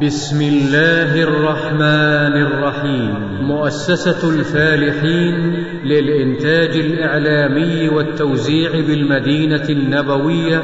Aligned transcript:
بسم 0.00 0.40
الله 0.40 1.22
الرحمن 1.22 2.34
الرحيم 2.42 3.14
مؤسسة 3.42 4.28
الفالحين 4.28 5.64
للإنتاج 5.84 6.76
الإعلامي 6.76 7.88
والتوزيع 7.88 8.70
بالمدينة 8.70 9.68
النبوية 9.68 10.62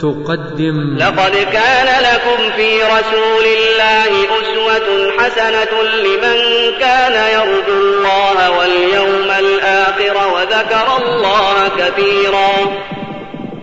تقدم 0.00 0.96
لقد 0.96 1.32
كان 1.52 2.02
لكم 2.02 2.50
في 2.56 2.76
رسول 2.82 3.44
الله 3.58 4.10
أسوة 4.40 4.88
حسنة 5.18 5.72
لمن 6.04 6.38
كان 6.80 7.40
يرجو 7.40 7.80
الله 7.80 8.58
واليوم 8.58 9.30
الآخر 9.38 10.16
وذكر 10.34 10.86
الله 11.02 11.68
كثيرا. 11.78 12.52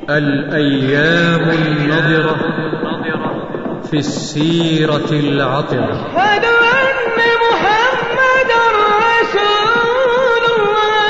الأيام 0.09 1.49
النضرة 1.49 2.55
في 3.95 3.99
السيرة 3.99 5.11
العطرة 5.11 5.93
أشهد 5.93 6.45
أن 6.45 7.19
محمد 7.45 8.51
رسول 9.07 10.43
الله. 10.55 11.05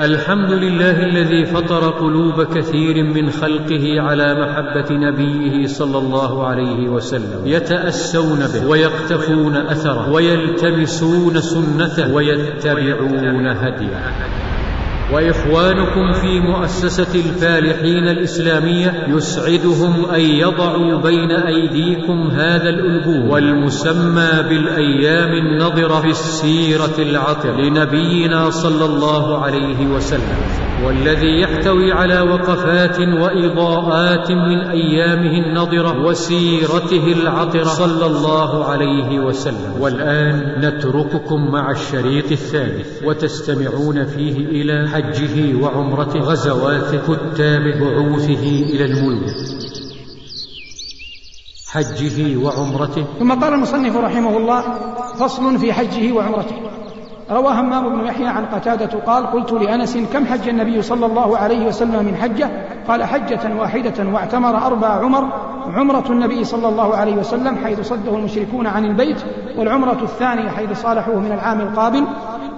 الحمد 0.00 0.52
لله 0.52 0.96
الذي 1.04 1.46
فطر 1.46 1.90
قلوب 1.90 2.42
كثير 2.42 3.04
من 3.04 3.30
خلقه 3.30 4.00
على 4.00 4.34
محبة 4.34 4.90
نبيه 4.90 5.66
صلى 5.66 5.98
الله 5.98 6.46
عليه 6.46 6.88
وسلم. 6.88 7.42
يتأسون 7.46 8.38
به 8.38 8.66
ويقتفون 8.66 9.56
أثره 9.56 10.10
ويلتمسون 10.10 11.40
سنته 11.40 12.14
ويتبعون 12.14 13.46
هديه. 13.46 14.12
وإخوانكم 15.12 16.12
في 16.12 16.40
مؤسسة 16.40 17.14
الفالحين 17.14 18.08
الإسلامية 18.08 19.06
يسعدهم 19.08 20.04
أن 20.04 20.20
يضعوا 20.20 21.00
بين 21.02 21.30
أيديكم 21.30 22.30
هذا 22.30 22.68
الالبوم 22.68 23.30
والمسمى 23.30 24.30
بالأيام 24.48 25.32
النضره 25.32 26.00
في 26.00 26.08
السيرة 26.08 26.98
العطر 26.98 27.60
لنبينا 27.60 28.50
صلى 28.50 28.84
الله 28.84 29.38
عليه 29.38 29.86
وسلم 29.86 30.68
والذي 30.86 31.40
يحتوي 31.40 31.92
على 31.92 32.20
وقفات 32.20 33.00
وإضاءات 33.00 34.30
من 34.30 34.58
أيامه 34.58 35.46
النضره 35.46 36.04
وسيرته 36.04 37.12
العطره 37.12 37.64
صلى 37.64 38.06
الله 38.06 38.64
عليه 38.64 39.20
وسلم. 39.20 39.80
والآن 39.80 40.54
نترككم 40.60 41.50
مع 41.52 41.70
الشريط 41.70 42.32
الثالث 42.32 43.02
وتستمعون 43.04 44.04
فيه 44.04 44.36
إلى 44.36 44.88
حجه 44.98 45.62
وعمرته 45.62 46.20
غزواته 46.20 46.98
كتابه 46.98 47.80
بعوثه 47.80 48.44
إلى 48.72 48.84
الملك. 48.84 49.34
حجه 51.72 52.36
وعمرته. 52.36 53.04
ثم 53.18 53.32
قال 53.32 53.52
المصنف 53.52 53.96
رحمه 53.96 54.36
الله 54.36 54.62
فصل 55.14 55.58
في 55.58 55.72
حجه 55.72 56.12
وعمرته. 56.12 56.56
روى 57.30 57.52
همام 57.52 57.88
بن 57.88 58.06
يحيى 58.06 58.26
عن 58.26 58.46
قتادة 58.46 58.98
قال 58.98 59.26
قلت 59.26 59.52
لأنس 59.52 59.98
كم 60.12 60.26
حج 60.26 60.48
النبي 60.48 60.82
صلى 60.82 61.06
الله 61.06 61.38
عليه 61.38 61.66
وسلم 61.66 62.04
من 62.04 62.16
حجة؟ 62.16 62.50
قال 62.88 63.04
حجة 63.04 63.54
واحدة 63.60 64.10
واعتمر 64.12 64.66
أربع 64.66 64.88
عمر 64.88 65.28
عمرة 65.74 66.04
النبي 66.10 66.44
صلى 66.44 66.68
الله 66.68 66.96
عليه 66.96 67.16
وسلم 67.16 67.56
حيث 67.64 67.80
صده 67.80 68.16
المشركون 68.16 68.66
عن 68.66 68.84
البيت 68.84 69.24
والعمرة 69.56 69.98
الثانية 70.02 70.48
حيث 70.48 70.82
صالحوه 70.82 71.20
من 71.20 71.32
العام 71.32 71.60
القابل 71.60 72.04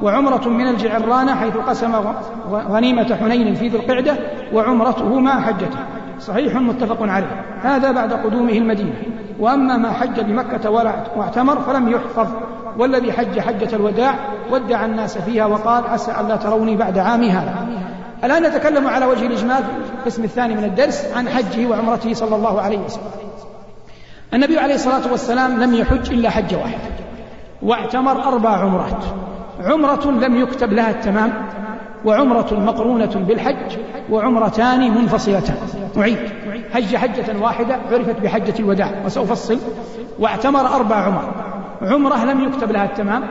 وعمرة 0.03 0.49
من 0.49 0.67
الجعرانة 0.67 1.35
حيث 1.35 1.57
قسم 1.57 1.93
غنيمة 2.53 3.17
حنين 3.21 3.55
في 3.55 3.69
ذي 3.69 3.77
القعدة 3.77 4.17
وعمرته 4.53 5.21
مع 5.21 5.41
حجته. 5.41 5.79
صحيح 6.21 6.57
متفق 6.57 7.03
عليه. 7.03 7.45
هذا 7.63 7.93
بعد 7.93 8.13
قدومه 8.13 8.53
المدينة. 8.53 8.95
وأما 9.41 9.77
ما 9.77 9.93
حج 9.93 10.21
بمكة 10.21 10.71
واعتمر 11.17 11.61
فلم 11.61 11.89
يحفظ. 11.89 12.29
والذي 12.79 13.13
حج 13.13 13.41
حجة 13.41 13.77
الوداع 13.77 14.15
ودع 14.51 14.85
الناس 14.85 15.19
فيها 15.19 15.47
وقال 15.47 15.87
عسى 15.87 16.13
ألا 16.21 16.37
تروني 16.37 16.77
بعد 16.77 16.99
عامي 16.99 17.31
هذا. 17.31 17.67
الآن 18.25 18.43
نتكلم 18.43 18.87
على 18.87 19.07
وجه 19.07 19.27
الإجمال 19.27 19.63
في 19.63 19.93
القسم 19.99 20.25
الثاني 20.25 20.55
من 20.55 20.65
الدرس 20.65 21.07
عن 21.17 21.29
حجه 21.29 21.67
وعمرته 21.67 22.15
صلى 22.15 22.37
الله 22.37 22.61
عليه 22.61 22.79
وسلم. 22.79 23.11
النبي 24.35 24.59
عليه 24.59 24.75
الصلاة 24.75 25.11
والسلام 25.11 25.63
لم 25.63 25.75
يحج 25.75 26.13
إلا 26.13 26.31
حجة 26.31 26.57
واحدة 26.57 26.91
واعتمر 27.63 28.23
أربع 28.25 28.51
عمرات. 28.51 29.05
عمرة 29.65 30.11
لم 30.11 30.37
يكتب 30.37 30.73
لها 30.73 30.91
التمام 30.91 31.33
وعمرة 32.05 32.49
مقرونة 32.53 33.25
بالحج 33.29 33.77
وعمرتان 34.11 34.95
منفصلتان. 34.95 35.57
أعيد. 35.97 36.19
حج 36.73 36.97
حجة 36.97 37.39
واحدة 37.41 37.79
عرفت 37.93 38.21
بحجة 38.21 38.55
الوداع 38.59 38.93
وسأفصل 39.05 39.59
واعتمر 40.19 40.67
أربع 40.67 40.97
عمر. 40.97 41.50
عمرة 41.83 42.25
لم 42.25 42.45
يكتب 42.49 42.71
لها 42.71 42.85
التمام 42.85 43.23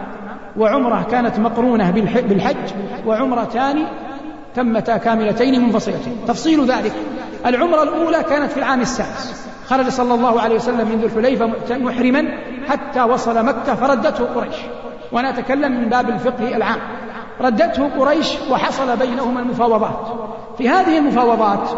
وعمرة 0.58 1.08
كانت 1.12 1.40
مقرونة 1.40 1.92
بالحج 1.92 2.74
وعمرتان 3.06 3.84
تمتا 4.56 4.98
كاملتين 4.98 5.62
منفصلتين 5.62 6.18
تفصيل 6.28 6.66
ذلك 6.66 6.94
العمرة 7.46 7.84
الأولى 7.84 8.24
كانت 8.24 8.52
في 8.52 8.58
العام 8.58 8.82
السادس. 8.82 9.50
خرج 9.68 9.90
صلى 9.90 10.14
الله 10.14 10.42
عليه 10.42 10.56
وسلم 10.56 10.88
من 10.90 11.00
ذو 11.02 11.08
الحليفة 11.08 11.50
محرما 11.78 12.26
حتى 12.70 13.02
وصل 13.02 13.46
مكة 13.46 13.76
فردته 13.76 14.26
قريش. 14.26 14.56
وأنا 15.12 15.30
أتكلم 15.30 15.82
من 15.82 15.90
باب 15.90 16.09
الفقه 16.09 16.56
العام. 16.56 16.80
ردته 17.42 17.90
قريش 18.00 18.38
وحصل 18.52 18.98
بينهما 18.98 19.40
المفاوضات. 19.40 20.08
في 20.58 20.70
هذه 20.70 20.98
المفاوضات 20.98 21.70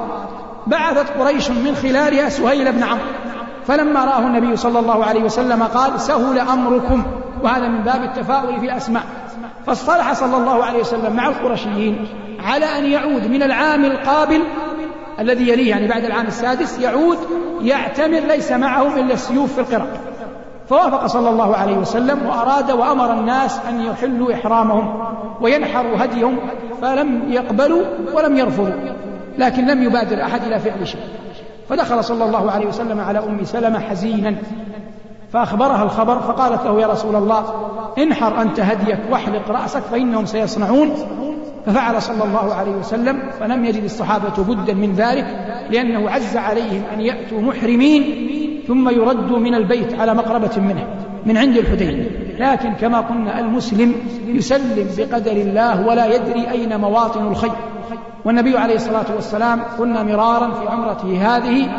بعثت 0.68 1.10
قريش 1.20 1.50
من 1.50 1.76
خلالها 1.76 2.30
سهيل 2.30 2.72
بن 2.72 2.84
عمرو. 2.84 3.06
فلما 3.68 4.06
رآه 4.06 4.20
النبي 4.20 4.58
صلى 4.58 4.80
الله 4.80 5.06
عليه 5.06 5.24
وسلم 5.24 5.64
قال 5.64 6.02
سهل 6.02 6.40
أمركم 6.40 7.04
وهذا 7.44 7.68
من 7.68 7.82
باب 7.82 8.04
التفاؤل 8.04 8.60
في 8.60 8.66
الأسماء. 8.66 9.04
فاصطلح 9.66 10.14
صلى 10.14 10.38
الله 10.38 10.64
عليه 10.66 10.80
وسلم 10.80 11.16
مع 11.16 11.28
القرشيين 11.28 12.08
على 12.46 12.66
أن 12.66 12.86
يعود 12.86 13.28
من 13.28 13.44
العام 13.44 13.86
القابل 13.86 14.44
الذي 15.20 15.50
يليه 15.50 15.70
يعني 15.70 15.88
بعد 15.88 16.06
العام 16.06 16.28
السادس 16.28 16.80
يعود 16.80 17.18
يعتمر 17.62 18.20
ليس 18.20 18.52
معهم 18.52 18.98
إلا 18.98 19.14
السيوف 19.14 19.54
في 19.54 19.60
القرى. 19.60 19.88
فوافق 20.70 21.06
صلى 21.06 21.30
الله 21.30 21.56
عليه 21.56 21.78
وسلم 21.78 22.26
وأراد 22.26 22.72
وأمر 22.72 23.14
الناس 23.14 23.60
أن 23.70 23.82
يحلوا 23.82 24.34
إحرامهم 24.34 25.04
وينحروا 25.42 26.06
هديهم 26.06 26.38
فلم 26.82 27.32
يقبلوا 27.32 27.84
ولم 28.14 28.38
يرفضوا 28.38 28.94
لكن 29.38 29.66
لم 29.68 29.84
يبادر 29.84 30.24
أحد 30.24 30.44
إلى 30.44 30.60
فعل 30.60 30.88
شيء. 30.88 31.02
فدخل 31.72 32.04
صلى 32.04 32.26
الله 32.26 32.52
عليه 32.52 32.68
وسلم 32.68 33.00
على 33.00 33.20
أم 33.20 33.44
سلمة 33.44 33.80
حزينا 33.80 34.36
فأخبرها 35.34 35.84
الخبر 35.84 36.20
فقالت 36.20 36.66
له 36.66 36.82
يا 36.82 36.88
رسول 36.88 37.16
الله 37.16 37.46
انحر 37.98 38.42
أنت 38.42 38.60
هديك 38.60 39.00
واحلق 39.12 39.52
رأسك 39.52 39.82
فإنهم 39.82 40.26
سيصنعون. 40.26 40.92
ففعل 41.66 42.02
صلى 42.02 42.24
الله 42.24 42.54
عليه 42.54 42.72
وسلم 42.72 43.20
فلم 43.40 43.66
يجد 43.66 43.84
الصحابة 43.84 44.44
بدا 44.44 44.74
من 44.74 44.94
ذلك 44.94 45.26
لأنه 45.70 46.10
عز 46.10 46.38
عليهم 46.38 46.84
أن 46.94 47.02
يأتوا 47.02 47.42
محرمين 47.42 48.04
ثم 48.68 48.90
يردوا 48.90 49.40
من 49.40 49.56
البيت 49.56 49.94
على 49.94 50.14
مقربة 50.14 50.58
منه. 50.58 50.88
من 51.26 51.38
عند 51.38 51.58
الحدين 51.58 52.10
لكن 52.40 52.74
كما 52.74 53.00
قلنا 53.00 53.40
المسلم 53.40 53.96
يسلم 54.26 54.88
بقدر 54.98 55.32
الله 55.32 55.88
ولا 55.88 56.16
يدري 56.16 56.52
أين 56.52 56.80
مواطن 56.80 57.28
الخير. 57.28 57.52
والنبي 58.26 58.58
عليه 58.58 58.76
الصلاة 58.76 59.06
والسلام 59.16 59.62
قلنا 59.80 60.04
مرارا 60.04 60.52
في 60.52 60.68
عمرته 60.68 61.38
هذه 61.38 61.70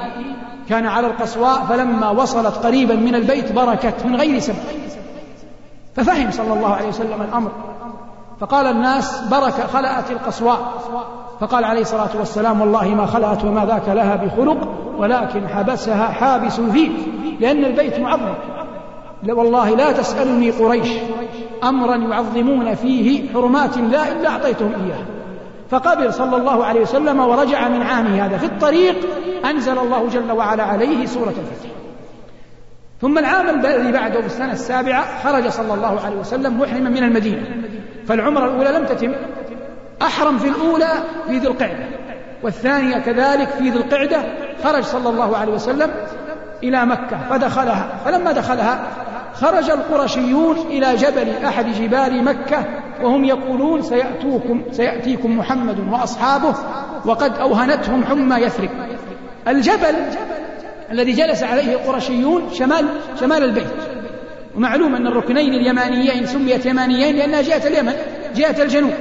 كان 0.69 0.87
على 0.87 1.07
القصواء 1.07 1.65
فلما 1.69 2.11
وصلت 2.11 2.55
قريبا 2.67 2.95
من 2.95 3.15
البيت 3.15 3.53
بركت 3.53 4.07
من 4.07 4.17
غير 4.17 4.39
سبب. 4.39 4.57
ففهم 5.97 6.31
صلى 6.31 6.53
الله 6.53 6.75
عليه 6.75 6.89
وسلم 6.89 7.23
الأمر. 7.29 7.51
فقال 8.41 8.67
الناس 8.67 9.23
برك 9.31 9.67
خلأت 9.73 10.11
القصواء. 10.11 10.59
فقال 11.41 11.65
عليه 11.65 11.81
الصلاة 11.81 12.11
والسلام 12.19 12.61
والله 12.61 12.89
ما 12.89 13.07
خلأت 13.07 13.45
وما 13.45 13.67
ذاك 13.67 13.89
لها 13.89 14.17
بخلق 14.17 14.69
ولكن 14.99 15.49
حبسها 15.49 16.07
حابس 16.07 16.59
الفيل 16.59 16.93
لأن 17.41 17.65
البيت 17.65 18.01
معظم. 18.01 18.35
والله 19.29 19.71
لا 19.71 19.93
تسألني 19.93 20.51
قريش 20.51 20.89
أمرا 21.65 21.97
يعظمون 21.97 22.75
فيه 22.75 23.33
حرمات 23.33 23.77
الله 23.77 24.13
إلا 24.13 24.29
أعطيتهم 24.29 24.73
إياه 24.85 25.05
فقبل 25.71 26.15
صلى 26.15 26.37
الله 26.37 26.65
عليه 26.65 26.81
وسلم 26.81 27.21
ورجع 27.21 27.69
من 27.69 27.83
عامه 27.83 28.27
هذا 28.27 28.39
في 28.39 28.47
الطريق 28.47 28.97
أنزل 29.45 29.79
الله 29.79 30.09
جل 30.09 30.33
وعلا 30.33 30.63
عليه 30.63 31.07
سورة 31.07 31.29
الفتح. 31.29 31.71
ثم 33.01 33.19
العام 33.19 33.49
الذي 33.49 33.93
بعده 33.93 34.21
في 34.21 34.27
السنة 34.27 34.53
السابعة 34.53 35.23
خرج 35.23 35.49
صلى 35.49 35.75
الله 35.75 36.01
عليه 36.01 36.17
وسلم 36.17 36.61
محرما 36.61 36.91
من 36.91 37.03
المدينة. 37.03 37.43
فالعمرة 38.07 38.45
الأولى 38.45 38.79
لم 38.79 38.85
تتم 38.85 39.13
أحرم 40.03 40.39
في 40.39 40.49
الأولى 40.49 40.93
في 41.27 41.39
ذي 41.39 41.47
القعدة 41.47 41.87
والثانية 42.43 42.99
كذلك 42.99 43.49
في 43.49 43.71
ذي 43.71 43.79
القعدة 43.79 44.23
خرج 44.65 44.83
صلى 44.83 45.09
الله 45.09 45.37
عليه 45.37 45.53
وسلم 45.53 45.91
إلى 46.63 46.87
مكة 46.87 47.19
فدخلها 47.31 47.89
فلما 48.05 48.33
دخلها 48.33 48.89
خرج 49.35 49.71
القرشيون 49.71 50.57
إلى 50.57 50.97
جبل 50.97 51.45
أحد 51.45 51.67
جبال 51.67 52.25
مكة 52.25 52.65
وهم 53.03 53.25
يقولون 53.25 53.83
سيأتوكم 53.83 54.63
سيأتيكم 54.73 55.39
محمد 55.39 55.77
وأصحابه 55.93 56.55
وقد 57.05 57.39
أوهنتهم 57.39 58.05
حمى 58.05 58.37
يثرب. 58.37 58.71
الجبل 59.49 59.95
الذي 60.91 61.13
جلس 61.13 61.43
عليه 61.43 61.73
القرشيون 61.73 62.43
شمال 62.53 62.87
شمال 63.21 63.45
البيت. 63.45 63.67
ومعلوم 64.57 64.95
أن 64.95 65.07
الركنين 65.07 65.55
اليمانيين 65.55 66.27
سميت 66.27 66.67
يمانيين 66.67 67.17
لأنها 67.17 67.43
جهة 67.43 67.67
اليمن 67.67 67.93
جهة 68.37 68.63
الجنوب. 68.63 68.93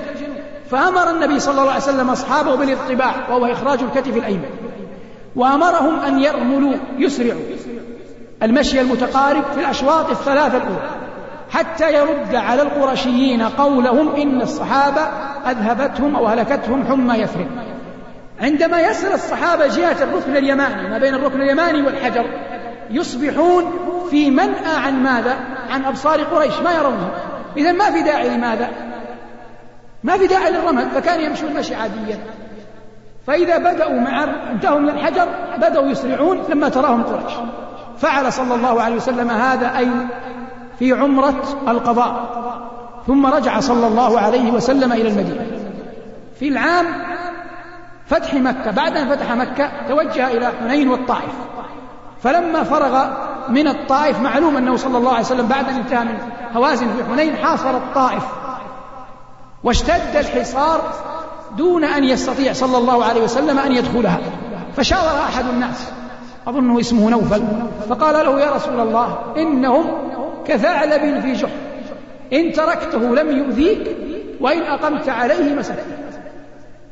فأمر 0.69 1.09
النبي 1.09 1.39
صلى 1.39 1.51
الله 1.51 1.71
عليه 1.71 1.83
وسلم 1.83 2.09
أصحابه 2.09 2.55
بالاطباع 2.55 3.29
وهو 3.29 3.45
إخراج 3.45 3.79
الكتف 3.83 4.17
الأيمن. 4.17 4.49
وأمرهم 5.35 5.99
أن 5.99 6.19
يرملوا 6.23 6.73
يسرعوا. 6.97 7.41
المشي 8.43 8.81
المتقارب 8.81 9.43
في 9.53 9.59
الأشواط 9.59 10.09
الثلاثة 10.09 10.57
الأولى 10.57 10.89
حتى 11.51 11.93
يرد 11.93 12.35
على 12.35 12.61
القرشيين 12.61 13.41
قولهم 13.41 14.15
إن 14.15 14.41
الصحابة 14.41 15.01
أذهبتهم 15.51 16.15
أو 16.15 16.27
هلكتهم 16.27 16.87
حمى 16.87 17.15
يثرب 17.15 17.47
عندما 18.41 18.81
يصل 18.81 19.07
الصحابة 19.07 19.67
جهة 19.67 20.03
الركن 20.03 20.37
اليماني 20.37 20.89
ما 20.89 20.97
بين 20.97 21.13
الركن 21.13 21.41
اليماني 21.41 21.81
والحجر 21.81 22.25
يصبحون 22.89 23.71
في 24.09 24.31
منأى 24.31 24.75
عن 24.77 25.03
ماذا؟ 25.03 25.35
عن 25.69 25.85
أبصار 25.85 26.23
قريش 26.23 26.59
ما 26.59 26.71
يرونها 26.71 27.11
إذا 27.57 27.71
ما 27.71 27.91
في 27.91 28.01
داعي 28.01 28.29
لماذا؟ 28.29 28.69
ما 30.03 30.17
في 30.17 30.27
داعي 30.27 30.51
للرمل 30.51 30.89
فكان 30.89 31.21
يمشون 31.21 31.53
مشي 31.53 31.75
عاديا 31.75 32.19
فإذا 33.27 33.57
بدأوا 33.57 33.99
مع 33.99 34.23
انتهوا 34.51 34.79
من 34.79 34.89
الحجر 34.89 35.27
بدأوا 35.57 35.87
يسرعون 35.87 36.43
لما 36.49 36.69
تراهم 36.69 37.03
قريش 37.03 37.33
فعل 38.01 38.33
صلى 38.33 38.55
الله 38.55 38.81
عليه 38.81 38.95
وسلم 38.95 39.29
هذا 39.29 39.77
أي 39.77 39.89
في 40.79 40.93
عمرة 40.93 41.43
القضاء 41.67 42.41
ثم 43.07 43.25
رجع 43.25 43.59
صلى 43.59 43.87
الله 43.87 44.19
عليه 44.19 44.51
وسلم 44.51 44.93
إلى 44.93 45.09
المدينة. 45.09 45.45
في 46.39 46.47
العام 46.47 46.85
فتح 48.07 48.33
مكة 48.33 48.71
بعد 48.71 48.97
أن 48.97 49.09
فتح 49.09 49.31
مكة 49.31 49.71
توجه 49.87 50.27
إلى 50.27 50.51
حنين 50.61 50.89
والطائف. 50.89 51.33
فلما 52.23 52.63
فرغ 52.63 53.05
من 53.49 53.67
الطائف 53.67 54.21
معلوم 54.21 54.57
أنه 54.57 54.75
صلى 54.75 54.97
الله 54.97 55.11
عليه 55.11 55.25
وسلم 55.25 55.47
بعد 55.47 55.69
أن 55.69 55.75
انتهى 55.75 56.03
من 56.03 56.17
هوازن 56.55 56.87
في 56.87 57.03
حنين 57.11 57.35
حاصر 57.35 57.69
الطائف. 57.69 58.23
واشتد 59.63 60.15
الحصار 60.15 60.81
دون 61.57 61.83
أن 61.83 62.03
يستطيع 62.03 62.53
صلى 62.53 62.77
الله 62.77 63.05
عليه 63.05 63.21
وسلم 63.23 63.59
أن 63.59 63.71
يدخلها. 63.71 64.19
فشاور 64.77 65.19
أحد 65.29 65.45
الناس. 65.45 65.91
أظنه 66.47 66.79
اسمه 66.79 67.09
نوفل 67.09 67.43
فقال 67.89 68.25
له 68.25 68.39
يا 68.39 68.51
رسول 68.51 68.79
الله 68.79 69.17
إنهم 69.37 69.85
كثعلب 70.45 71.21
في 71.21 71.33
جحر 71.33 71.51
إن 72.33 72.51
تركته 72.51 72.99
لم 72.99 73.37
يؤذيك 73.37 73.97
وإن 74.41 74.61
أقمت 74.61 75.09
عليه 75.09 75.55
مسكت 75.55 75.85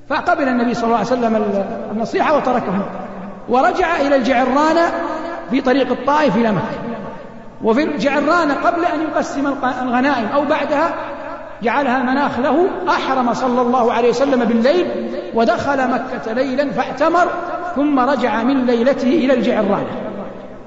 فقبل 0.09 0.47
النبي 0.47 0.73
صلى 0.73 0.83
الله 0.83 0.97
عليه 0.97 1.07
وسلم 1.07 1.63
النصيحة 1.91 2.37
وتركهم 2.37 2.83
ورجع 3.49 3.95
إلى 3.95 4.15
الجعرانة 4.15 4.91
في 5.51 5.61
طريق 5.61 5.91
الطائف 5.91 6.35
إلى 6.35 6.51
مكة 6.51 6.79
وفي 7.63 7.83
الجعرانة 7.83 8.53
قبل 8.53 8.85
أن 8.85 9.01
يقسم 9.01 9.47
الغنائم 9.81 10.27
أو 10.33 10.45
بعدها 10.45 10.93
جعلها 11.63 12.03
مناخ 12.03 12.39
له 12.39 12.67
أحرم 12.89 13.33
صلى 13.33 13.61
الله 13.61 13.93
عليه 13.93 14.09
وسلم 14.09 14.45
بالليل 14.45 14.87
ودخل 15.33 15.87
مكة 15.87 16.33
ليلا 16.33 16.71
فاعتمر 16.71 17.27
ثم 17.75 17.99
رجع 17.99 18.43
من 18.43 18.65
ليلته 18.65 19.07
إلى 19.07 19.33
الجعرانة 19.33 20.09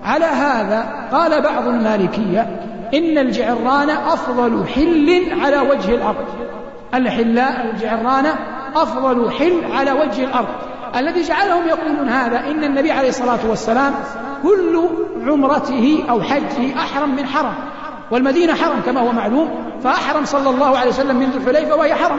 على 0.04 0.24
هذا 0.24 1.08
قال 1.12 1.42
بعض 1.42 1.68
المالكية 1.68 2.40
إن 2.94 3.18
الجعران 3.18 3.90
أفضل 3.90 4.66
حل 4.68 5.40
على 5.40 5.58
وجه 5.58 5.94
الأرض. 5.94 6.24
الحلاء 6.94 7.70
الجعرانة 7.70 8.34
أفضل 8.76 9.30
حل 9.30 9.72
على 9.72 9.92
وجه 9.92 10.24
الأرض. 10.24 10.48
الذي 10.96 11.22
جعلهم 11.22 11.68
يقولون 11.68 12.08
هذا 12.08 12.40
إن 12.40 12.64
النبي 12.64 12.92
عليه 12.92 13.08
الصلاة 13.08 13.38
والسلام 13.48 13.94
كل 14.42 14.88
عمرته 15.26 16.04
أو 16.10 16.22
حجه 16.22 16.76
أحرم 16.78 17.16
من 17.16 17.26
حرم. 17.26 17.54
والمدينة 18.12 18.54
حرم 18.54 18.80
كما 18.86 19.00
هو 19.00 19.12
معلوم 19.12 19.48
فأحرم 19.84 20.24
صلى 20.24 20.50
الله 20.50 20.78
عليه 20.78 20.88
وسلم 20.88 21.16
من 21.16 21.30
ذو 21.30 21.50
الحليفة 21.50 21.76
وهي 21.76 21.94
حرم. 21.94 22.18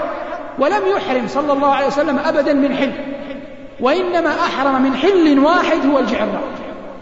ولم 0.60 0.81
يحرم 0.95 1.28
صلى 1.28 1.54
الله 1.54 1.68
عليه 1.68 1.88
وسلم 1.88 2.19
أبدا 2.19 2.54
من 2.54 2.75
حل 2.75 2.92
وإنما 3.80 4.30
أحرم 4.30 4.81
من 4.81 4.95
حل 4.95 5.40
واحد 5.40 5.86
هو 5.92 6.00
الجعران 6.00 6.42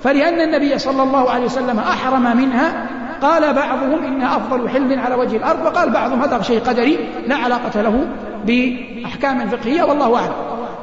فلأن 0.03 0.41
النبي 0.41 0.79
صلى 0.79 1.03
الله 1.03 1.31
عليه 1.31 1.45
وسلم 1.45 1.79
أحرم 1.79 2.37
منها 2.37 2.87
قال 3.21 3.53
بعضهم 3.53 4.05
إنها 4.05 4.37
أفضل 4.37 4.69
حل 4.69 4.99
على 4.99 5.15
وجه 5.15 5.37
الأرض 5.37 5.65
وقال 5.65 5.89
بعضهم 5.89 6.21
هذا 6.21 6.41
شيء 6.41 6.59
قدري 6.59 7.09
لا 7.27 7.35
علاقة 7.35 7.81
له 7.81 8.07
بأحكام 8.45 9.49
فقهية 9.49 9.83
والله 9.83 10.15
أعلم. 10.15 10.33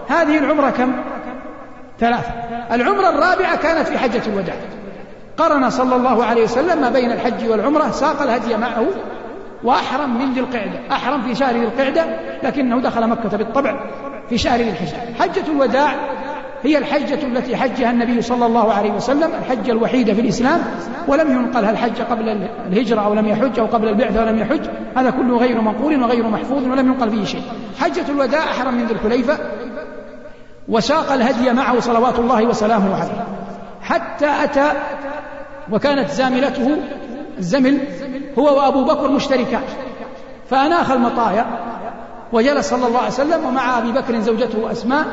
هذه 0.09 0.39
العمرة 0.39 0.71
كم؟ 0.71 0.93
ثلاثة. 2.01 2.31
العمرة 2.73 3.09
الرابعة 3.09 3.57
كانت 3.57 3.89
في 3.89 3.99
حجة 3.99 4.23
الوداع. 4.27 4.57
قرن 5.39 5.71
صلى 5.71 5.97
الله 5.97 6.25
عليه 6.25 6.45
وسلم 6.45 6.81
ما 6.81 6.91
بين 6.91 7.13
الحج 7.13 7.49
والعمرة 7.49 7.91
ساق 7.91 8.23
الهدي 8.23 8.57
معه 8.57 8.87
وأحرم 9.65 10.19
من 10.19 10.33
ذي 10.33 10.41
القعدة 10.41 10.81
أحرم 10.93 11.23
في 11.23 11.35
شهر 11.35 11.55
ذي 11.55 11.65
القعدة 11.65 12.05
لكنه 12.43 12.81
دخل 12.81 13.07
مكة 13.09 13.37
بالطبع 13.37 13.81
في 14.29 14.39
شهر 14.39 14.61
ذي 14.61 14.71
الحجة. 14.71 14.97
حجة 15.21 15.51
الوداع 15.53 15.95
هي 16.63 16.79
الحجة 16.79 17.27
التي 17.27 17.57
حجها 17.57 17.91
النبي 17.91 18.23
صلى 18.23 18.47
الله 18.47 18.73
عليه 18.73 18.91
وسلم 18.91 19.31
الحجة 19.43 19.71
الوحيدة 19.73 20.15
في 20.15 20.21
الإسلام 20.21 20.61
ولم 21.09 21.31
ينقل 21.31 21.65
هل 21.65 21.77
حج 21.77 22.01
قبل 22.01 22.29
الهجرة 22.69 23.01
أو 23.01 23.15
لم 23.15 23.27
يحج 23.27 23.59
أو 23.59 23.67
قبل 23.67 23.89
البعثة 23.89 24.21
ولم 24.21 24.39
يحج 24.39 24.61
هذا 24.97 25.11
كله 25.11 25.37
غير 25.37 25.61
منقول 25.61 26.03
وغير 26.03 26.29
محفوظ 26.29 26.65
ولم 26.65 26.87
ينقل 26.87 27.11
فيه 27.11 27.25
شيء. 27.25 27.43
حجة 27.81 28.05
الوداع 28.09 28.45
أحرم 28.45 28.75
من 28.75 28.87
ذي 28.87 28.93
الحليفة 28.93 29.39
وساق 30.69 31.13
الهدي 31.13 31.53
معه 31.53 31.81
صلوات 31.81 32.19
الله 32.19 32.45
وسلامه 32.45 32.95
عليه. 32.95 33.25
حتى 33.83 34.45
أتى 34.45 34.73
وكانت 35.73 36.11
زاملته 36.11 36.77
الزمل 37.39 37.79
هو 38.39 38.57
وأبو 38.57 38.85
بكر 38.85 39.09
مشتركان. 39.09 39.63
فأناخ 40.51 40.91
المطايا 40.91 41.47
وجلس 42.33 42.71
صلى 42.71 42.87
الله 42.87 42.99
عليه 42.99 43.09
وسلم 43.09 43.45
ومع 43.45 43.79
أبي 43.79 43.93
بكر 43.93 44.21
زوجته 44.21 44.73
أسماء. 44.73 45.07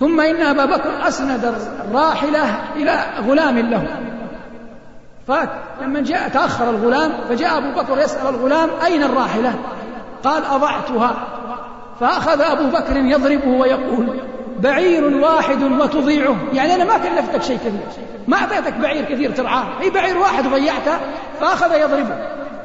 ثم 0.00 0.20
إن 0.20 0.42
أبا 0.42 0.64
بكر 0.64 1.08
أسند 1.08 1.54
الراحلة 1.88 2.58
إلى 2.76 3.04
غلام 3.28 3.58
له. 3.58 3.86
فلما 5.28 6.00
جاء 6.00 6.28
تأخر 6.28 6.70
الغلام 6.70 7.12
فجاء 7.28 7.58
أبو 7.58 7.80
بكر 7.80 7.98
يسأل 7.98 8.34
الغلام 8.34 8.70
أين 8.84 9.02
الراحلة؟ 9.02 9.54
قال 10.24 10.44
أضعتها. 10.44 11.14
فأخذ 12.00 12.40
أبو 12.40 12.64
بكر 12.64 12.96
يضربه 12.96 13.48
ويقول 13.48 14.20
بعير 14.64 15.04
واحد 15.16 15.62
وتضيعه. 15.62 16.36
يعني 16.52 16.74
أنا 16.74 16.84
ما 16.84 16.98
كلفتك 16.98 17.42
شيء 17.42 17.56
كثير. 17.56 18.04
ما 18.28 18.36
أعطيتك 18.36 18.74
بعير 18.74 19.04
كثير 19.04 19.30
ترعاه. 19.30 19.64
أي 19.82 19.90
بعير 19.90 20.18
واحد 20.18 20.44
ضيعته 20.46 20.98
فأخذ 21.40 21.74
يضربه. 21.80 22.16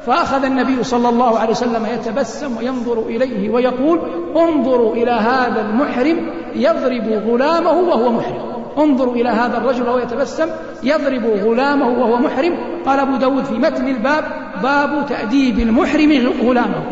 فأخذ 0.06 0.44
النبي 0.44 0.84
صلى 0.84 1.08
الله 1.08 1.38
عليه 1.38 1.50
وسلم 1.50 1.86
يتبسم 1.94 2.56
وينظر 2.56 2.98
إليه 2.98 3.50
ويقول 3.50 4.00
انظروا 4.36 4.94
إلى 4.94 5.10
هذا 5.10 5.60
المحرم 5.60 6.30
يضرب 6.54 7.22
غلامه 7.26 7.72
وهو 7.72 8.12
محرم. 8.12 8.50
انظروا 8.78 9.14
إلى 9.14 9.28
هذا 9.28 9.58
الرجل 9.58 9.88
وهو 9.88 9.98
يتبسم 9.98 10.46
يضرب 10.82 11.24
غلامه 11.24 11.88
وهو 11.88 12.16
محرم. 12.16 12.58
قال 12.86 13.00
أبو 13.00 13.16
داود 13.16 13.44
في 13.44 13.54
متن 13.54 13.88
الباب 13.88 14.24
باب 14.62 15.06
تأديب 15.08 15.58
المحرم 15.58 16.32
غلامه. 16.42 16.82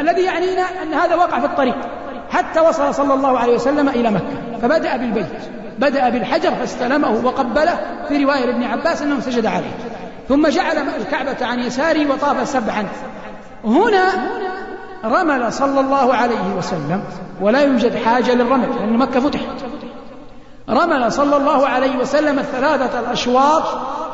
الذي 0.00 0.22
يعنينا 0.22 0.62
أن 0.82 0.94
هذا 0.94 1.14
وقع 1.14 1.40
في 1.40 1.46
الطريق. 1.46 1.76
حتى 2.30 2.60
وصل 2.60 2.94
صلى 2.94 3.14
الله 3.14 3.38
عليه 3.38 3.54
وسلم 3.54 3.88
إلى 3.88 4.10
مكة. 4.10 4.58
فبدأ 4.62 4.96
بالبيت. 4.96 5.26
بدأ 5.78 6.08
بالحجر 6.08 6.50
فاستلمه 6.50 7.10
وقبله 7.24 7.78
في 8.08 8.24
رواية 8.24 8.44
لابن 8.44 8.64
عباس 8.64 9.02
أنه 9.02 9.20
سجد 9.20 9.46
عليه. 9.46 9.76
ثم 10.28 10.48
جعل 10.48 10.76
الكعبة 10.78 11.46
عن 11.46 11.58
يساره 11.58 12.10
وطاف 12.10 12.48
سبعا. 12.48 12.86
هنا 13.64 14.04
رمل 15.04 15.52
صلى 15.52 15.80
الله 15.80 16.14
عليه 16.14 16.54
وسلم 16.58 17.02
ولا 17.40 17.60
يوجد 17.60 17.96
حاجة 17.96 18.34
للرمل 18.34 18.68
لأن 18.80 18.96
مكة 18.96 19.20
فتحت. 19.20 19.42
رمل 20.70 21.12
صلى 21.12 21.36
الله 21.36 21.68
عليه 21.68 21.96
وسلم 21.96 22.38
الثلاثة 22.38 23.00
الأشواط 23.00 23.62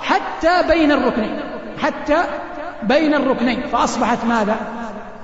حتى 0.02 0.68
بين 0.68 0.92
الركنين. 0.92 1.40
حتى 1.83 2.16
بين 2.83 3.14
الركنين. 3.14 3.62
فأصبحت 3.73 4.25
ماذا؟ 4.25 4.56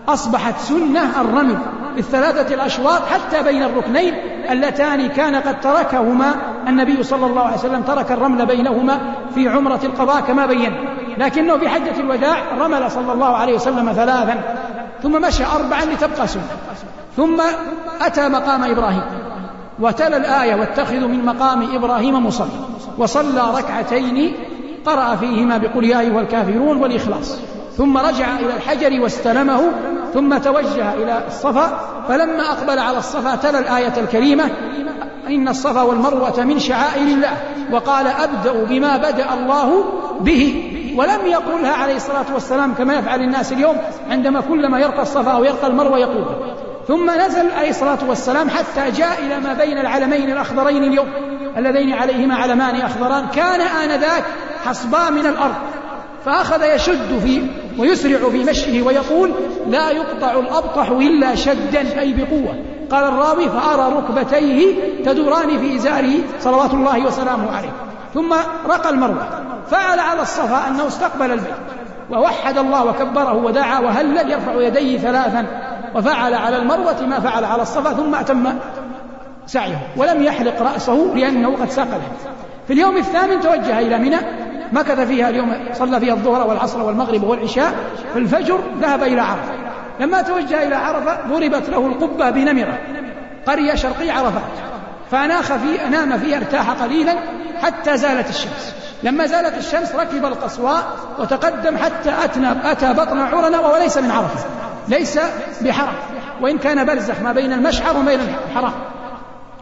أصبحت 0.08 0.60
سنة 0.60 1.20
الرمل 1.20 1.58
بالثلاثة 1.96 2.54
الأشواط 2.54 3.02
حتى 3.06 3.42
بين 3.42 3.62
الركنين 3.62 4.14
اللتان 4.50 5.08
كان 5.08 5.34
قد 5.36 5.60
تركهما 5.60 6.34
النبي 6.68 7.02
صلى 7.02 7.26
الله 7.26 7.42
عليه 7.42 7.56
وسلم 7.56 7.82
ترك 7.82 8.12
الرمل 8.12 8.46
بينهما 8.46 9.00
في 9.34 9.48
عمرة 9.48 9.80
القضاء 9.84 10.20
كما 10.20 10.46
بين 10.46 10.72
لكنه 11.18 11.56
في 11.58 11.68
حجة 11.68 12.00
الوداع 12.00 12.36
رمل 12.58 12.90
صلى 12.90 13.12
الله 13.12 13.36
عليه 13.36 13.54
وسلم 13.54 13.92
ثلاثا 13.92 14.56
ثم 15.02 15.22
مشى 15.22 15.44
أربعا 15.44 15.84
لتبقى 15.84 16.26
سنة. 16.26 16.42
ثم 17.16 17.40
أتى 18.00 18.28
مقام 18.28 18.64
إبراهيم. 18.64 19.02
وتلا 19.80 20.16
الآية 20.16 20.54
واتخذوا 20.54 21.08
من 21.08 21.24
مقام 21.24 21.74
إبراهيم 21.74 22.26
مصلى 22.26 22.48
وصلى 22.98 23.42
ركعتين 23.54 24.32
قرأ 24.86 25.16
فيهما 25.16 25.58
بقل 25.58 25.84
يا 25.84 26.00
أيها 26.00 26.20
الكافرون 26.20 26.76
والإخلاص. 26.76 27.38
ثم 27.76 27.98
رجع 27.98 28.38
إلى 28.38 28.56
الحجر 28.56 29.02
واستلمه 29.02 29.60
ثم 30.14 30.38
توجه 30.38 30.94
إلى 30.94 31.24
الصفا 31.26 31.80
فلما 32.08 32.42
أقبل 32.42 32.78
على 32.78 32.98
الصفا 32.98 33.36
تلا 33.36 33.58
الآية 33.58 33.92
الكريمة 34.00 34.44
إن 35.28 35.48
الصفا 35.48 35.82
والمروة 35.82 36.44
من 36.44 36.58
شعائر 36.58 37.02
الله 37.02 37.36
وقال 37.72 38.06
أبدأ 38.06 38.64
بما 38.64 38.96
بدأ 38.96 39.34
الله 39.34 39.84
به 40.20 40.70
ولم 40.96 41.26
يقولها 41.26 41.72
عليه 41.72 41.96
الصلاة 41.96 42.24
والسلام 42.34 42.74
كما 42.74 42.94
يفعل 42.94 43.20
الناس 43.20 43.52
اليوم 43.52 43.76
عندما 44.10 44.40
كلما 44.40 44.78
يرقى 44.80 45.02
الصفا 45.02 45.30
أو 45.30 45.44
يرقى 45.44 45.66
المروة 45.66 45.98
يقول. 45.98 46.24
ثم 46.88 47.10
نزل 47.10 47.50
عليه 47.58 47.70
الصلاة 47.70 47.98
والسلام 48.08 48.50
حتى 48.50 48.90
جاء 48.90 49.18
إلى 49.18 49.40
ما 49.40 49.52
بين 49.54 49.78
العلمين 49.78 50.30
الأخضرين 50.30 50.84
اليوم 50.84 51.08
اللذين 51.56 51.92
عليهما 51.92 52.34
علمان 52.34 52.76
أخضران 52.76 53.26
كان 53.26 53.60
آنذاك 53.60 54.24
حصبا 54.64 55.10
من 55.10 55.26
الأرض. 55.26 55.54
فأخذ 56.24 56.74
يشد 56.74 57.18
في 57.24 57.42
ويسرع 57.78 58.30
في 58.30 58.44
مشيه 58.44 58.82
ويقول 58.82 59.32
لا 59.66 59.90
يقطع 59.90 60.32
الأبطح 60.32 60.90
إلا 60.90 61.34
شدا 61.34 62.00
أي 62.00 62.12
بقوة. 62.12 62.54
قال 62.90 63.04
الراوي 63.04 63.48
فأرى 63.48 63.92
ركبتيه 63.96 64.74
تدوران 65.04 65.58
في 65.58 65.76
إزاره 65.76 66.12
صلوات 66.40 66.74
الله 66.74 67.06
وسلامه 67.06 67.56
عليه. 67.56 67.72
ثم 68.14 68.32
رقى 68.66 68.90
المروة 68.90 69.28
فعل 69.70 69.98
على 69.98 70.22
الصفا 70.22 70.68
أنه 70.68 70.86
استقبل 70.86 71.32
البيت 71.32 71.54
ووحد 72.10 72.58
الله 72.58 72.84
وكبره 72.84 73.34
ودعا 73.34 73.78
وهلل 73.78 74.30
يرفع 74.30 74.54
يديه 74.54 74.98
ثلاثا 74.98 75.46
وفعل 75.94 76.34
على 76.34 76.56
المروة 76.56 77.02
ما 77.02 77.20
فعل 77.20 77.44
على 77.44 77.62
الصفا 77.62 77.92
ثم 77.92 78.14
أتم 78.14 78.52
سعيه 79.46 79.78
ولم 79.96 80.22
يحلق 80.22 80.62
رأسه 80.62 81.12
لأنه 81.14 81.56
قد 81.56 81.70
ساق 81.70 81.86
الهدي 81.86 82.40
في 82.70 82.74
اليوم 82.74 82.96
الثامن 82.96 83.40
توجه 83.40 83.78
إلى 83.78 83.98
منى 83.98 84.16
مكث 84.72 85.00
فيها 85.00 85.28
اليوم 85.28 85.54
صلى 85.72 86.00
فيها 86.00 86.14
الظهر 86.14 86.48
والعصر 86.48 86.82
والمغرب 86.82 87.22
والعشاء 87.22 87.74
في 88.12 88.18
الفجر 88.18 88.60
ذهب 88.80 89.02
إلى 89.02 89.20
عرفة. 89.20 89.52
لما 90.00 90.22
توجه 90.22 90.66
إلى 90.66 90.74
عرفة 90.74 91.18
ضربت 91.28 91.68
له 91.68 91.86
القبة 91.86 92.30
بنمرة 92.30 92.78
قرية 93.46 93.74
شرقي 93.74 94.10
عرفات 94.10 94.52
فأناخ 95.10 95.52
في 95.52 95.88
نام 95.90 96.18
فيها 96.18 96.36
ارتاح 96.36 96.70
قليلا 96.70 97.14
حتى 97.62 97.96
زالت 97.96 98.28
الشمس. 98.28 98.74
لما 99.02 99.26
زالت 99.26 99.58
الشمس 99.58 99.94
ركب 99.94 100.24
القصواء 100.24 100.82
وتقدم 101.18 101.76
حتى 101.76 102.24
أتنا 102.24 102.72
أتى 102.72 102.92
بطن 102.92 103.18
عرنا 103.18 103.60
وهو 103.60 103.76
ليس 103.76 103.98
من 103.98 104.10
عرفة 104.10 104.44
ليس 104.88 105.18
بحرم. 105.60 105.94
وإن 106.42 106.58
كان 106.58 106.86
برزخ 106.86 107.20
ما 107.20 107.32
بين 107.32 107.52
المشعر 107.52 107.96
وما 107.96 108.06
بين 108.06 108.20
الحرم 108.20 108.72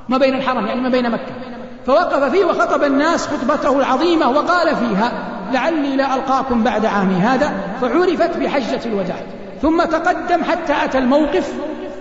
ما 0.08 0.18
بين 0.18 0.34
الحرم 0.34 0.66
يعني 0.66 0.80
ما 0.80 0.88
بين 0.88 1.10
مكة. 1.10 1.47
فوقف 1.88 2.24
فيه 2.24 2.44
وخطب 2.44 2.84
الناس 2.84 3.26
خطبته 3.26 3.78
العظيمة 3.78 4.30
وقال 4.30 4.76
فيها 4.76 5.12
لعلي 5.52 5.96
لا 5.96 6.14
ألقاكم 6.14 6.62
بعد 6.62 6.86
عامي 6.86 7.14
هذا 7.14 7.52
فعرفت 7.80 8.36
بحجة 8.36 8.80
الوداع 8.86 9.16
ثم 9.62 9.82
تقدم 9.82 10.44
حتى 10.44 10.84
أتى 10.84 10.98
الموقف 10.98 11.52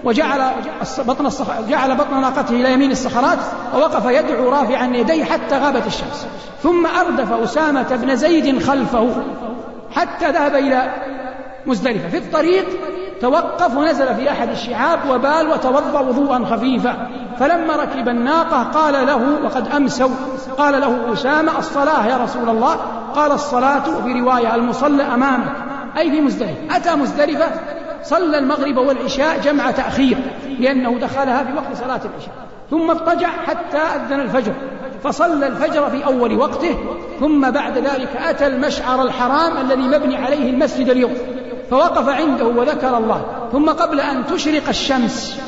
وجعل 0.04 0.52
بطن 1.00 1.26
الصخ... 1.26 1.48
جعل 1.70 1.96
بطن 1.96 2.22
ناقته 2.22 2.54
إلى 2.54 2.74
يمين 2.74 2.92
الصخرات 2.92 3.38
ووقف 3.76 4.06
يدعو 4.06 4.50
رافعا 4.50 4.86
يديه 4.86 5.24
حتى 5.24 5.58
غابت 5.58 5.88
الشمس. 5.88 6.28
ثم 6.64 6.86
أردف 6.86 7.32
أسامة 7.32 7.96
بن 7.96 8.16
زيد 8.16 8.64
خلفه 8.64 9.10
حتى 9.96 10.32
ذهب 10.32 10.56
إلى 10.56 10.94
مزدلفة. 11.66 12.10
في 12.10 12.18
الطريق 12.18 12.66
توقف 13.22 13.78
ونزل 13.78 14.16
في 14.16 14.32
أحد 14.32 14.50
الشعاب 14.50 15.00
وبال 15.10 15.50
وتوضأ 15.50 16.00
وضوءا 16.00 16.46
خفيفا. 16.46 17.10
فلما 17.40 17.76
ركب 17.76 18.10
الناقة 18.10 18.64
قال 18.64 19.08
له 19.08 19.44
وقد 19.44 19.68
أمسوا 19.68 20.10
قال 20.58 20.82
له 20.82 21.14
أسامة 21.14 21.60
الصلاة 21.60 22.08
يا 22.08 22.18
رسول 22.18 22.50
الله؟ 22.50 22.76
قال 23.16 23.32
الصلاة 23.32 23.98
وفي 23.98 24.20
رواية 24.20 24.56
المصلى 24.56 25.04
أمامك. 25.04 25.52
أي 25.98 26.12
في 26.12 26.22
مزدلفة؟ 26.22 26.76
أتى 26.76 26.96
مزدلفة؟ 26.96 27.48
صلى 28.04 28.38
المغرب 28.38 28.78
والعشاء 28.78 29.40
جمع 29.40 29.72
تأخير 29.72 30.18
لأنه 30.60 31.00
دخلها 31.00 31.44
في 31.44 31.54
وقت 31.54 31.76
صلاة 31.76 32.02
العشاء. 32.06 32.34
ثم 32.72 32.92
اضطجع 32.92 33.28
حتى 33.48 33.78
أذن 33.78 34.20
الفجر. 34.20 34.54
فصلى 35.04 35.48
الفجر 35.48 35.90
في 35.90 36.06
أول 36.06 36.38
وقته 36.38 36.78
ثم 37.20 37.52
بعد 37.52 37.78
ذلك 37.78 38.10
أتى 38.26 38.48
المشعر 38.48 39.02
الحرام 39.02 39.58
الذي 39.58 39.88
مبني 39.88 40.18
عليه 40.18 40.50
المسجد 40.50 40.90
اليوم. 40.90 41.14
فوقف 41.72 42.10
عنده 42.10 42.46
وذكر 42.46 42.98
الله. 42.98 43.22
ثم 43.52 43.70
قبل 43.70 44.00
أن 44.00 44.26
تشرق 44.26 44.68
الشمس 44.70 45.42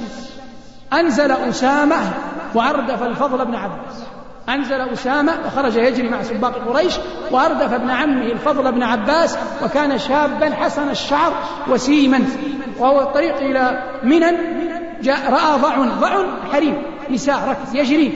أنزل 0.94 1.32
أسامة 1.32 1.96
وأردف 2.56 3.04
الفضل 3.04 3.46
بن 3.46 3.56
عباس. 3.56 4.04
أنزل 4.50 4.82
أسامة 4.82 5.34
وخرج 5.46 5.76
يجري 5.76 6.10
مع 6.10 6.24
سباق 6.24 6.56
قريش 6.68 6.94
وأردف 7.32 7.74
ابن 7.74 7.90
عمه 7.90 8.26
الفضل 8.26 8.72
بن 8.72 8.84
عباس 8.84 9.38
وكان 9.64 9.98
شابا 9.98 10.56
حسن 10.56 10.90
الشعر 10.90 11.34
وسيما. 11.68 12.26
وهو 12.80 13.02
الطريق 13.02 13.38
إلى 13.38 13.84
منى 14.04 14.38
جاء 15.02 15.32
رأى 15.32 15.60
ضع 15.62 15.78
ضع 16.00 16.26
حريم 16.54 16.82
نساء 17.10 17.50
ركز 17.50 17.76
يجري. 17.76 18.12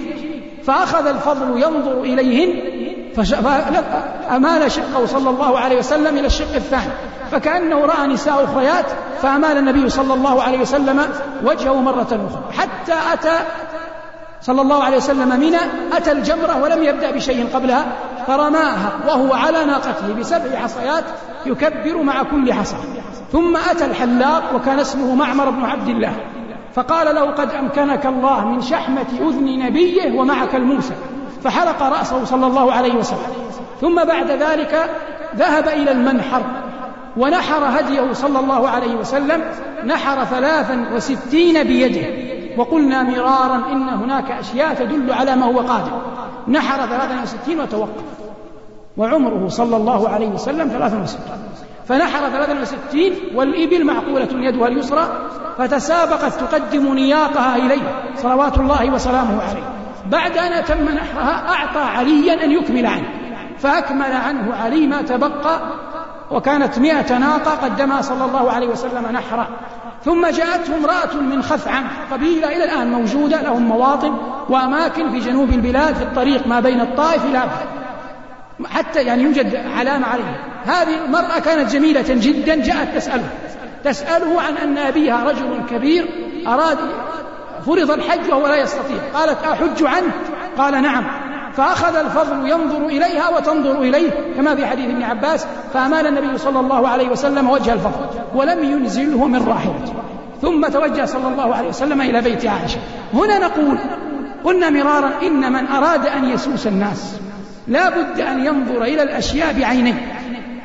فأخذ 0.64 1.08
الفضل 1.08 1.64
ينظر 1.64 2.02
إليهن 2.02 2.74
فأمال 3.16 4.72
شقه 4.72 5.06
صلى 5.06 5.30
الله 5.30 5.60
عليه 5.60 5.78
وسلم 5.78 6.18
إلى 6.18 6.28
الشق 6.28 6.56
الثاني. 6.56 6.92
فكأنه 7.32 7.86
رأى 7.86 8.08
نساء 8.08 8.44
أخريات 8.44 8.86
فأمال 9.22 9.58
النبي 9.58 9.90
صلى 9.90 10.14
الله 10.14 10.44
عليه 10.44 10.60
وسلم 10.60 11.02
وجهه 11.44 11.82
مرة 11.82 12.02
أخرى. 12.02 12.54
حتى 12.58 12.94
أتى 13.14 13.36
صلى 14.42 14.62
الله 14.62 14.84
عليه 14.84 14.98
وسلم 14.98 15.40
منى 15.40 15.60
أتى 15.94 16.12
الجمرة 16.12 16.64
ولم 16.64 16.84
يبدأ 16.84 17.12
بشيء 17.12 17.48
قبلها 17.54 17.86
فرماها 18.28 18.92
وهو 19.08 19.34
على 19.34 19.66
ناقته 19.66 20.14
بسبع 20.20 20.60
حصيات 20.64 21.04
يكبر 21.46 22.04
مع 22.04 22.24
كل 22.24 22.54
حصى. 22.54 22.76
ثم 23.32 23.58
أتى 23.58 23.86
الحلاق 23.86 24.56
وكان 24.56 24.80
اسمه 24.80 25.16
معمر 25.16 25.50
بن 25.50 25.66
عبد 25.66 25.88
الله. 25.88 26.16
فقال 26.76 27.16
له 27.16 27.32
قد 27.32 27.52
أمكنك 27.52 28.06
الله 28.06 28.46
من 28.46 28.62
شحمة 28.62 29.06
أذن 29.20 29.60
نبيه 29.66 30.20
ومعك 30.20 30.56
الموسى. 30.56 30.94
فحلق 31.44 31.84
رأسه 31.84 32.26
صلى 32.26 32.48
الله 32.48 32.72
عليه 32.72 32.96
وسلم. 32.96 33.34
ثم 33.82 33.96
بعد 34.06 34.32
ذلك 34.32 34.90
ذهب 35.36 35.68
إلى 35.68 35.92
المنحر 35.92 36.42
ونحر 37.18 37.80
هديه 37.80 38.14
صلى 38.14 38.40
الله 38.40 38.70
عليه 38.70 38.96
وسلم. 38.96 39.42
نحر 39.86 40.26
ثلاثا 40.26 40.86
وستين 40.96 41.64
بيده. 41.64 42.08
وقلنا 42.58 43.04
مرارا 43.04 43.56
إن 43.72 43.90
هناك 43.90 44.32
أشياء 44.32 44.74
تدل 44.74 45.14
على 45.14 45.36
ما 45.36 45.46
هو 45.46 45.60
قادم 45.60 45.92
نحر 46.48 46.88
ثلاثا 46.88 47.22
وستين 47.24 47.60
وتوقف. 47.60 48.04
وعمره 48.98 49.48
صلى 49.48 49.76
الله 49.78 50.10
عليه 50.10 50.28
وسلم 50.28 50.68
ثلاثا 50.68 51.02
وستين. 51.02 51.38
فنحر 51.88 52.30
ثلاثا 52.30 52.62
وستين 52.62 53.14
والإبل 53.36 53.86
معقولة 53.86 54.30
يدها 54.34 54.68
اليسرى 54.68 55.30
فتسابقت 55.58 56.34
تقدم 56.34 56.94
نياقها 56.94 57.56
إليه 57.56 57.82
صلوات 58.16 58.58
الله 58.58 58.90
وسلامه 58.94 59.42
عليه. 59.42 59.64
بعد 60.12 60.38
أن 60.38 60.54
أتم 60.54 60.90
نحرها 60.90 61.50
أعطى 61.50 61.80
عليا 61.80 62.44
أن 62.44 62.52
يكمل 62.52 62.86
عنه 62.86 63.10
فأكمل 63.58 64.12
عنه 64.12 64.56
علي 64.56 64.88
ما 64.88 65.02
تبقى 65.02 65.62
وكانت 66.32 66.80
مئة 66.80 67.18
ناقة 67.18 67.52
قدمها 67.52 68.02
صلى 68.02 68.26
الله 68.26 68.52
عليه 68.52 68.68
وسلم 68.68 69.06
نحرا. 69.12 69.48
ثم 70.06 70.28
جاءته 70.28 70.78
امرأة 70.78 71.22
من 71.22 71.42
خثعم 71.42 71.84
قبيلة 72.12 72.48
إلى 72.48 72.64
الآن 72.64 72.92
موجودة 72.92 73.42
لهم 73.42 73.64
مواطن 73.64 74.18
وأماكن 74.50 75.12
في 75.12 75.20
جنوب 75.20 75.50
البلاد 75.50 75.96
في 75.96 76.04
الطريق 76.04 76.48
ما 76.48 76.60
بين 76.60 76.82
الطائف 76.82 77.26
إلى 77.26 77.44
حتى 78.66 79.02
يعني 79.02 79.24
يوجد 79.24 79.56
علامة 79.56 80.08
عليه. 80.08 80.40
هذه 80.66 81.06
المرأة 81.06 81.40
كانت 81.40 81.72
جميلة 81.72 82.06
جدا 82.08 82.56
جاءت 82.56 82.96
تسأله. 82.96 83.30
تسأله 83.84 84.42
عن 84.42 84.58
أن 84.58 84.78
أبيها 84.78 85.24
رجل 85.24 85.62
كبير 85.70 86.06
أراد 86.48 86.78
فرض 87.66 87.92
الحج 87.92 88.30
وهو 88.30 88.48
لا 88.48 88.56
يستطيع. 88.56 88.98
قالت 89.14 89.38
أحج 89.44 89.84
عنه 89.84 90.12
قال 90.58 90.82
نعم. 90.82 91.04
فأخذ 91.58 91.96
الفضل 91.96 92.50
ينظر 92.50 92.86
إليها 92.86 93.30
وتنظر 93.30 93.82
إليه 93.82 94.10
كما 94.36 94.56
في 94.56 94.66
حديث 94.66 94.86
ابن 94.86 95.04
عباس 95.04 95.46
فأمال 95.74 96.08
النبي 96.08 96.38
صلى 96.38 96.60
الله 96.60 96.88
عليه 96.88 97.10
وسلم 97.10 97.50
وجه 97.50 97.74
الفضل 97.74 98.06
ولم 98.36 98.64
ينزله 98.64 99.28
من 99.28 99.48
راحلته 99.48 99.94
ثم 100.42 100.68
توجه 100.68 101.06
صلى 101.06 101.28
الله 101.28 101.56
عليه 101.56 101.70
وسلم 101.70 102.02
إلى 102.02 102.22
بيت 102.22 102.46
عائشة. 102.46 102.80
هنا 103.14 103.40
نقول 103.40 103.78
قلنا 104.44 104.70
مرارا 104.70 105.12
إن 105.24 105.54
من 105.54 105.68
أراد 105.68 106.06
أن 106.06 106.30
يسوس 106.30 106.68
الناس 106.68 107.16
لا 107.68 107.90
بد 107.90 108.20
أن 108.20 108.46
ينظر 108.46 108.84
إلى 108.84 109.04
الأشياء 109.04 109.54
بعينين 109.54 110.08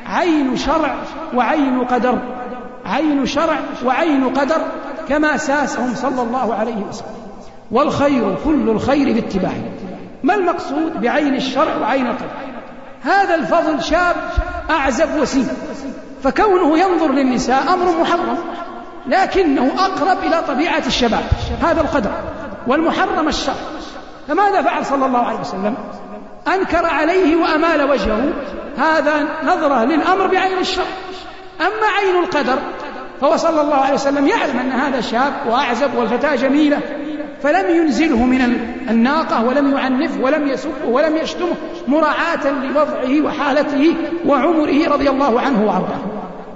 عين 0.05 0.57
شرع 0.57 0.95
وعين 1.33 1.83
قدر. 1.83 2.19
عين 2.85 3.25
شرع 3.25 3.57
وعين 3.85 4.29
قدر 4.29 4.61
كما 5.09 5.37
ساسهم 5.37 5.95
صلى 5.95 6.21
الله 6.21 6.55
عليه 6.55 6.75
وسلم. 6.89 7.07
والخير 7.71 8.35
كل 8.45 8.69
الخير 8.69 9.13
باتباعه. 9.13 9.63
ما 10.23 10.35
المقصود 10.35 11.01
بعين 11.01 11.35
الشرع 11.35 11.77
وعين 11.77 12.07
القدر؟ 12.07 12.29
هذا 13.01 13.35
الفضل 13.35 13.83
شاب 13.83 14.15
أعزب 14.69 15.21
وسيم. 15.21 15.47
فكونه 16.23 16.79
ينظر 16.79 17.11
للنساء 17.11 17.73
أمر 17.73 18.01
محرم 18.01 18.37
لكنه 19.07 19.71
أقرب 19.77 20.17
إلى 20.23 20.43
طبيعة 20.47 20.83
الشباب 20.87 21.23
هذا 21.61 21.81
القدر. 21.81 22.11
والمحرم 22.67 23.27
الشر 23.27 23.53
فماذا 24.27 24.61
فعل 24.61 24.85
صلى 24.85 25.05
الله 25.05 25.19
عليه 25.19 25.39
وسلم؟ 25.39 25.75
أنكر 26.47 26.85
عليه 26.85 27.35
وأمال 27.35 27.89
وجهه. 27.91 28.33
هذا 28.77 29.27
نظرة 29.43 29.85
للأمر 29.85 30.27
بعين 30.27 30.57
الشر. 30.57 30.85
أما 31.61 31.87
عين 31.97 32.23
القدر 32.23 32.59
فهو 33.21 33.37
صلى 33.37 33.61
الله 33.61 33.75
عليه 33.75 33.93
وسلم 33.93 34.27
يعلم 34.27 34.59
أن 34.59 34.71
هذا 34.71 35.01
شاب 35.01 35.33
وأعزب 35.47 35.95
والفتاة 35.95 36.35
جميلة 36.35 36.79
فلم 37.43 37.75
ينزله 37.75 38.25
من 38.25 38.41
الناقة 38.89 39.45
ولم 39.45 39.77
يعنفه 39.77 40.21
ولم 40.21 40.47
يسبه 40.47 40.85
ولم 40.87 41.17
يشتمه 41.17 41.55
مراعاة 41.87 42.51
لوضعه 42.63 43.25
وحالته 43.25 43.95
وعمره 44.25 44.87
رضي 44.87 45.09
الله 45.09 45.41
عنه 45.41 45.65
وأرضاه. 45.65 46.01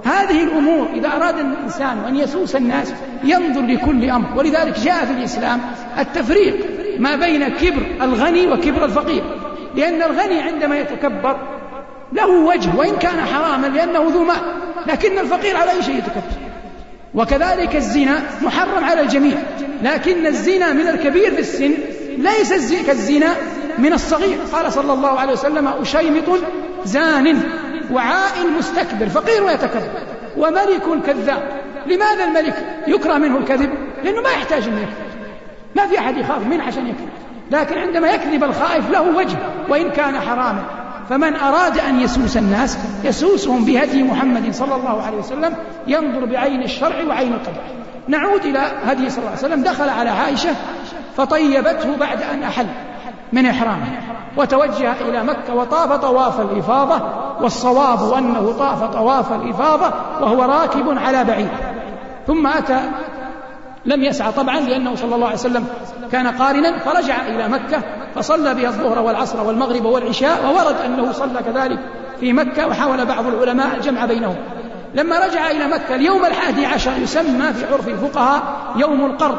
هذه 0.04 0.42
الأمور 0.42 0.88
إذا 0.94 1.08
أراد 1.08 1.38
الإنسان 1.38 2.04
أن 2.08 2.16
يسوس 2.16 2.56
الناس 2.56 2.92
ينظر 3.24 3.60
لكل 3.60 4.10
أمر. 4.10 4.28
ولذلك 4.36 4.78
جاء 4.78 5.04
في 5.04 5.12
الإسلام 5.12 5.60
التفريق 5.98 6.54
ما 6.98 7.16
بين 7.16 7.48
كبر 7.48 7.86
الغني 8.02 8.46
وكبر 8.46 8.84
الفقير. 8.84 9.24
لأن 9.76 10.02
الغني 10.02 10.40
عندما 10.40 10.78
يتكبر 10.78 11.36
له 12.12 12.28
وجه 12.28 12.76
وإن 12.76 12.96
كان 12.96 13.20
حراما 13.20 13.66
لأنه 13.66 14.10
ذو 14.12 14.24
مال 14.24 14.36
لكن 14.86 15.18
الفقير 15.18 15.56
على 15.56 15.70
أي 15.70 15.82
شيء 15.82 15.98
يتكبر. 15.98 16.22
وكذلك 17.14 17.76
الزنا 17.76 18.22
محرم 18.42 18.84
على 18.84 19.00
الجميع 19.00 19.36
لكن 19.82 20.26
الزنا 20.26 20.72
من 20.72 20.88
الكبير 20.88 21.30
في 21.30 21.40
السن 21.40 21.74
ليس 22.18 22.72
كالزنا 22.86 23.34
من 23.78 23.92
الصغير. 23.92 24.38
قال 24.52 24.72
صلى 24.72 24.92
الله 24.92 25.20
عليه 25.20 25.32
وسلم 25.32 25.68
أشيمط 25.68 26.24
زان 26.84 27.40
وعائل 27.92 28.52
مستكبر. 28.58 29.08
فقير 29.08 29.44
ويتكبر. 29.44 29.90
وملك 30.36 31.06
كذاب. 31.06 31.42
لماذا 31.86 32.24
الملك 32.24 32.54
يكره 32.86 33.18
منه 33.18 33.38
الكذب؟ 33.38 33.70
لأنه 34.04 34.20
ما 34.22 34.30
يحتاج 34.30 34.62
أن 34.62 34.78
يكذب. 34.78 34.88
ما 35.76 35.86
في 35.86 35.98
أحد 35.98 36.16
يخاف 36.16 36.46
منه 36.46 36.64
عشان 36.64 36.86
يكذب. 36.86 37.08
لكن 37.54 37.78
عندما 37.78 38.08
يكذب 38.08 38.44
الخائف 38.44 38.90
له 38.90 39.02
وجه 39.16 39.36
وإن 39.68 39.90
كان 39.90 40.20
حراما. 40.20 40.62
فمن 41.08 41.36
أراد 41.36 41.78
أن 41.78 42.00
يسوس 42.00 42.36
الناس 42.36 42.78
يسوسهم 43.04 43.64
بهدي 43.64 44.02
محمد 44.02 44.54
صلى 44.54 44.74
الله 44.74 45.02
عليه 45.02 45.16
وسلم 45.16 45.54
ينظر 45.86 46.24
بعين 46.24 46.62
الشرع 46.62 47.04
وعين 47.08 47.32
القدر. 47.32 47.60
نعود 48.08 48.44
إلى 48.44 48.58
هدي 48.84 49.10
صلى 49.10 49.18
الله 49.18 49.30
عليه 49.30 49.38
وسلم. 49.38 49.62
دخل 49.62 49.88
على 49.88 50.10
عائشة 50.10 50.50
فطيبته 51.16 51.96
بعد 51.96 52.22
أن 52.22 52.42
أحل 52.42 52.66
من 53.32 53.46
إحرامه 53.46 53.86
وتوجه 54.36 54.92
إلى 55.00 55.24
مكة 55.24 55.54
وطاف 55.54 55.92
طواف 55.92 56.40
الإفاضة 56.40 57.02
والصواب 57.40 58.12
أنه 58.12 58.54
طاف 58.58 58.82
طواف 58.82 59.32
الإفاضة 59.32 59.92
وهو 60.20 60.42
راكب 60.42 60.98
على 60.98 61.24
بعير. 61.24 61.50
ثم 62.26 62.46
أتى 62.46 62.80
لم 63.86 64.04
يسعى 64.04 64.32
طبعا 64.32 64.60
لأنه 64.60 64.94
صلى 64.94 65.14
الله 65.14 65.26
عليه 65.26 65.36
وسلم 65.36 65.66
كان 66.12 66.26
قارنا 66.26 66.78
فرجع 66.78 67.26
إلى 67.26 67.48
مكة 67.48 67.82
فصلى 68.14 68.54
بها 68.54 68.68
الظهر 68.68 68.98
والعصر 68.98 69.46
والمغرب 69.46 69.84
والعشاء 69.84 70.46
وورد 70.46 70.76
أنه 70.84 71.12
صلى 71.12 71.40
كذلك 71.42 71.78
في 72.20 72.32
مكة 72.32 72.66
وحاول 72.66 73.06
بعض 73.06 73.26
العلماء 73.26 73.76
الجمع 73.76 74.04
بينهم. 74.04 74.36
لما 74.94 75.26
رجع 75.26 75.50
إلى 75.50 75.66
مكة 75.66 75.94
اليوم 75.94 76.24
الحادي 76.24 76.66
عشر 76.66 76.92
يسمى 77.02 77.52
في 77.52 77.72
عرف 77.72 77.88
الفقهاء 77.88 78.42
يوم 78.76 79.04
القر 79.04 79.38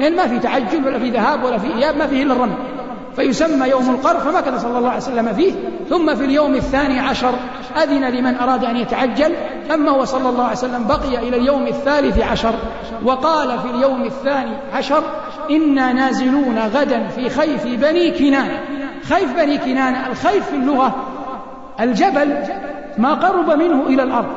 لأن 0.00 0.16
ما 0.16 0.26
في 0.26 0.38
تعجل 0.38 0.86
ولا 0.86 0.98
في 0.98 1.10
ذهاب 1.10 1.44
ولا 1.44 1.58
في 1.58 1.74
إياب 1.74 1.96
ما 1.96 2.06
فيه 2.06 2.22
إلا 2.22 2.32
الرمي 2.32 2.54
فيسمى 3.16 3.68
يوم 3.68 3.90
القر 3.90 4.18
فمكث 4.18 4.62
صلى 4.62 4.78
الله 4.78 4.88
عليه 4.88 5.02
وسلم 5.02 5.32
فيه. 5.32 5.52
ثم 5.90 6.14
في 6.14 6.24
اليوم 6.24 6.54
الثاني 6.54 7.00
عشر 7.00 7.34
أذن 7.82 8.04
لمن 8.04 8.36
أراد 8.36 8.64
أن 8.64 8.76
يتعجل. 8.76 9.34
أما 9.74 9.90
هو 9.90 10.04
صلى 10.04 10.28
الله 10.28 10.44
عليه 10.44 10.56
وسلم 10.56 10.86
بقي 10.86 11.28
إلى 11.28 11.36
اليوم 11.36 11.66
الثالث 11.66 12.18
عشر 12.18 12.54
وقال 13.04 13.58
في 13.58 13.70
اليوم 13.70 14.04
الثاني 14.04 14.56
عشر 14.72 15.02
إنا 15.50 15.92
نازلون 15.92 16.58
غدا 16.58 17.08
في 17.08 17.28
خيف 17.28 17.66
بني 17.66 18.10
كنانة 18.10 18.60
خيف 19.08 19.36
بني 19.36 19.58
كنانة 19.58 20.06
الخيف 20.06 20.46
في 20.50 20.56
اللغة 20.56 20.94
الجبل 21.80 22.38
ما 22.98 23.14
قرب 23.14 23.50
منه 23.50 23.86
إلى 23.86 24.02
الأرض 24.02 24.34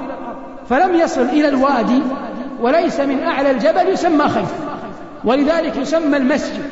فلم 0.69 0.95
يصل 0.95 1.21
إلى 1.21 1.47
الوادي 1.47 2.01
وليس 2.61 2.99
من 2.99 3.23
أعلى 3.23 3.51
الجبل 3.51 3.89
يسمى 3.89 4.29
خيف. 4.29 4.53
ولذلك 5.23 5.77
يسمى 5.77 6.17
المسجد. 6.17 6.63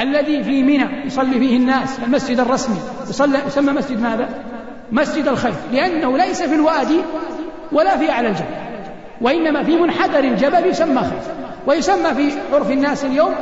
الذي 0.00 0.44
في 0.44 0.62
منى 0.62 1.06
يصلي 1.06 1.38
فيه 1.38 1.56
الناس 1.56 1.98
المسجد 2.06 2.40
الرسمي. 2.40 2.80
يصلى 3.08 3.38
يسمى 3.46 3.72
مسجد 3.72 4.00
ماذا؟ 4.00 4.28
مسجد 4.92 5.28
الخيف 5.28 5.56
لأنه 5.72 6.18
ليس 6.18 6.42
في 6.42 6.54
الوادي 6.54 7.00
ولا 7.72 7.96
في 7.96 8.10
أعلى 8.10 8.28
الجبل. 8.28 8.46
وإنما 9.20 9.62
في 9.62 9.76
منحدر 9.76 10.18
الجبل 10.18 10.66
يسمى 10.66 11.00
خيف 11.00 11.28
ويسمى 11.66 12.14
في 12.14 12.32
عرف 12.52 12.70
الناس 12.70 13.04
اليوم 13.04 13.34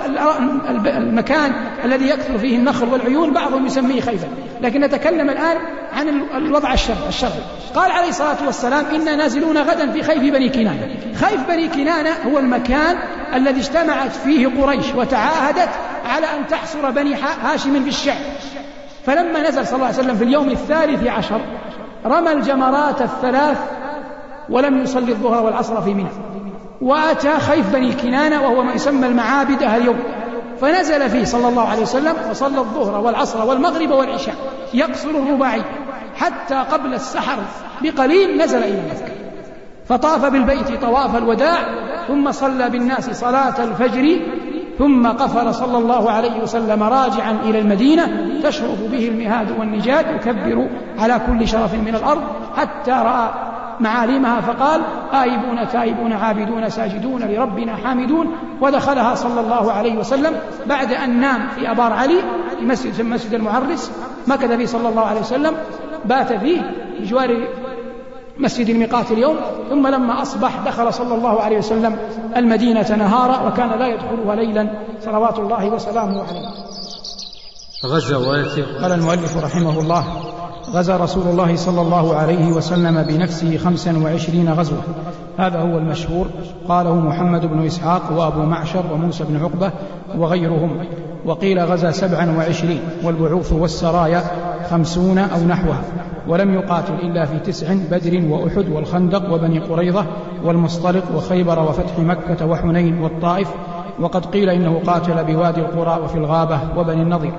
المكان 0.87 1.53
الذي 1.85 2.09
يكثر 2.09 2.39
فيه 2.39 2.57
النخل 2.57 2.89
والعيون 2.89 3.33
بعضهم 3.33 3.67
يسميه 3.67 4.01
خيفا 4.01 4.29
لكن 4.63 4.81
نتكلم 4.81 5.31
الآن 5.31 5.57
عن 5.93 6.09
الوضع 6.37 6.73
الشرعي 6.73 7.09
الشرعي. 7.09 7.41
قال 7.75 7.91
عليه 7.91 8.09
الصلاة 8.09 8.47
والسلام 8.47 8.85
إنا 8.95 9.17
نازلون 9.17 9.59
غدا 9.59 9.93
في 9.93 10.03
خيف 10.03 10.19
بني 10.19 10.49
كنانة. 10.49 10.89
خيف 11.15 11.49
بني 11.49 11.69
كنانة 11.69 12.11
هو 12.27 12.39
المكان 12.39 12.97
الذي 13.35 13.61
اجتمعت 13.61 14.13
فيه 14.13 14.49
قريش 14.61 14.95
وتعاهدت 14.97 15.69
على 16.07 16.27
أن 16.27 16.47
تحصر 16.47 16.91
بني 16.91 17.15
هاشم 17.43 17.85
بالشعب 17.85 18.17
فلما 19.07 19.49
نزل 19.49 19.67
صلى 19.67 19.75
الله 19.75 19.87
عليه 19.87 19.99
وسلم 19.99 20.15
في 20.15 20.25
اليوم 20.25 20.51
الثالث 20.51 21.07
عشر 21.07 21.41
رمى 22.07 22.33
الجمرات 22.33 23.03
الثلاث 23.03 23.59
ولم 24.51 24.83
يصلي 24.83 25.13
الظهر 25.13 25.45
والعصر 25.45 25.83
في 25.83 25.95
منى. 25.95 26.09
وأتى 26.81 27.39
خيف 27.39 27.73
بني 27.73 27.93
كنانة 27.93 28.43
وهو 28.43 28.63
ما 28.63 28.73
يسمى 28.73 29.07
المعابد 29.07 29.63
اليوم 29.63 29.99
فنزل 30.61 31.11
فيه 31.11 31.25
صلى 31.25 31.49
الله 31.49 31.69
عليه 31.69 31.83
وسلم 31.83 32.15
وصلى 32.31 32.59
الظهر 32.59 33.01
والعصر 33.01 33.47
والمغرب 33.47 33.91
والعشاء 33.91 34.35
يقصر 34.75 35.11
الرباعي. 35.11 35.63
حتى 36.17 36.55
قبل 36.55 36.95
السحر 36.95 37.39
بقليل 37.83 38.39
نزل 38.39 38.59
إلى 38.59 38.83
مكة 38.91 39.13
فطاف 39.89 40.25
بالبيت 40.25 40.83
طواف 40.83 41.17
الوداع 41.17 41.59
ثم 42.09 42.33
صلى 42.33 42.71
بالناس 42.71 43.11
صلاة 43.11 43.65
الفجر 43.65 44.21
ثم 44.79 45.07
قفل 45.07 45.55
صلى 45.55 45.79
الله 45.79 46.11
عليه 46.11 46.43
وسلم 46.43 46.83
راجعا 46.83 47.37
إلى 47.45 47.59
المدينة 47.59 48.09
تشرف 48.43 48.83
به 48.93 49.09
المهاد 49.09 49.59
والنجاد 49.59 50.07
يكبر 50.17 50.69
على 50.99 51.21
كل 51.27 51.49
شرف 51.49 51.75
من 51.75 51.95
الأرض 51.95 52.23
حتى 52.57 52.91
رأى 52.91 53.29
معالمها 53.81 54.41
فقال 54.41 54.83
آيبون 55.13 55.69
تائبون 55.73 56.13
عابدون 56.13 56.71
ساجدون 56.71 57.23
لربنا 57.23 57.77
حامدون. 57.77 58.37
ودخلها 58.61 59.15
صلى 59.15 59.41
الله 59.41 59.73
عليه 59.73 59.99
وسلم 59.99 60.33
بعد 60.67 60.93
أن 60.93 61.21
نام 61.21 61.49
في 61.49 61.71
أبار 61.71 61.93
علي 61.93 62.19
في 62.59 62.67
مسجد 62.67 63.05
مسجد 63.05 63.35
المعرس. 63.35 63.93
مكث 64.27 64.53
فيه 64.53 64.67
صلى 64.67 64.89
الله 64.89 65.05
عليه 65.07 65.21
وسلم. 65.21 65.55
بات 66.05 66.33
فيه 66.33 66.61
بجوار 67.01 67.49
مسجد 68.39 68.69
الميقات 68.69 69.11
اليوم 69.11 69.37
ثم 69.71 69.87
لما 69.87 70.23
أصبح 70.23 70.61
دخل 70.67 70.93
صلى 70.93 71.15
الله 71.15 71.41
عليه 71.41 71.59
وسلم 71.59 71.97
المدينة 72.37 72.97
نهارا 72.97 73.49
وكان 73.49 73.79
لا 73.79 73.87
يدخلها 73.87 74.35
ليلا 74.35 74.71
صلوات 75.05 75.39
الله 75.39 75.69
وسلامه 75.69 76.23
عليه. 76.23 76.49
غزواته 77.87 78.83
قال 78.83 78.93
المؤلف 78.93 79.37
رحمه 79.45 79.81
الله 79.81 80.05
غزا 80.73 80.97
رسول 80.97 81.23
الله 81.27 81.57
صلى 81.57 81.81
الله 81.81 82.17
عليه 82.17 82.53
وسلم 82.53 83.03
بنفسه 83.03 83.57
خمسا 83.57 83.99
وعشرين 84.05 84.53
غزوة. 84.53 84.83
هذا 85.39 85.59
هو 85.59 85.79
المشهور. 85.79 86.27
قاله 86.69 86.95
محمد 86.95 87.47
بن 87.47 87.67
إسحاق 87.67 88.03
وأبو 88.17 88.41
معشر 88.41 88.85
وموسى 88.93 89.25
بن 89.25 89.37
عقبة 89.37 89.73
وغيرهم. 90.19 90.87
وقيل 91.27 91.61
غزا 91.61 91.91
سبعا 91.91 92.35
وعشرين 92.39 92.81
والبعوث 93.03 93.53
والسرايا 93.53 94.23
خمسون 94.71 95.19
أو 95.19 95.41
نحوها. 95.41 95.83
ولم 96.29 96.55
يقاتل 96.55 96.95
إلا 96.95 97.25
في 97.25 97.39
تسع 97.39 97.75
بدر 97.91 98.25
وأحد 98.31 98.69
والخندق 98.69 99.33
وبني 99.33 99.59
قريظة 99.59 100.07
والمصطلق 100.45 101.05
وخيبر 101.17 101.59
وفتح 101.59 101.99
مكة 101.99 102.47
وحنين 102.47 102.99
والطائف 102.99 103.49
وقد 104.01 104.27
قيل 104.27 104.51
إنه 104.51 104.81
قاتل 104.87 105.25
بوادي 105.25 105.61
القرى 105.61 106.01
وفي 106.05 106.19
الغابة 106.19 106.61
وبني 106.77 107.03
النضير 107.03 107.33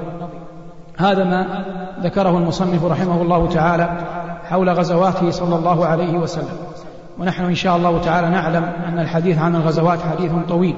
هذا 0.98 1.24
ما 1.24 1.66
ذكره 2.04 2.38
المصنف 2.38 2.86
رحمه 2.86 3.22
الله 3.22 3.48
تعالى 3.48 3.90
حول 4.44 4.70
غزواته 4.70 5.30
صلى 5.30 5.56
الله 5.56 5.86
عليه 5.86 6.18
وسلم. 6.18 6.58
ونحن 7.20 7.44
إن 7.44 7.56
شاء 7.56 7.78
الله 7.78 8.02
تعالى 8.02 8.30
نعلم 8.30 8.64
أن 8.64 9.00
الحديث 9.00 9.38
عن 9.38 9.56
الغزوات 9.56 10.00
حديث 10.02 10.32
طويل 10.50 10.76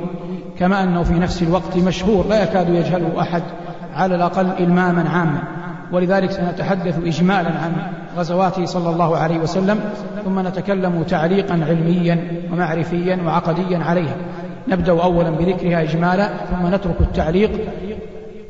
كما 0.59 0.83
أنه 0.83 1.03
في 1.03 1.13
نفس 1.13 1.43
الوقت 1.43 1.77
مشهور 1.77 2.27
لا 2.27 2.43
يكاد 2.43 2.69
يجهله 2.69 3.21
أحد 3.21 3.43
على 3.93 4.15
الأقل 4.15 4.47
إلماما 4.59 5.09
عاما. 5.09 5.43
ولذلك 5.91 6.31
سنتحدث 6.31 6.99
إجمالا 7.05 7.49
عن 7.49 7.71
غزواته 8.17 8.65
صلى 8.65 8.89
الله 8.89 9.17
عليه 9.17 9.37
وسلم 9.37 9.79
ثم 10.25 10.47
نتكلم 10.47 11.03
تعليقا 11.03 11.53
علميا 11.69 12.23
ومعرفيا 12.51 13.19
وعقديا 13.25 13.77
عليها. 13.77 14.15
نبدأ 14.67 14.91
أولا 15.03 15.29
بذكرها 15.29 15.81
إجمالا 15.81 16.27
ثم 16.27 16.67
نترك 16.67 17.01
التعليق 17.01 17.51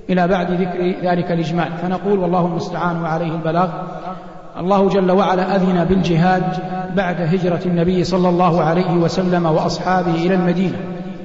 إلى 0.09 0.27
بعد 0.27 0.51
ذكر 0.51 0.93
ذلك 1.03 1.31
الإجمال. 1.31 1.67
فنقول 1.81 2.19
والله 2.19 2.45
المستعان 2.45 3.01
وعليه 3.01 3.31
البلاغ. 3.31 3.69
الله 4.59 4.89
جل 4.89 5.11
وعلا 5.11 5.55
أذن 5.55 5.85
بالجهاد 5.89 6.43
بعد 6.95 7.21
هجرة 7.21 7.61
النبي 7.65 8.03
صلى 8.03 8.29
الله 8.29 8.61
عليه 8.61 8.93
وسلم 8.93 9.45
وأصحابه 9.45 10.15
إلى 10.15 10.35
المدينة. 10.35 10.77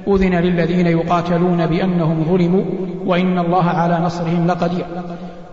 أذن 0.07 0.35
للذين 0.35 0.87
يقاتلون 0.87 1.65
بأنهم 1.65 2.23
ظلموا 2.29 2.63
وإن 3.05 3.39
الله 3.39 3.63
على 3.63 3.99
نصرهم 3.99 4.47
لقدير. 4.47 4.85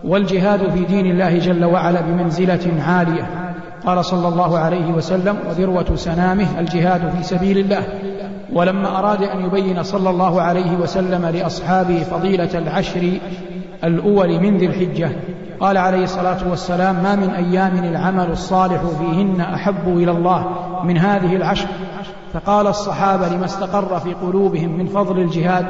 والجهاد 0.03 0.69
في 0.69 0.85
دين 0.85 1.05
الله 1.05 1.37
جل 1.37 1.65
وعلا 1.65 2.01
بمنزلة 2.01 2.83
عالية. 2.87 3.29
قال 3.85 4.05
صلى 4.05 4.27
الله 4.27 4.59
عليه 4.59 4.91
وسلم 4.91 5.37
وذروة 5.49 5.95
سنامه 5.95 6.59
الجهاد 6.59 7.09
في 7.17 7.23
سبيل 7.23 7.57
الله. 7.57 7.83
ولما 8.53 8.99
أراد 8.99 9.23
أن 9.23 9.45
يبين 9.45 9.83
صلى 9.83 10.09
الله 10.09 10.41
عليه 10.41 10.77
وسلم 10.77 11.25
لأصحابه 11.25 12.03
فضيلة 12.03 12.57
العشر 12.57 13.11
الأول 13.83 14.39
من 14.39 14.57
ذي 14.57 14.65
الحجة 14.65 15.11
قال 15.59 15.77
عليه 15.77 16.03
الصلاة 16.03 16.49
والسلام 16.49 17.03
ما 17.03 17.15
من 17.15 17.29
أيام 17.29 17.83
العمل 17.83 18.31
الصالح 18.31 18.81
فيهن 18.99 19.41
أحب 19.41 19.87
إلى 19.87 20.11
الله 20.11 20.45
من 20.83 20.97
هذه 20.97 21.35
العشر. 21.35 21.67
فقال 22.33 22.67
الصحابة 22.67 23.27
لما 23.27 23.45
استقر 23.45 23.99
في 23.99 24.13
قلوبهم 24.13 24.77
من 24.77 24.85
فضل 24.85 25.19
الجهاد 25.19 25.65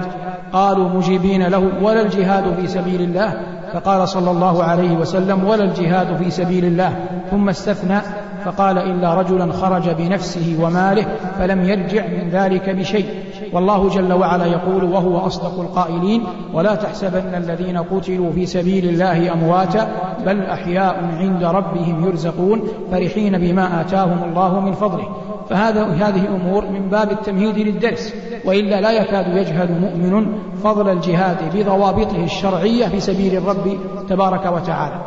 قالوا 0.54 0.90
مجيبين 0.90 1.48
له 1.48 1.72
ولا 1.82 2.02
الجهاد 2.02 2.54
في 2.54 2.68
سبيل 2.68 3.02
الله 3.02 3.34
فقال 3.74 4.10
صلى 4.10 4.32
الله 4.32 4.64
عليه 4.64 4.98
وسلم 4.98 5.44
ولا 5.44 5.64
الجهاد 5.64 6.16
في 6.16 6.32
سبيل 6.32 6.66
الله. 6.66 6.96
ثم 7.32 7.50
استثنى 7.50 8.02
فقال 8.46 8.78
إلا 8.78 9.14
رجلا 9.14 9.54
خرج 9.54 9.90
بنفسه 9.90 10.58
وماله 10.62 11.06
فلم 11.40 11.64
يرجع 11.64 12.08
من 12.08 12.30
ذلك 12.30 12.70
بشيء. 12.70 13.06
والله 13.54 13.90
جل 13.90 14.14
وعلا 14.14 14.46
يقول 14.46 14.84
وهو 14.84 15.18
أصدق 15.18 15.60
القائلين 15.60 16.24
ولا 16.54 16.76
تحسبن 16.76 17.36
الذين 17.36 17.78
قتلوا 17.78 18.32
في 18.32 18.46
سبيل 18.46 18.90
الله 18.90 19.34
أمواتا 19.34 19.88
بل 20.26 20.42
أحياء 20.42 20.96
عند 21.20 21.44
ربهم 21.44 22.06
يرزقون 22.08 22.62
فرحين 22.92 23.38
بما 23.38 23.82
آتاهم 23.82 24.24
الله 24.30 24.60
من 24.60 24.72
فضله. 24.72 25.08
فهذا 25.50 25.86
هذه 25.86 26.28
أمور 26.28 26.66
من 26.66 26.90
باب 26.90 27.12
التمهيد 27.12 27.58
للدرس 27.58 28.14
وإلا 28.46 28.82
لا 28.82 28.92
يكاد 28.92 29.38
يجهل 29.38 29.80
مؤمن 29.82 30.26
فضل 30.64 30.90
الجهاد 30.90 31.38
بضوابطه 31.58 32.24
الشرعية 32.24 32.86
في 32.86 33.00
سبيل 33.00 33.38
الرب 33.38 33.78
تبارك 34.10 34.46
وتعالى. 34.46 35.02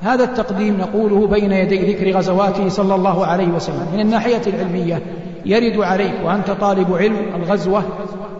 هذا 0.00 0.24
التقديم 0.24 0.78
نقوله 0.78 1.26
بين 1.26 1.52
يدي 1.52 1.92
ذكر 1.92 2.18
غزواته 2.18 2.68
صلى 2.68 2.94
الله 2.94 3.26
عليه 3.26 3.48
وسلم. 3.48 3.86
من 3.94 4.00
الناحية 4.00 4.42
العلمية 4.46 5.02
يرد 5.46 5.80
عليك 5.80 6.14
وأنت 6.24 6.50
طالب 6.50 6.96
علم 6.96 7.16
الغزوة 7.34 7.82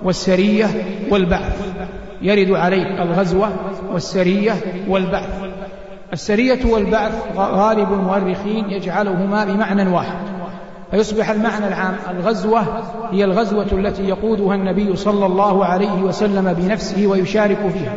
والسرية 0.03 0.67
والبعث. 1.11 1.73
يرد 2.23 2.51
عليك 2.51 3.01
الغزوة 3.01 3.49
والسرية 3.93 4.53
والبعث. 4.89 5.31
السرية 6.13 6.73
والبعث 6.73 7.13
غالب 7.37 7.93
المؤرخين 7.93 8.71
يجعلهما 8.71 9.45
بمعنى 9.45 9.91
واحد. 9.91 10.32
فيصبح 10.93 11.31
المعنى 11.31 11.69
العام 11.69 11.95
الغزوة 12.11 12.63
هي 13.11 13.25
الغزوة 13.25 13.67
التي 13.73 14.03
يقودها 14.03 14.55
النبي 14.55 14.97
صلى 14.97 15.27
الله 15.27 15.65
عليه 15.65 16.03
وسلم 16.03 16.53
بنفسه 16.53 17.07
ويشارك 17.07 17.59
فيها. 17.75 17.97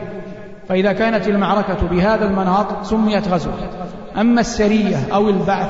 فإذا 0.70 0.94
كانت 0.94 1.28
المعركة 1.28 1.88
بهذا 1.92 2.26
المناط 2.26 2.86
سميت 2.86 3.28
غزوة. 3.28 3.54
أما 4.18 4.42
السرية 4.42 4.98
أو 5.14 5.30
البعث 5.30 5.70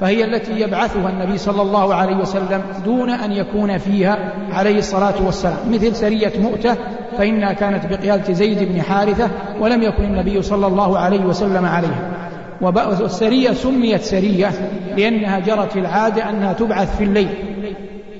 فهي 0.00 0.24
التي 0.24 0.60
يبعثها 0.60 1.10
النبي 1.10 1.38
صلى 1.38 1.62
الله 1.62 1.94
عليه 1.94 2.16
وسلم 2.16 2.62
دون 2.84 3.10
أن 3.10 3.32
يكون 3.32 3.78
فيها 3.78 4.32
عليه 4.52 4.78
الصلاة 4.78 5.14
والسلام. 5.26 5.58
مثل 5.70 5.96
سرية 5.96 6.32
مؤتة 6.40 6.76
فإنها 7.18 7.52
كانت 7.52 7.86
بقيادة 7.86 8.32
زيد 8.32 8.72
بن 8.72 8.82
حارثة 8.82 9.30
ولم 9.60 9.82
يكن 9.82 10.04
النبي 10.04 10.42
صلى 10.42 10.66
الله 10.66 10.98
عليه 10.98 11.20
وسلم 11.24 11.66
عليها. 11.66 12.30
والسرية 12.60 13.52
سميت 13.52 14.02
سرية 14.02 14.50
لأنها 14.96 15.38
جرت 15.38 15.76
العادة 15.76 16.30
أنها 16.30 16.52
تبعث 16.52 16.96
في 16.96 17.04
الليل. 17.04 17.28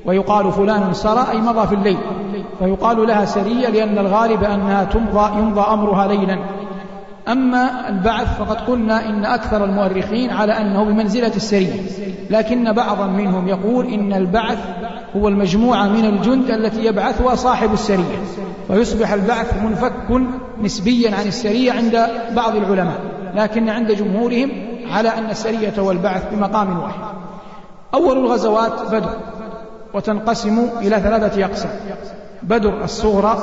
ويقال 0.07 0.53
فلان 0.53 0.93
سرى 0.93 1.27
أي 1.31 1.39
مضى 1.39 1.67
في 1.67 1.75
الليل. 1.75 1.99
فيقال 2.59 3.07
لها 3.07 3.25
سرية 3.25 3.69
لأن 3.69 3.99
الغالب 3.99 4.45
أنها 4.45 4.85
تمضى 4.85 5.39
يمضى 5.39 5.61
أمرها 5.61 6.09
ليلا. 6.09 6.39
أما 7.29 7.89
البعث 7.89 8.39
فقد 8.39 8.57
قلنا 8.57 9.09
إن 9.09 9.25
أكثر 9.25 9.65
المؤرخين 9.65 10.31
على 10.31 10.53
أنه 10.53 10.85
بمنزلة 10.85 11.37
السرية. 11.37 11.81
لكن 12.31 12.73
بعضا 12.73 13.07
منهم 13.07 13.49
يقول 13.49 13.87
إن 13.87 14.13
البعث 14.13 14.59
هو 15.17 15.29
المجموعة 15.29 15.87
من 15.89 16.05
الجند 16.05 16.51
التي 16.51 16.85
يبعثها 16.85 17.35
صاحب 17.35 17.73
السرية. 17.73 18.19
ويصبح 18.71 19.13
البعث 19.13 19.63
منفك 19.63 19.93
نسبيا 20.63 21.17
عن 21.17 21.27
السرية 21.27 21.73
عند 21.73 22.07
بعض 22.37 22.57
العلماء. 22.57 23.01
لكن 23.35 23.69
عند 23.69 23.93
جمهورهم 23.93 24.51
على 24.91 25.09
أن 25.09 25.31
السرية 25.31 25.75
والبعث 25.79 26.35
بمقام 26.35 26.79
واحد. 26.79 27.01
أول 27.95 28.19
الغزوات 28.19 28.73
بدر 28.93 29.11
وتنقسم 29.95 30.69
إلى 30.81 31.01
ثلاثة 31.01 31.45
أقسام 31.45 31.71
بدر 32.43 32.85
الصغرى 32.85 33.39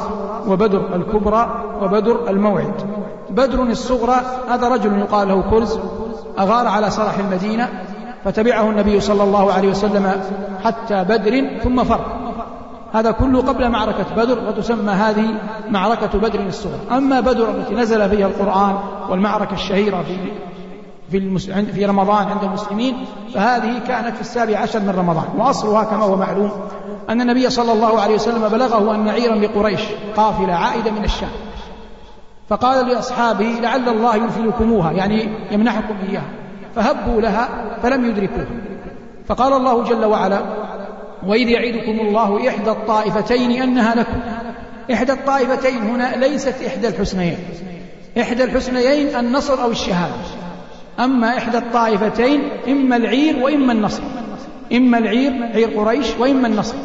وبدر 0.48 0.96
الكبرى 0.96 1.64
وبدر 1.82 2.30
الموعد. 2.30 2.74
بدر 3.30 3.64
الصغرى 3.64 4.22
هذا 4.50 4.68
رجل 4.68 5.00
يقال 5.00 5.28
له 5.28 5.42
كرز 5.52 5.80
أغار 6.40 6.68
على 6.68 6.90
صرح 6.90 7.20
المدينة 7.20 7.70
فتبعه 8.26 8.70
النبي 8.70 9.00
صلى 9.00 9.24
الله 9.24 9.54
عليه 9.54 9.70
وسلم 9.70 10.12
حتى 10.64 11.04
بدر 11.04 11.60
ثم 11.64 11.84
فر. 11.84 12.15
هذا 12.96 13.12
كله 13.12 13.42
قبل 13.42 13.70
معركة 13.70 14.16
بدر 14.16 14.40
وتسمى 14.48 14.92
هذه 14.92 15.28
معركة 15.70 16.20
بدر 16.20 16.40
الصغرى. 16.40 16.80
أما 16.92 17.20
بدر 17.20 17.50
التي 17.50 17.76
نزل 17.76 18.10
فيها 18.10 18.28
القرآن 18.28 18.76
والمعركة 19.10 19.54
الشهيرة 19.54 20.04
في 20.04 20.18
في. 21.12 21.72
في 21.72 21.86
رمضان 21.86 22.28
عند 22.28 22.44
المسلمين 22.44 23.06
فهذه 23.34 23.80
كانت 23.88 24.16
في 24.16 24.22
السابع 24.22 24.58
عشر 24.60 24.80
من 24.80 24.90
رمضان. 24.90 25.26
وأصلها 25.38 25.84
كما 25.84 26.04
هو 26.04 26.16
معلوم 26.16 26.52
أن 27.10 27.22
النبي 27.22 27.50
صلى 27.50 27.74
الله 27.74 28.02
عليه 28.02 28.16
وسلم 28.16 28.50
بلغه 28.50 28.96
أن 28.96 29.06
نعيرا 29.06 29.36
لقريش 29.36 29.82
قافلة 30.18 30.54
عائدة 30.54 30.92
من 30.92 31.04
الشام. 31.04 31.30
فقال 32.50 32.88
لأصحابه 32.88 33.46
لعل 33.62 33.90
الله 33.90 34.16
ينفلكموها 34.16 34.92
يعني 34.92 35.30
يمنحكم 35.52 35.96
إياها. 36.10 36.30
فهبوا 36.76 37.22
لها 37.22 37.50
فلم 37.84 38.06
يدركوها. 38.06 38.48
فقال 39.28 39.54
الله 39.54 39.84
جل 39.84 40.06
وعلا 40.06 40.40
وإذ 41.28 41.50
يعدكم 41.50 42.00
الله 42.08 42.50
إحدى 42.50 42.72
الطائفتين 42.72 43.62
أنها 43.62 43.96
لكم. 43.96 44.20
إحدى 44.94 45.12
الطائفتين 45.12 45.78
هنا 45.78 46.16
ليست 46.16 46.56
إحدى 46.68 46.88
الحسنيين. 46.88 47.38
إحدى 48.22 48.44
الحسنيين 48.44 49.16
النصر 49.16 49.64
أو 49.64 49.72
الشهادة. 49.72 50.14
أما 51.00 51.38
إحدى 51.38 51.58
الطائفتين 51.58 52.42
إما 52.68 52.96
العير 52.96 53.44
وإما 53.44 53.74
النصر. 53.74 54.04
إما 54.74 54.98
العير 54.98 55.32
عير 55.54 55.80
قريش 55.80 56.08
وإما 56.20 56.48
النصر. 56.48 56.76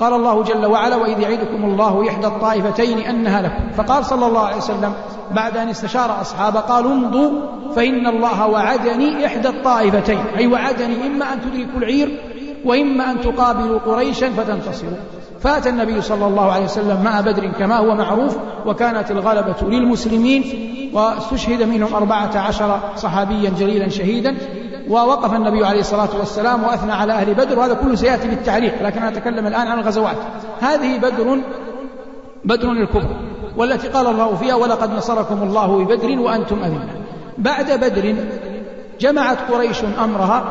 قال 0.00 0.14
الله 0.14 0.42
جل 0.42 0.66
وعلا 0.66 0.96
وإذ 0.96 1.20
يعدكم 1.20 1.64
الله 1.64 2.08
إحدى 2.08 2.26
الطائفتين 2.26 2.98
أنها 2.98 3.42
لكم. 3.42 3.70
فقال 3.76 4.04
صلى 4.04 4.26
الله 4.26 4.46
عليه 4.46 4.56
وسلم 4.56 4.92
بعد 5.30 5.56
أن 5.56 5.68
استشار 5.68 6.20
أصحابه 6.20 6.60
قالوا 6.60 6.92
امضوا 6.92 7.30
فإن 7.76 8.06
الله 8.06 8.46
وعدني 8.46 9.26
إحدى 9.26 9.48
الطائفتين. 9.48 10.24
أي 10.38 10.46
وعدني 10.46 11.06
إما 11.06 11.32
أن 11.32 11.40
تدركوا 11.40 11.78
العير 11.78 12.20
وإما 12.64 13.10
أن 13.10 13.20
تقابلوا 13.20 13.78
قريشا 13.78 14.30
فتنتصروا. 14.30 14.98
فات 15.40 15.66
النبي 15.66 16.02
صلى 16.02 16.26
الله 16.26 16.52
عليه 16.52 16.64
وسلم 16.64 17.02
مع 17.04 17.20
بدر 17.20 17.46
كما 17.58 17.76
هو 17.76 17.94
معروف 17.94 18.36
وكانت 18.66 19.10
الغلبة 19.10 19.68
للمسلمين 19.68 20.44
واستشهد 20.94 21.62
منهم 21.62 21.94
أربعة 21.94 22.38
عشر 22.38 22.80
صحابيا 22.96 23.50
جليلا 23.50 23.88
شهيدا 23.88 24.36
ووقف 24.88 25.34
النبي 25.34 25.66
عليه 25.66 25.80
الصلاة 25.80 26.08
والسلام 26.18 26.64
وأثنى 26.64 26.92
على 26.92 27.12
أهل 27.12 27.34
بدر 27.34 27.58
وهذا 27.58 27.74
كله 27.74 27.94
سيأتي 27.94 28.28
بالتعليق 28.28 28.82
لكن 28.82 28.98
أنا 28.98 29.08
أتكلم 29.08 29.46
الآن 29.46 29.66
عن 29.66 29.78
الغزوات. 29.78 30.16
هذه 30.60 30.98
بدر 30.98 31.40
بدر 32.44 32.70
الكبرى 32.72 33.16
والتي 33.56 33.88
قال 33.88 34.06
الله 34.06 34.34
فيها 34.34 34.54
ولقد 34.54 34.94
نصركم 34.94 35.42
الله 35.42 35.84
ببدر 35.84 36.20
وأنتم 36.20 36.58
أذلة. 36.58 36.88
بعد 37.38 37.70
بدر 37.70 38.14
جمعت 39.00 39.38
قريش 39.50 39.84
أمرها 40.04 40.44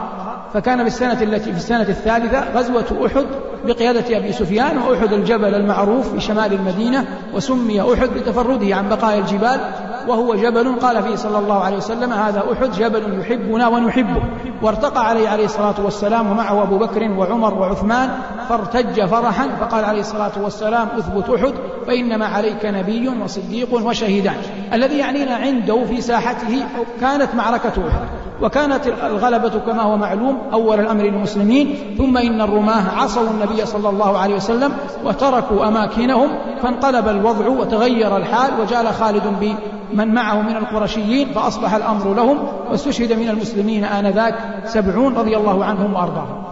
فكان 0.54 0.78
في 0.78 0.88
السنة 0.88 1.22
التي 1.22 1.52
في 1.52 1.58
السنة 1.58 1.82
الثالثة 1.82 2.54
غزوة 2.54 3.06
أحد 3.06 3.26
بقيادة 3.66 4.18
أبي 4.18 4.32
سفيان 4.32 4.78
وأحد 4.78 5.14
الجبل 5.14 5.56
المعروف 5.56 6.14
في 6.14 6.20
شمال 6.20 6.54
المدينة 6.54 7.06
وسمي 7.34 7.94
أحد 7.94 8.10
بتفرده 8.10 8.76
عن 8.76 8.90
بقايا 8.90 9.20
الجبال 9.20 9.60
وهو 10.08 10.36
جبل 10.36 10.80
قال 10.80 11.04
فيه 11.04 11.16
صلى 11.16 11.40
الله 11.40 11.60
عليه 11.60 11.78
وسلم 11.78 12.14
هذا 12.14 12.44
أحد 12.54 12.72
جبل 12.72 13.20
يحبنا 13.20 13.68
ونحبه. 13.68 14.22
وارتقى 14.62 15.08
عليه 15.08 15.30
عليه 15.30 15.46
الصلاة 15.46 15.76
والسلام 15.84 16.32
ومعه 16.32 16.64
أبو 16.64 16.78
بكر 16.78 17.12
وعمر 17.12 17.54
وعثمان 17.54 18.10
فارتج 18.50 19.06
فرحا 19.06 19.48
فقال 19.60 19.86
عليه 19.86 20.00
الصلاة 20.00 20.32
والسلام 20.44 20.88
أثبت 20.98 21.30
أحد 21.30 21.54
فإنما 21.88 22.26
عليك 22.26 22.66
نبي 22.66 23.10
وصديق 23.24 23.74
وشهيدان. 23.74 24.36
الذي 24.74 24.98
يعنينا 24.98 25.36
عنده 25.36 25.86
في 25.86 26.02
ساحته 26.02 26.64
كانت 27.02 27.36
معركة 27.36 27.88
أحد 27.88 28.08
وكانت 28.42 28.88
الغلبة 28.88 29.50
كما 29.50 29.82
هو 29.82 29.98
معلوم 29.98 30.38
أول 30.54 30.80
الأمر 30.80 31.04
للمسلمين. 31.04 31.76
ثم 31.98 32.18
إن 32.18 32.42
الرماة 32.42 32.84
عصوا 32.98 33.30
النبي 33.30 33.66
صلى 33.66 33.90
الله 33.90 34.18
عليه 34.18 34.36
وسلم 34.36 34.72
وتركوا 35.06 35.68
أماكنهم 35.68 36.30
فانقلب 36.64 37.08
الوضع 37.08 37.48
وتغير 37.48 38.18
الحال 38.18 38.52
وجعل 38.62 38.88
خالد 38.88 39.56
بمن 39.94 40.14
معه 40.14 40.42
من 40.42 40.56
القرشيين 40.56 41.28
فأصبح 41.28 41.74
الأمر 41.74 42.14
لهم 42.14 42.38
واستشهد 42.72 43.14
من 43.14 43.30
المسلمين 43.30 43.84
آنذاك 43.84 44.36
سبعون 44.66 45.14
رضي 45.16 45.38
الله 45.38 45.66
عنهم 45.66 45.94
وأرضاهم. 45.94 46.44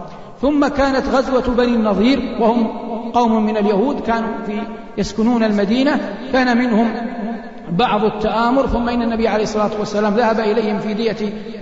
ثم 0.42 0.68
كانت 0.68 1.08
غزوة 1.08 1.54
بني 1.54 1.74
النظير 1.74 2.36
وهم 2.40 2.66
قوم 3.14 3.46
من 3.46 3.56
اليهود 3.56 4.00
كانوا 4.00 4.28
في 4.46 4.62
يسكنون 4.98 5.42
المدينة 5.42 6.00
كان 6.32 6.58
منهم 6.58 6.90
بعض 7.70 8.04
التآمر 8.04 8.66
ثم 8.66 8.88
إن 8.88 9.02
النبي 9.02 9.28
عليه 9.28 9.42
الصلاة 9.42 9.70
والسلام 9.78 10.14
ذهب 10.14 10.40
إليهم 10.40 10.78
في 10.78 10.94
دية 10.94 11.16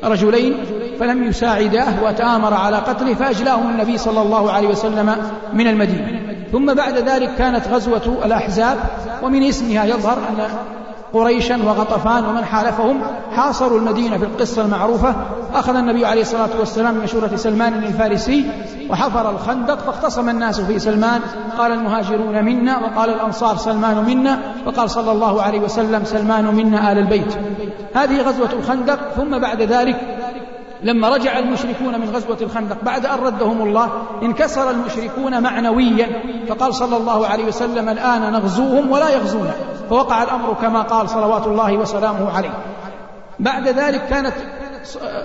رجلين 0.05 0.55
فلم 1.01 1.25
يساعداه 1.25 2.05
وتآمر 2.05 2.55
على 2.55 2.77
قتله 2.77 3.15
فأجلاهم 3.15 3.71
النبي 3.71 3.99
صلى 3.99 4.23
الله 4.23 4.53
عليه 4.53 4.69
وسلم 4.69 5.17
من 5.53 5.67
المدينة. 5.67 6.21
ثم 6.53 6.75
بعد 6.75 6.99
ذلك 6.99 7.31
كانت 7.39 7.69
غزوة 7.69 8.25
الأحزاب 8.25 8.79
ومن 9.23 9.43
اسمها 9.43 9.85
يظهر 9.85 10.19
أن 10.19 10.49
قريشا 11.13 11.57
وغطفان 11.57 12.27
ومن 12.27 12.45
حالفهم 12.45 13.01
حاصروا 13.37 13.79
المدينة 13.79 14.19
في 14.19 14.25
القصة 14.25 14.63
المعروفة. 14.63 15.15
أخذ 15.55 15.77
النبي 15.77 16.07
عليه 16.07 16.21
الصلاة 16.21 16.49
والسلام 16.59 16.95
مشورة 16.95 17.37
سلمان 17.37 17.75
الفارسي 17.75 18.51
وحفر 18.91 19.31
الخندق 19.31 19.79
فاختصم 19.79 20.29
الناس 20.29 20.61
في 20.61 20.79
سلمان. 20.79 21.21
قال 21.59 21.73
المهاجرون 21.73 22.45
منا 22.45 22.79
وقال 22.79 23.11
الأنصار 23.11 23.57
سلمان 23.57 24.05
منا 24.05 24.39
وقال 24.67 24.91
صلى 24.91 25.13
الله 25.13 25.43
عليه 25.43 25.61
وسلم 25.61 26.05
سلمان 26.05 26.55
منا 26.55 26.93
آل 26.93 26.99
البيت. 26.99 27.35
هذه 27.95 28.21
غزوة 28.21 28.53
الخندق 28.53 28.99
ثم 29.17 29.39
بعد 29.39 29.63
ذلك 29.63 30.16
لما 30.83 31.09
رجع 31.09 31.39
المشركون 31.39 32.01
من 32.01 32.11
غزوة 32.15 32.39
الخندق 32.41 32.77
بعد 32.83 33.07
أن 33.07 33.19
ردهم 33.19 33.63
الله 33.63 33.89
انكسر 34.23 34.71
المشركون 34.71 35.43
معنويا. 35.43 36.23
فقال 36.49 36.75
صلى 36.75 36.97
الله 36.97 37.27
عليه 37.27 37.45
وسلم 37.45 37.89
الآن 37.89 38.33
نغزوهم 38.33 38.91
ولا 38.91 39.09
يغزونا. 39.09 39.55
فوقع 39.91 40.23
الأمر 40.23 40.55
كما 40.55 40.83
قال 40.83 41.09
صلوات 41.09 41.47
الله 41.47 41.77
وسلامه 41.77 42.37
عليه. 42.37 42.55
بعد 43.39 43.69
ذلك 43.69 44.07
كانت 44.07 44.35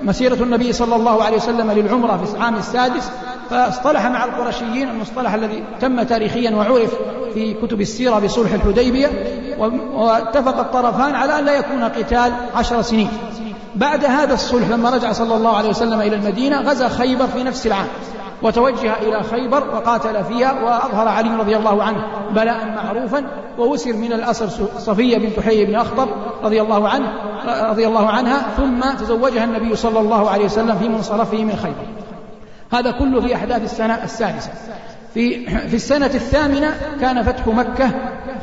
مسيرة 0.02 0.44
النبي 0.44 0.74
صلى 0.74 0.96
الله 0.96 1.24
عليه 1.24 1.38
وسلم 1.38 1.72
للعمرة 1.72 2.18
في 2.26 2.38
العام 2.38 2.56
السادس. 2.56 3.12
فاصطلح 3.50 4.06
مع 4.06 4.26
القرشيين 4.26 4.90
المصطلح 4.90 5.34
الذي 5.34 5.64
تم 5.80 6.04
تاريخيا 6.04 6.56
وعرف 6.56 6.96
في 7.34 7.54
كتب 7.54 7.82
السيرة 7.82 8.20
بصلح 8.20 8.54
الحديبية 8.54 9.08
واتفق 9.94 10.60
الطرفان 10.60 11.16
على 11.16 11.40
أن 11.40 11.46
لا 11.46 11.58
يكون 11.58 11.84
قتال 11.84 12.32
عشر 12.56 12.82
سنين. 12.82 13.10
بعد 13.76 14.06
هذا 14.06 14.34
الصلح 14.34 14.70
لما 14.70 14.90
رجع 14.90 15.12
صلى 15.12 15.36
الله 15.36 15.58
عليه 15.58 15.70
وسلم 15.70 16.02
إلى 16.02 16.16
المدينة 16.16 16.62
غزا 16.62 16.90
خيبر 16.90 17.28
في 17.28 17.44
نفس 17.44 17.68
العام. 17.68 17.88
وتوجه 18.44 18.94
إلى 19.02 19.24
خيبر 19.24 19.76
وقاتل 19.76 20.24
فيها 20.24 20.52
وأظهر 20.64 21.08
علي 21.08 21.36
رضي 21.36 21.58
الله 21.58 21.84
عنه 21.84 22.04
بلاء 22.36 22.66
معروفا 22.76 23.24
ووسر 23.58 23.94
من 23.94 24.14
الأسر 24.14 24.48
صفية 24.78 25.18
بنت 25.18 25.40
حي 25.40 25.66
بن 25.66 25.76
أخطب 25.76 26.10
رضي 26.44 26.62
الله 26.62 26.90
عنه 26.90 27.08
رضي 27.46 27.88
الله 27.88 28.10
عنها 28.10 28.42
ثم 28.58 28.80
تزوجها 29.00 29.44
النبي 29.44 29.76
صلى 29.76 30.00
الله 30.00 30.30
عليه 30.30 30.46
وسلم 30.46 30.78
في 30.78 30.90
منصرفه 30.90 31.44
من 31.44 31.56
خيبر. 31.56 31.86
هذا 32.72 32.92
كله 32.92 33.22
في 33.22 33.36
أحداث 33.36 33.64
السنة 33.64 34.04
السادسة. 34.04 34.52
في 35.14 35.46
في 35.70 35.76
السنة 35.76 36.06
الثامنة 36.06 36.76
كان 37.02 37.24
فتح 37.24 37.48
مكة 37.48 37.90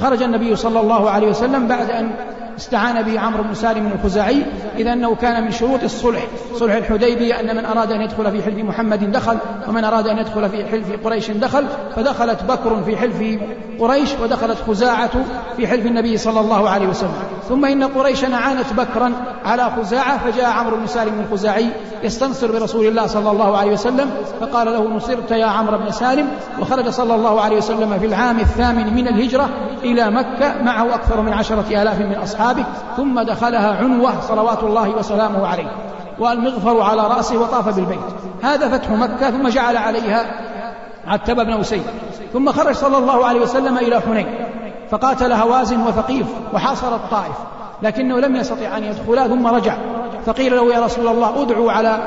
خرج 0.01 0.23
النبي 0.23 0.57
صلى 0.57 0.81
الله 0.81 1.11
عليه 1.11 1.29
وسلم 1.29 1.69
بعد 1.69 1.91
أن 1.91 2.11
استعان 2.59 3.03
به 3.03 3.21
عمرو 3.21 3.43
بن 3.43 3.55
سالم 3.55 3.87
الخزاعي 3.87 4.43
إذا 4.79 4.93
أنه 4.93 5.15
كان 5.15 5.45
من 5.45 5.51
شروط 5.51 5.83
الصلح 5.83 6.27
صلح 6.55 6.75
الحديبية 6.75 7.41
أن 7.41 7.57
من 7.57 7.65
أراد 7.65 7.93
أن 7.93 8.01
يدخل 8.01 8.31
في 8.31 8.43
حلف 8.43 8.59
محمد 8.59 9.13
دخل 9.13 9.37
ومن 9.69 9.85
أراد 9.85 10.07
أن 10.07 10.19
يدخل 10.19 10.49
في 10.49 10.65
حلف 10.65 11.05
قريش 11.05 11.31
دخل 11.31 11.65
فدخلت 11.97 12.43
بكر 12.43 12.83
في 12.83 12.97
حلف 12.97 13.23
قريش 13.81 14.11
ودخلت 14.23 14.59
خزاعة 14.67 15.11
في 15.57 15.67
حلف 15.67 15.87
النبي 15.87 16.17
صلى 16.17 16.41
الله 16.41 16.71
عليه 16.71 16.87
وسلم. 16.87 17.13
ثم 17.49 17.65
إن 17.65 17.85
قريشا 17.85 18.37
عانت 18.37 18.73
بكرا 18.77 19.13
على 19.45 19.71
خزاعة 19.71 20.19
فجاء 20.19 20.51
عمرو 20.51 20.77
بن 20.77 20.87
سالم 20.87 21.21
الخزاعي 21.21 21.67
يستنصر 22.03 22.53
برسول 22.53 22.87
الله 22.87 23.07
صلى 23.07 23.31
الله 23.31 23.59
عليه 23.59 23.73
وسلم 23.73 24.11
فقال 24.41 24.67
له 24.67 24.89
نصرت 24.89 25.31
يا 25.31 25.47
عمرو 25.47 25.79
بن 25.79 25.91
سالم 25.91 26.29
وخرج 26.61 26.89
صلى 26.89 27.15
الله 27.15 27.41
عليه 27.41 27.57
وسلم 27.57 27.99
في 27.99 28.07
العام 28.07 28.39
الثامن 28.39 28.95
من 28.95 29.09
الهجرة 29.09 29.49
إلى 29.85 30.11
مكة 30.11 30.63
معه 30.63 30.95
أكثر 30.95 31.21
من 31.21 31.33
عشرة 31.33 31.83
آلاف 31.83 32.01
من 32.01 32.15
أصحابه. 32.15 32.48
ثم 32.97 33.21
دخلها 33.21 33.77
عنوة 33.77 34.21
صلوات 34.21 34.63
الله 34.63 34.91
وسلامه 34.91 35.47
عليه 35.47 35.71
والمغفر 36.19 36.81
على 36.81 37.03
رأسه 37.03 37.39
وطاف 37.39 37.77
بالبيت. 37.77 37.99
هذا 38.43 38.69
فتح 38.69 38.91
مكة 38.91 39.31
ثم 39.31 39.49
جعل 39.49 39.77
عليها 39.77 40.27
عتب 41.07 41.37
بن 41.37 41.61
أسيد. 41.61 41.83
ثم 42.33 42.53
خرج 42.53 42.75
صلى 42.75 42.99
الله 42.99 43.27
عليه 43.27 43.41
وسلم 43.41 43.79
إلى 43.79 44.01
حنين 44.01 44.27
فقاتل 44.91 45.33
هوازن 45.33 45.81
وثقيف 45.87 46.27
وحاصر 46.55 46.95
الطائف 46.95 47.37
لكنه 47.83 48.21
لم 48.21 48.37
يستطع 48.37 48.77
أن 48.77 48.85
يدخلا 48.85 49.29
ثم 49.29 49.47
رجع. 49.47 49.75
فقيل 50.27 50.57
له 50.57 50.75
يا 50.75 50.81
رسول 50.85 51.09
الله 51.09 51.43
ادعوا 51.43 51.73
على 51.73 51.99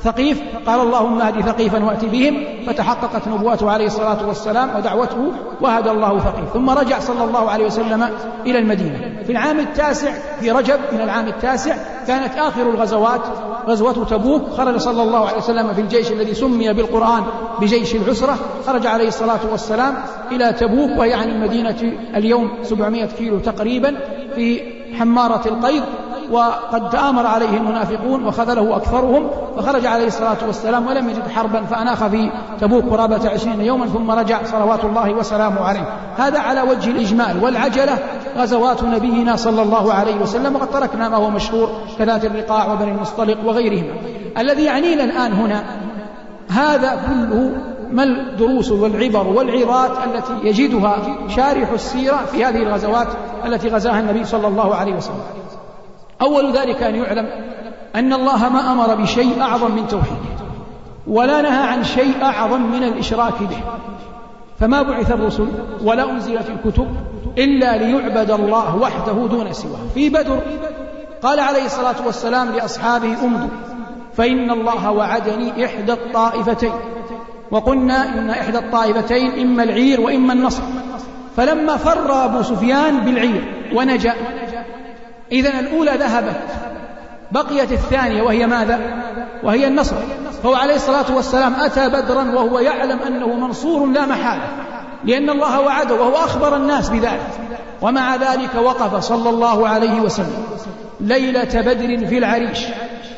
ثقيف. 0.00 0.42
قال 0.66 0.80
اللهم 0.80 1.20
اهد 1.20 1.40
ثقيفا 1.40 1.84
وات 1.84 2.04
بهم. 2.04 2.44
فتحققت 2.66 3.28
نبوته 3.28 3.70
عليه 3.70 3.86
الصلاة 3.86 4.26
والسلام 4.26 4.76
ودعوته 4.76 5.32
وهدى 5.60 5.90
الله 5.90 6.18
ثقيف. 6.18 6.52
ثم 6.54 6.70
رجع 6.70 6.98
صلى 6.98 7.24
الله 7.24 7.50
عليه 7.50 7.66
وسلم 7.66 8.08
إلى 8.46 8.58
المدينة. 8.58 9.19
في 9.30 9.36
العام 9.36 9.60
التاسع 9.60 10.12
في 10.40 10.50
رجب 10.50 10.80
من 10.92 11.00
العام 11.00 11.28
التاسع 11.28 11.76
كانت 12.06 12.38
آخر 12.38 12.62
الغزوات 12.62 13.20
غزوة 13.66 14.04
تبوك 14.04 14.48
خرج 14.48 14.76
صلى 14.76 15.02
الله 15.02 15.28
عليه 15.28 15.38
وسلم 15.38 15.74
في 15.74 15.80
الجيش 15.80 16.12
الذي 16.12 16.34
سمي 16.34 16.72
بالقرآن 16.72 17.22
بجيش 17.60 17.94
العسرة 17.94 18.38
خرج 18.66 18.86
عليه 18.86 19.08
الصلاة 19.08 19.40
والسلام 19.50 19.94
إلى 20.32 20.52
تبوك 20.52 20.98
وهي 20.98 21.14
عن 21.14 21.28
المدينة 21.28 21.76
اليوم 22.16 22.50
700 22.62 23.06
كيلو 23.06 23.38
تقريبا 23.38 23.96
في 24.34 24.60
حمارة 24.98 25.48
القيض 25.48 25.82
وقد 26.30 26.90
تآمر 26.90 27.26
عليه 27.26 27.56
المنافقون 27.56 28.26
وخذله 28.26 28.76
أكثرهم 28.76 29.30
فخرج 29.56 29.86
عليه 29.86 30.06
الصلاة 30.06 30.36
والسلام 30.46 30.86
ولم 30.86 31.08
يجد 31.08 31.28
حربا 31.28 31.64
فأناخ 31.64 32.06
في 32.06 32.30
تبوك 32.60 32.84
قرابة 32.84 33.30
عشرين 33.30 33.60
يوما 33.60 33.86
ثم 33.86 34.10
رجع 34.10 34.44
صلوات 34.44 34.84
الله 34.84 35.12
وسلامه 35.12 35.60
عليه. 35.60 35.88
هذا 36.16 36.38
على 36.38 36.62
وجه 36.62 36.90
الإجمال 36.90 37.44
والعجلة 37.44 37.98
غزوات 38.36 38.84
نبينا 38.84 39.36
صلى 39.36 39.62
الله 39.62 39.92
عليه 39.92 40.14
وسلم 40.14 40.56
وقد 40.56 40.70
تركنا 40.70 41.08
ما 41.08 41.16
هو 41.16 41.30
مشهور 41.30 41.68
كذات 41.98 42.24
الرقاع 42.24 42.72
وبني 42.72 42.90
المصطلق 42.90 43.38
وغيرهما. 43.44 43.94
الذي 44.38 44.64
يعنينا 44.64 45.04
الآن 45.04 45.32
هنا 45.32 45.62
هذا 46.48 47.02
كله 47.06 47.52
ما 47.90 48.02
الدروس 48.02 48.70
والعبر 48.70 49.26
والعظات 49.26 49.90
التي 49.90 50.32
يجدها 50.48 50.96
شارح 51.28 51.70
السيرة 51.70 52.16
في 52.32 52.44
هذه 52.44 52.62
الغزوات 52.62 53.08
التي 53.46 53.68
غزاها 53.68 54.00
النبي 54.00 54.24
صلى 54.24 54.48
الله 54.48 54.74
عليه 54.74 54.94
وسلم. 54.94 55.39
أول 56.22 56.52
ذلك 56.52 56.82
أن 56.82 56.94
يعلم 56.94 57.28
أن 57.96 58.12
الله 58.12 58.48
ما 58.48 58.72
أمر 58.72 58.94
بشيء 58.94 59.42
أعظم 59.42 59.70
من 59.70 59.88
توحيده 59.88 60.30
ولا 61.06 61.42
نهى 61.42 61.66
عن 61.66 61.84
شيء 61.84 62.14
أعظم 62.22 62.62
من 62.62 62.82
الإشراك 62.82 63.42
به. 63.42 63.62
فما 64.60 64.82
بعث 64.82 65.12
الرسل 65.12 65.46
ولا 65.84 66.10
أنزلت 66.10 66.46
الكتب 66.48 66.86
إلا 67.38 67.76
ليعبد 67.76 68.30
الله 68.30 68.76
وحده 68.76 69.12
دون 69.12 69.52
سواه. 69.52 69.78
في 69.94 70.08
بدر 70.08 70.40
قال 71.22 71.40
عليه 71.40 71.64
الصلاة 71.64 72.06
والسلام 72.06 72.48
لأصحابه 72.48 73.24
أمضوا 73.24 73.48
فإن 74.16 74.50
الله 74.50 74.90
وعدني 74.90 75.64
إحدى 75.64 75.92
الطائفتين. 75.92 76.72
وقلنا 77.50 78.18
إن 78.18 78.30
إحدى 78.30 78.58
الطائفتين 78.58 79.40
إما 79.40 79.62
العير 79.62 80.00
وإما 80.00 80.32
النصر. 80.32 80.62
فلما 81.36 81.76
فر 81.76 82.24
أبو 82.24 82.42
سفيان 82.42 83.00
بالعير 83.00 83.54
ونجا 83.74 84.14
إذا 85.32 85.60
الأولى 85.60 85.90
ذهبت 85.90 86.40
بقيت 87.32 87.72
الثانية 87.72 88.22
وهي 88.22 88.46
ماذا؟ 88.46 88.80
وهي 89.42 89.66
النصر. 89.66 89.96
فهو 90.42 90.54
عليه 90.54 90.74
الصلاة 90.74 91.16
والسلام 91.16 91.54
أتى 91.54 91.88
بدرا 91.88 92.22
وهو 92.22 92.58
يعلم 92.58 92.98
أنه 92.98 93.34
منصور 93.34 93.86
لا 93.86 94.06
محالة 94.06 94.48
لأن 95.04 95.30
الله 95.30 95.60
وعده 95.60 95.94
وهو 95.94 96.16
أخبر 96.16 96.56
الناس 96.56 96.88
بذلك. 96.88 97.26
ومع 97.82 98.16
ذلك 98.16 98.54
وقف 98.62 99.04
صلى 99.04 99.30
الله 99.30 99.68
عليه 99.68 100.00
وسلم. 100.00 100.44
ليلة 101.00 101.60
بدر 101.60 102.06
في 102.06 102.18
العريش 102.18 102.58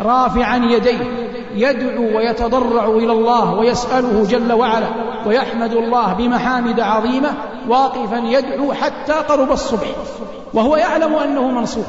رافعا 0.01 0.57
يديه 0.57 1.33
يدعو 1.55 2.16
ويتضرع 2.16 2.85
إلى 2.85 3.12
الله 3.12 3.55
ويسأله 3.55 4.27
جل 4.31 4.53
وعلا. 4.53 4.88
ويحمد 5.27 5.73
الله 5.73 6.13
بمحامد 6.13 6.81
عظيمة 6.81 7.35
واقفا 7.69 8.17
يدعو 8.17 8.73
حتى 8.73 9.13
قرب 9.13 9.53
الصبح 9.53 9.87
وهو 10.55 10.77
يعلم 10.77 11.15
أنه 11.15 11.49
منصور 11.49 11.85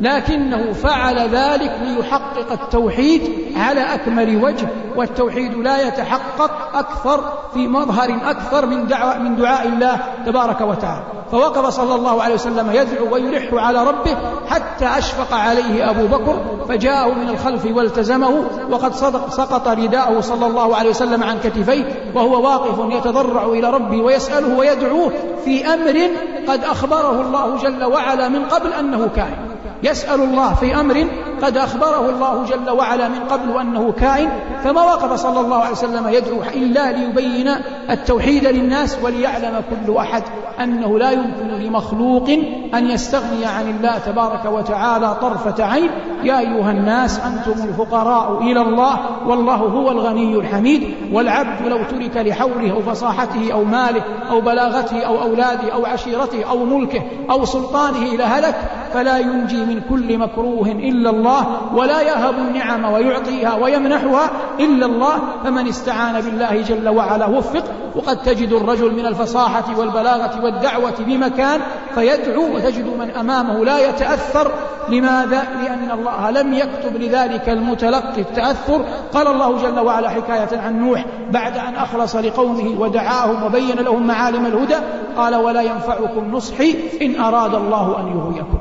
لكنه 0.00 0.72
فعل 0.72 1.18
ذلك 1.18 1.72
ليحقق 1.82 2.52
التوحيد 2.52 3.22
على 3.56 3.80
أكمل 3.94 4.44
وجه 4.44 4.68
والتوحيد 4.96 5.54
لا 5.54 5.88
يتحقق 5.88 6.76
أكثر 6.76 7.32
في 7.54 7.68
مظهر 7.68 8.18
أكثر 8.24 8.66
من 8.66 8.86
دعاء 8.86 9.18
من 9.18 9.36
دعاء 9.36 9.68
الله 9.68 10.00
تبارك 10.26 10.60
وتعالى. 10.60 11.02
فوقف 11.32 11.66
صلى 11.66 11.94
الله 11.94 12.22
عليه 12.22 12.34
وسلم 12.34 12.70
يدعو 12.72 13.14
ويلح 13.14 13.54
على 13.54 13.84
ربه 13.84 14.16
حتى 14.50 14.98
أشفق 14.98 15.34
عليه 15.34 15.90
أبو 15.90 16.06
بكر 16.06 16.36
فجاءه 16.68 17.12
من 17.14 17.28
الخلف 17.28 17.66
والتزمه 17.66 18.44
وقد 18.70 18.94
صدق 18.94 19.30
سقط 19.30 19.68
رداءه 19.68 20.20
صلى 20.20 20.46
الله 20.46 20.76
عليه 20.76 20.90
وسلم 20.90 21.22
عن 21.22 21.38
كتفيه 21.38 22.12
وهو 22.14 22.44
واقف 22.44 22.94
يتضرع 22.94 23.44
إلى 23.44 23.70
ربه 23.70 24.02
ويسأله 24.02 24.58
ويدعوه 24.58 25.12
في 25.44 25.74
أمر 25.74 26.10
قد 26.48 26.64
أخبره 26.64 27.20
الله 27.20 27.56
جل 27.56 27.84
وعلا 27.84 28.28
من 28.28 28.44
قبل 28.44 28.72
أنه 28.72 29.08
كائن 29.16 29.55
يسأل 29.86 30.20
الله 30.20 30.54
في 30.54 30.80
أمر 30.80 31.06
قد 31.42 31.56
أخبره 31.56 32.10
الله 32.10 32.44
جل 32.44 32.70
وعلا 32.70 33.08
من 33.08 33.18
قبل 33.18 33.60
أنه 33.60 33.92
كائن 33.92 34.28
فما 34.64 34.82
وقف 34.82 35.12
صلى 35.12 35.40
الله 35.40 35.56
عليه 35.56 35.72
وسلم 35.72 36.08
يدعو 36.08 36.42
إلا 36.42 36.92
ليبين 36.92 37.48
التوحيد 37.90 38.44
للناس 38.44 38.98
وليعلم 39.02 39.62
كل 39.70 39.96
أحد 39.96 40.22
أنه 40.60 40.98
لا 40.98 41.10
يمكن 41.10 41.48
لمخلوق 41.48 42.28
أن 42.74 42.90
يستغني 42.90 43.46
عن 43.46 43.70
الله 43.70 43.98
تبارك 43.98 44.44
وتعالى 44.44 45.16
طرفة 45.20 45.64
عين. 45.64 45.90
يا 46.24 46.38
أيها 46.38 46.70
الناس 46.70 47.20
أنتم 47.20 47.68
الفقراء 47.68 48.42
إلى 48.42 48.60
الله 48.60 48.98
والله 49.26 49.54
هو 49.54 49.90
الغني 49.90 50.34
الحميد 50.34 50.94
والعبد 51.12 51.66
لو 51.66 51.78
ترك 51.90 52.16
لحوله 52.16 52.72
أو 52.72 52.82
فصاحته 52.82 53.52
أو 53.52 53.64
ماله 53.64 54.02
أو 54.30 54.40
بلاغته 54.40 55.02
أو 55.02 55.22
أولاده 55.22 55.72
أو 55.72 55.86
عشيرته 55.86 56.44
أو 56.50 56.64
ملكه 56.64 57.02
أو 57.30 57.44
سلطانه 57.44 58.02
إلى 58.02 58.24
هلك 58.24 58.54
فلا 58.94 59.18
ينجي 59.18 59.64
من 59.64 59.80
كل 59.90 60.18
مكروه 60.18 60.66
إلا 60.66 61.10
الله 61.10 61.46
ولا 61.74 62.00
يهب 62.00 62.34
النعم 62.34 62.92
ويعطيها 62.92 63.54
ويمنحها 63.54 64.30
إلا 64.60 64.86
الله. 64.86 65.18
فمن 65.44 65.68
استعان 65.68 66.20
بالله 66.20 66.62
جل 66.62 66.88
وعلا 66.88 67.26
وفق 67.26 67.64
وقد 67.96 68.22
تجد 68.22 68.52
الرجل 68.52 68.94
من 68.94 69.06
الفصاحة 69.06 69.78
والبلاغة 69.78 70.44
والدعوة 70.44 70.94
بمكان 70.98 71.60
فيدعو 71.94 72.56
وتجد 72.56 72.86
من 72.98 73.10
أمامه 73.10 73.64
لا 73.64 73.88
يتأثر. 73.88 74.52
لماذا؟ 74.88 75.42
لأن 75.62 75.90
الله 75.90 76.30
لم 76.30 76.52
يكتب 76.52 76.96
لذلك 76.96 77.48
المتلقي 77.48 78.20
التأثر. 78.20 78.84
قال 79.14 79.26
الله 79.26 79.62
جل 79.62 79.80
وعلا 79.80 80.08
حكاية 80.08 80.60
عن 80.60 80.80
نوح 80.80 81.04
بعد 81.30 81.56
أن 81.56 81.74
أخلص 81.74 82.16
لقومه 82.16 82.80
ودعاهم 82.80 83.42
وبين 83.42 83.76
لهم 83.76 84.06
معالم 84.06 84.46
الهدى 84.46 84.76
قال 85.16 85.36
ولا 85.36 85.62
ينفعكم 85.62 86.30
نصحي 86.32 86.76
إن 87.02 87.20
أراد 87.20 87.54
الله 87.54 88.00
أن 88.00 88.06
يغويكم. 88.06 88.58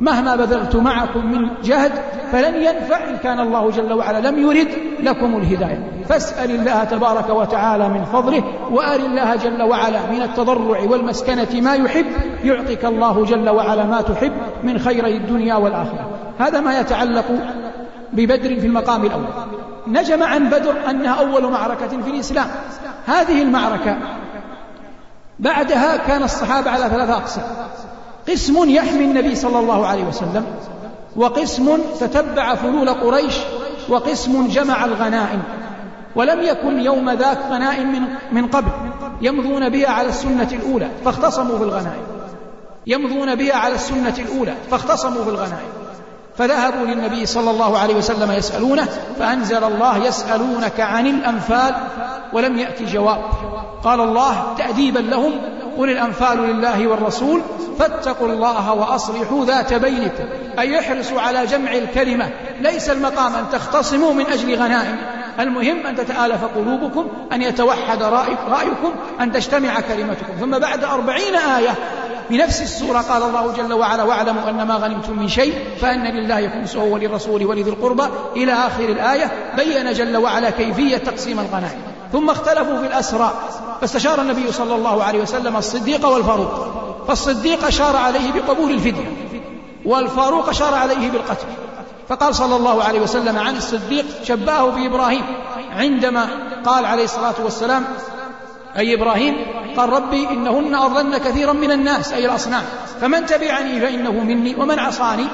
مهما 0.00 0.36
بذلت 0.36 0.76
معكم 0.76 1.26
من 1.26 1.48
جهد 1.64 1.92
فلن 2.32 2.54
ينفع 2.54 3.08
إن 3.08 3.16
كان 3.16 3.40
الله 3.40 3.70
جل 3.70 3.92
وعلا 3.92 4.30
لم 4.30 4.38
يرد 4.38 4.68
لكم 5.00 5.36
الهداية. 5.36 6.04
فاسأل 6.08 6.50
الله 6.50 6.84
تبارك 6.84 7.28
وتعالى 7.28 7.88
من 7.88 8.04
فضله 8.04 8.44
وأر 8.70 9.00
الله 9.00 9.36
جل 9.36 9.62
وعلا 9.62 10.00
من 10.12 10.22
التضرع 10.22 10.80
والمسكنة 10.80 11.60
ما 11.60 11.74
يحب 11.74 12.06
يعطيك 12.44 12.84
الله 12.84 13.24
جل 13.24 13.48
وعلا 13.48 13.84
ما 13.84 14.00
تحب 14.00 14.32
من 14.62 14.78
خيري 14.78 15.16
الدنيا 15.16 15.54
والآخرة. 15.54 16.10
هذا 16.38 16.60
ما 16.60 16.80
يتعلق 16.80 17.24
ببدر 18.12 18.60
في 18.60 18.66
المقام 18.66 19.04
الأول. 19.04 19.28
نجم 19.86 20.22
عن 20.22 20.48
بدر 20.48 20.90
أنها 20.90 21.14
أول 21.14 21.52
معركة 21.52 21.88
في 21.88 22.10
الإسلام. 22.10 22.46
هذه 23.06 23.42
المعركة 23.42 23.96
بعدها 25.38 25.96
كان 25.96 26.22
الصحابة 26.22 26.70
على 26.70 26.84
ثلاثة 26.84 27.12
أقسام. 27.12 27.44
قسم 28.28 28.70
يحمي 28.70 29.04
النبي 29.04 29.34
صلى 29.34 29.58
الله 29.58 29.86
عليه 29.86 30.04
وسلم 30.04 30.44
وقسم 31.16 31.78
تتبع 32.00 32.54
فلول 32.54 32.88
قريش 32.90 33.34
وقسم 33.88 34.48
جمع 34.48 34.84
الغنائم. 34.84 35.42
ولم 36.16 36.42
يكن 36.42 36.80
يوم 36.80 37.10
ذاك 37.10 37.38
غنائم 37.50 38.08
من, 38.32 38.46
قبل 38.46 38.70
يمضون 39.20 39.68
بها 39.68 39.88
على 39.88 40.08
السنة 40.08 40.48
الأولى 40.52 40.88
فاختصموا 41.04 41.58
في 41.58 41.64
الغنائم 41.64 42.02
يمضون 42.86 43.34
بها 43.34 43.54
على 43.54 43.74
السنة 43.74 44.14
الأولى 44.18 44.54
فاختصموا 44.70 45.24
في 45.24 45.30
الغنائم 45.30 45.68
فذهبوا 46.36 46.86
للنبي 46.86 47.26
صلى 47.26 47.50
الله 47.50 47.78
عليه 47.78 47.94
وسلم 47.94 48.32
يسألونه 48.32 48.88
فأنزل 49.18 49.64
الله 49.64 50.06
يسألونك 50.06 50.80
عن 50.80 51.06
الأنفال 51.06 51.74
ولم 52.32 52.58
يأتي 52.58 52.84
جواب. 52.84 53.20
قال 53.84 54.00
الله 54.00 54.54
تأديبا 54.58 54.98
لهم 54.98 55.32
قل 55.78 55.90
الأنفال 55.90 56.38
لله 56.38 56.86
والرسول 56.86 57.40
فاتقوا 57.78 58.28
الله 58.28 58.72
وأصلحوا 58.72 59.44
ذات 59.44 59.74
بينكم 59.74 60.24
أي 60.58 60.72
يحرصوا 60.72 61.20
على 61.20 61.46
جمع 61.46 61.72
الكلمة 61.72 62.30
ليس 62.60 62.90
المقام 62.90 63.34
أن 63.34 63.44
تختصموا 63.52 64.12
من 64.12 64.26
أجل 64.26 64.54
غنائم 64.54 64.96
المهم 65.40 65.86
أن 65.86 65.96
تتآلف 65.96 66.44
قلوبكم 66.44 67.06
أن 67.32 67.42
يتوحد 67.42 68.02
رأيكم 68.48 68.92
أن 69.20 69.32
تجتمع 69.32 69.80
كلمتكم. 69.80 70.32
ثم 70.40 70.58
بعد 70.58 70.84
أربعين 70.84 71.34
آية 71.34 71.74
بنفس 72.30 72.62
السورة 72.62 72.98
قال 72.98 73.22
الله 73.22 73.52
جل 73.52 73.72
وعلا 73.72 74.02
واعلموا 74.02 74.50
أن 74.50 74.62
ما 74.62 74.74
غنمتم 74.74 75.18
من 75.18 75.28
شيء 75.28 75.54
فأن 75.80 76.04
لله 76.04 76.48
خمسه 76.48 76.84
وللرسول 76.84 77.46
ولذي 77.46 77.70
القربى. 77.70 78.04
إلى 78.36 78.52
آخر 78.52 78.84
الآية 78.84 79.32
بين 79.56 79.92
جل 79.92 80.16
وعلا 80.16 80.50
كيفية 80.50 80.96
تقسيم 80.96 81.40
الغنائم. 81.40 81.95
ثم 82.12 82.30
اختلفوا 82.30 82.78
في 82.78 82.86
الأسرى. 82.86 83.32
فاستشار 83.80 84.20
النبي 84.20 84.52
صلى 84.52 84.74
الله 84.74 85.04
عليه 85.04 85.22
وسلم 85.22 85.56
الصديق 85.56 86.06
والفاروق. 86.06 86.68
فالصديق 87.08 87.66
أشار 87.66 87.96
عليه 87.96 88.32
بقبول 88.32 88.70
الفدية 88.70 89.12
والفاروق 89.84 90.48
أشار 90.48 90.74
عليه 90.74 91.10
بالقتل. 91.10 91.46
فقال 92.08 92.34
صلى 92.34 92.56
الله 92.56 92.84
عليه 92.84 93.00
وسلم 93.00 93.38
عن 93.38 93.56
الصديق 93.56 94.04
شباه 94.24 94.70
بإبراهيم. 94.70 95.24
عندما 95.72 96.28
قال 96.64 96.84
عليه 96.84 97.04
الصلاة 97.04 97.34
والسلام 97.44 97.84
أي 98.76 98.94
إبراهيم 98.94 99.36
قال 99.76 99.88
ربي 99.88 100.28
إنهن 100.28 100.74
أضلن 100.74 101.18
كثيرا 101.18 101.52
من 101.52 101.70
الناس 101.70 102.12
أي 102.12 102.26
الأصنام. 102.26 102.62
فمن 103.00 103.26
تبعني 103.26 103.80
فإنه 103.80 104.12
مني 104.12 104.54
ومن 104.54 104.78
عصاني 104.78 105.26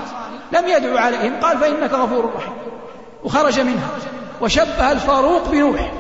لم 0.53 0.69
يدعو 0.69 0.97
عليهم 0.97 1.41
قال 1.43 1.59
فإنك 1.59 1.93
غفور 1.93 2.31
رحيم. 2.37 2.53
وخرج 3.25 3.61
منها 3.61 3.89
وشبه 4.41 4.93
الفاروق 4.93 5.49
بنوح. 5.49 5.93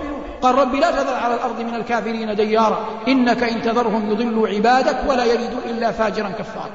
قال 0.42 0.54
ربي 0.54 0.80
لا 0.80 0.90
تذر 0.90 1.14
على 1.14 1.34
الأرض 1.34 1.60
من 1.60 1.74
الكافرين 1.74 2.34
ديارا 2.34 2.84
إنك 3.08 3.42
إن 3.42 3.62
تذرهم 3.62 4.10
يضلوا 4.10 4.48
عبادك 4.48 4.96
ولا 5.08 5.24
يلدوا 5.24 5.60
إلا 5.66 5.92
فاجرا 5.92 6.28
كفارا. 6.28 6.70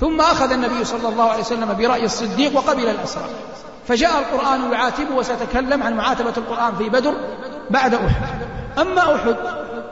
ثم 0.00 0.20
أخذ 0.20 0.52
النبي 0.52 0.84
صلى 0.84 1.08
الله 1.08 1.30
عليه 1.30 1.40
وسلم 1.40 1.76
برأي 1.78 2.04
الصديق 2.04 2.56
وقبل 2.56 2.88
الأسرى. 2.88 3.28
فجاء 3.88 4.10
القرآن 4.18 4.72
يعاتبه 4.72 5.14
وسأتكلم 5.14 5.82
عن 5.82 5.96
معاتبة 5.96 6.32
القرآن 6.36 6.74
في 6.78 6.88
بدر 6.88 7.14
بعد 7.70 7.94
أحد. 7.94 8.38
أما 8.78 9.14
أحد 9.14 9.36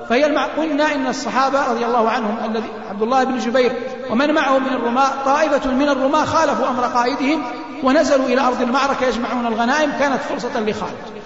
فهي 0.09 0.27
المع... 0.27 0.47
قلنا 0.47 0.95
إن 0.95 1.07
الصحابة 1.07 1.71
رضي 1.71 1.87
الله 1.87 2.11
عنهم 2.11 2.39
الذي 2.45 2.69
عبد 2.91 3.03
الله 3.03 3.25
بن 3.25 3.39
جبير 3.39 3.73
ومن 4.11 4.35
معه 4.35 4.59
من 4.59 4.73
الرماة 4.73 5.11
طائفة 5.25 5.71
من 5.71 5.89
الرماة 5.89 6.25
خالفوا 6.25 6.69
أمر 6.69 6.85
قائدهم 6.85 7.43
ونزلوا 7.83 8.27
إلى 8.27 8.41
أرض 8.41 8.63
المعركة 8.63 9.07
يجمعون 9.07 9.47
الغنائم 9.47 9.93
كانت 9.99 10.23
فرصة 10.23 10.61
لخالد 10.61 11.18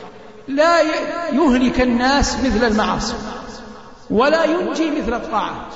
لا 0.48 0.80
يهلك 1.32 1.80
الناس 1.80 2.36
مثل 2.44 2.64
المعاصي 2.66 3.14
ولا 4.10 4.44
ينجي 4.44 4.90
مثل 4.90 5.14
الطاعات 5.14 5.72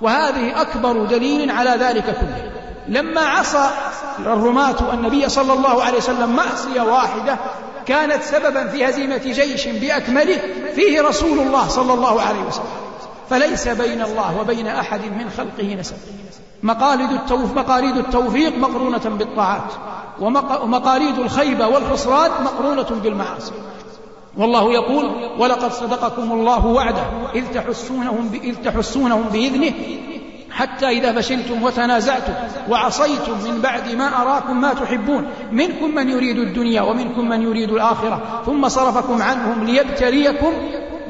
وهذه 0.00 0.60
أكبر 0.60 1.04
دليل 1.04 1.50
على 1.50 1.70
ذلك 1.70 2.04
كله. 2.04 2.52
لما 2.88 3.20
عصى 3.20 3.70
الرماة 4.18 4.92
النبي 4.92 5.28
صلى 5.28 5.52
الله 5.52 5.82
عليه 5.84 5.98
وسلم 5.98 6.36
معصية 6.36 6.80
واحدة 6.80 7.38
كانت 7.86 8.22
سببا 8.22 8.66
في 8.66 8.88
هزيمة 8.88 9.16
جيش 9.16 9.68
بأكمله 9.68 10.40
فيه 10.74 11.02
رسول 11.02 11.38
الله 11.38 11.68
صلى 11.68 11.94
الله 11.94 12.22
عليه 12.22 12.42
وسلم. 12.42 12.64
فليس 13.30 13.68
بين 13.68 14.02
الله 14.02 14.40
وبين 14.40 14.66
أحد 14.66 15.00
من 15.00 15.30
خلقه 15.36 15.74
نسب. 15.74 15.96
مقاليد 16.62 17.10
التوف 17.10 17.52
مقاليد 17.56 17.96
التوفيق 17.96 18.58
مقرونة 18.58 18.98
بالطاعات 19.18 19.72
ومقاليد 20.20 21.18
الخيبة 21.18 21.66
والخسران 21.66 22.30
مقرونة 22.44 23.00
بالمعاصي. 23.02 23.52
والله 24.36 24.72
يقول 24.72 25.10
ولقد 25.38 25.72
صدقكم 25.72 26.32
الله 26.32 26.66
وعده 26.66 27.04
إذ 27.34 27.44
تحسونهم, 27.54 28.30
إذ 28.44 28.54
تحسونهم 28.54 29.22
بإذنه 29.22 29.72
حتى 30.50 30.88
إذا 30.88 31.12
فشلتم 31.12 31.62
وتنازعتم 31.62 32.32
وعصيتم 32.70 33.32
من 33.44 33.60
بعد 33.60 33.94
ما 33.94 34.22
أراكم 34.22 34.60
ما 34.60 34.74
تحبون 34.74 35.26
منكم 35.52 35.94
من 35.94 36.10
يريد 36.10 36.38
الدنيا 36.38 36.82
ومنكم 36.82 37.28
من 37.28 37.42
يريد 37.42 37.70
الآخرة 37.70 38.42
ثم 38.46 38.68
صرفكم 38.68 39.22
عنهم 39.22 39.64
ليبتليكم 39.64 40.52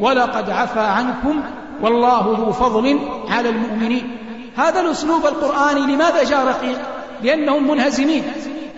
ولقد 0.00 0.50
عفى 0.50 0.80
عنكم 0.80 1.42
والله 1.82 2.36
ذو 2.38 2.52
فضل 2.52 2.98
على 3.28 3.48
المؤمنين. 3.48 4.16
هذا 4.56 4.80
الأسلوب 4.80 5.26
القرآني 5.26 5.80
لماذا 5.80 6.24
جاء 6.24 6.46
رقيق؟ 6.46 6.78
لأنهم 7.22 7.70
منهزمين. 7.70 8.22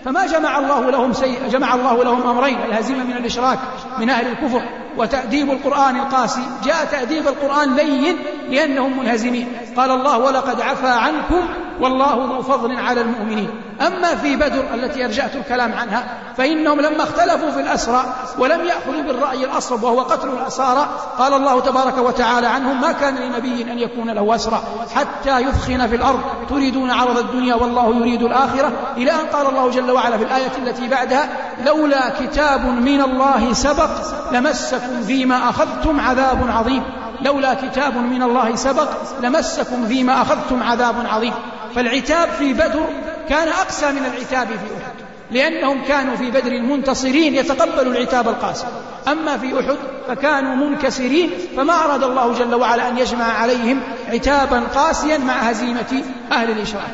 فما 0.05 0.27
جمع 0.27 0.59
الله 0.59 0.89
لهم 0.89 1.13
سيء 1.13 1.47
جمع 1.51 1.75
الله 1.75 2.03
لهم 2.03 2.29
أمرين 2.29 2.57
الهزيمة 2.61 3.03
من 3.03 3.17
الإشراك 3.17 3.59
من 3.99 4.09
أهل 4.09 4.27
الكفر 4.27 4.61
وتأديب 4.97 5.51
القرآن 5.51 5.95
القاسي. 5.99 6.41
جاء 6.63 6.85
تأديب 6.85 7.27
القرآن 7.27 7.75
لين 7.75 8.15
لأنهم 8.49 8.99
منهزمين. 8.99 9.47
قال 9.77 9.91
الله 9.91 10.17
ولقد 10.17 10.61
عفى 10.61 10.87
عنكم 10.87 11.47
والله 11.81 12.15
ذو 12.15 12.41
فضل 12.41 12.79
على 12.79 13.01
المؤمنين. 13.01 13.49
أما 13.81 14.15
في 14.15 14.35
بدر 14.35 14.63
التي 14.73 15.05
أرجعت 15.05 15.35
الكلام 15.35 15.73
عنها 15.73 16.03
فإنهم 16.37 16.81
لما 16.81 17.03
اختلفوا 17.03 17.51
في 17.51 17.59
الأسرى 17.59 18.05
ولم 18.37 18.65
يأخذوا 18.65 19.01
بالرأي 19.01 19.45
الأصب 19.45 19.83
وهو 19.83 20.01
قتل 20.01 20.27
الأسارى 20.29 20.89
قال 21.17 21.33
الله 21.33 21.59
تبارك 21.59 21.97
وتعالى 21.97 22.47
عنهم 22.47 22.81
ما 22.81 22.91
كان 22.91 23.15
لنبي 23.15 23.61
أن 23.61 23.79
يكون 23.79 24.09
له 24.09 24.35
أسرى 24.35 24.63
حتى 24.95 25.39
يثخن 25.39 25.87
في 25.87 25.95
الأرض 25.95 26.19
تريدون 26.49 26.91
عرض 26.91 27.17
الدنيا 27.17 27.55
والله 27.55 27.95
يريد 27.95 28.21
الآخرة. 28.21 28.71
إلى 28.97 29.11
أن 29.11 29.25
قال 29.33 29.47
الله 29.47 29.69
جل 29.69 29.91
وعلا 29.91 30.17
في 30.17 30.23
الآية 30.23 30.51
التي 30.57 30.87
بعدها 30.87 31.29
لولا 31.65 32.09
كتاب 32.09 32.65
من 32.65 33.01
الله 33.01 33.53
سبق 33.53 33.89
لمسكم 34.31 35.01
فيما 35.07 35.49
أخذتم 35.49 35.99
عذاب 35.99 36.49
عظيم. 36.49 36.83
لولا 37.21 37.53
كتاب 37.53 37.97
من 37.97 38.23
الله 38.23 38.55
سبق 38.55 38.89
لمسكم 39.21 39.87
فيما 39.87 40.21
أخذتم 40.21 40.63
عذاب 40.63 40.95
عظيم. 41.05 41.33
فالعتاب 41.75 42.29
في 42.29 42.53
بدر 42.53 42.85
كان 43.29 43.47
أقسى 43.47 43.91
من 43.91 44.05
العتاب 44.05 44.47
في 44.47 44.83
أحد 44.83 44.93
لأنهم 45.31 45.83
كانوا 45.83 46.15
في 46.15 46.31
بدر 46.31 46.61
منتصرين 46.61 47.35
يتقبلوا 47.35 47.93
العتاب 47.93 48.27
القاسي 48.27 48.65
أما 49.07 49.37
في 49.37 49.59
أحد 49.59 49.77
فكانوا 50.07 50.55
منكسرين 50.55 51.31
فما 51.57 51.73
أراد 51.85 52.03
الله 52.03 52.33
جل 52.33 52.55
وعلا 52.55 52.89
أن 52.89 52.97
يجمع 52.97 53.25
عليهم 53.25 53.81
عتابا 54.07 54.59
قاسيا 54.59 55.17
مع 55.17 55.33
هزيمة 55.33 56.03
أهل 56.31 56.51
الإشراك 56.51 56.91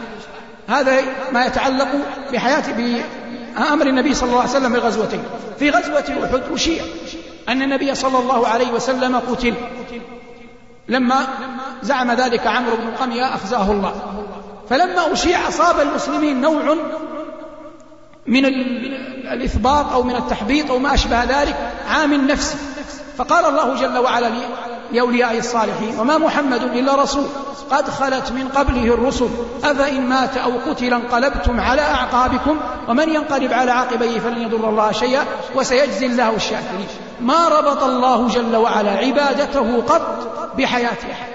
هذا 0.68 1.02
ما 1.32 1.46
يتعلق 1.46 1.88
بحياة 2.34 2.64
بأمر 2.72 3.88
النبي 3.88 4.14
صلى 4.14 4.30
الله 4.30 4.40
عليه 4.42 4.50
وسلم 4.50 4.74
في 4.74 4.80
غزوتين. 4.80 5.24
في 5.60 5.70
غزوة 5.70 6.26
أحد 6.26 6.42
أشيع 6.54 6.84
أن 7.50 7.62
النبي 7.62 7.96
صلى 7.96 8.20
الله 8.20 8.48
عليه 8.48 8.72
وسلم 8.72 9.16
قتل. 9.16 9.54
لما 10.88 11.28
زعم 11.84 12.12
ذلك 12.12 12.48
عمرو 12.48 12.76
بن 12.76 12.96
قمية 13.00 13.36
أخزاه 13.36 13.72
الله. 13.72 14.25
فلما 14.70 15.14
أشيع 15.14 15.48
أصاب 15.48 15.80
المسلمين 15.80 16.42
نوع 16.42 16.76
من 18.28 18.46
الإثباط 18.46 19.92
أو 19.92 20.04
من 20.04 20.16
التحبيط 20.16 20.72
أو 20.72 20.80
ما 20.80 20.94
أشبه 20.94 21.24
ذلك 21.24 21.74
عام 21.90 22.14
نفسي 22.14 22.58
فقال 23.18 23.46
الله 23.46 23.76
جل 23.76 23.98
وعلا 23.98 24.32
لأولياء 24.92 25.38
الصالحين 25.38 26.00
وما 26.00 26.18
محمد 26.18 26.62
إلا 26.62 26.96
رسول 26.96 27.26
قد 27.72 27.90
خلت 27.90 28.32
من 28.32 28.48
قبله 28.48 28.94
الرسل 28.94 29.30
أفإن 29.64 30.02
مات 30.02 30.38
أو 30.38 30.52
قتل 30.70 30.94
انقلبتم 30.94 31.60
على 31.60 31.82
أعقابكم 31.82 32.60
ومن 32.88 33.10
ينقلب 33.10 33.54
على 33.54 33.72
عقبيه 33.72 34.20
فلن 34.20 34.42
يضر 34.42 34.70
الله 34.70 34.92
شيئا 34.92 35.26
وسيجزي 35.56 36.06
الله 36.06 36.36
الشاكرين. 36.36 36.88
ما 37.22 37.48
ربط 37.48 37.84
الله 37.84 38.28
جل 38.28 38.56
وعلا 38.56 38.92
عبادته 38.92 39.82
قط 39.82 40.28
بحياة 40.58 40.98
أحد. 41.12 41.30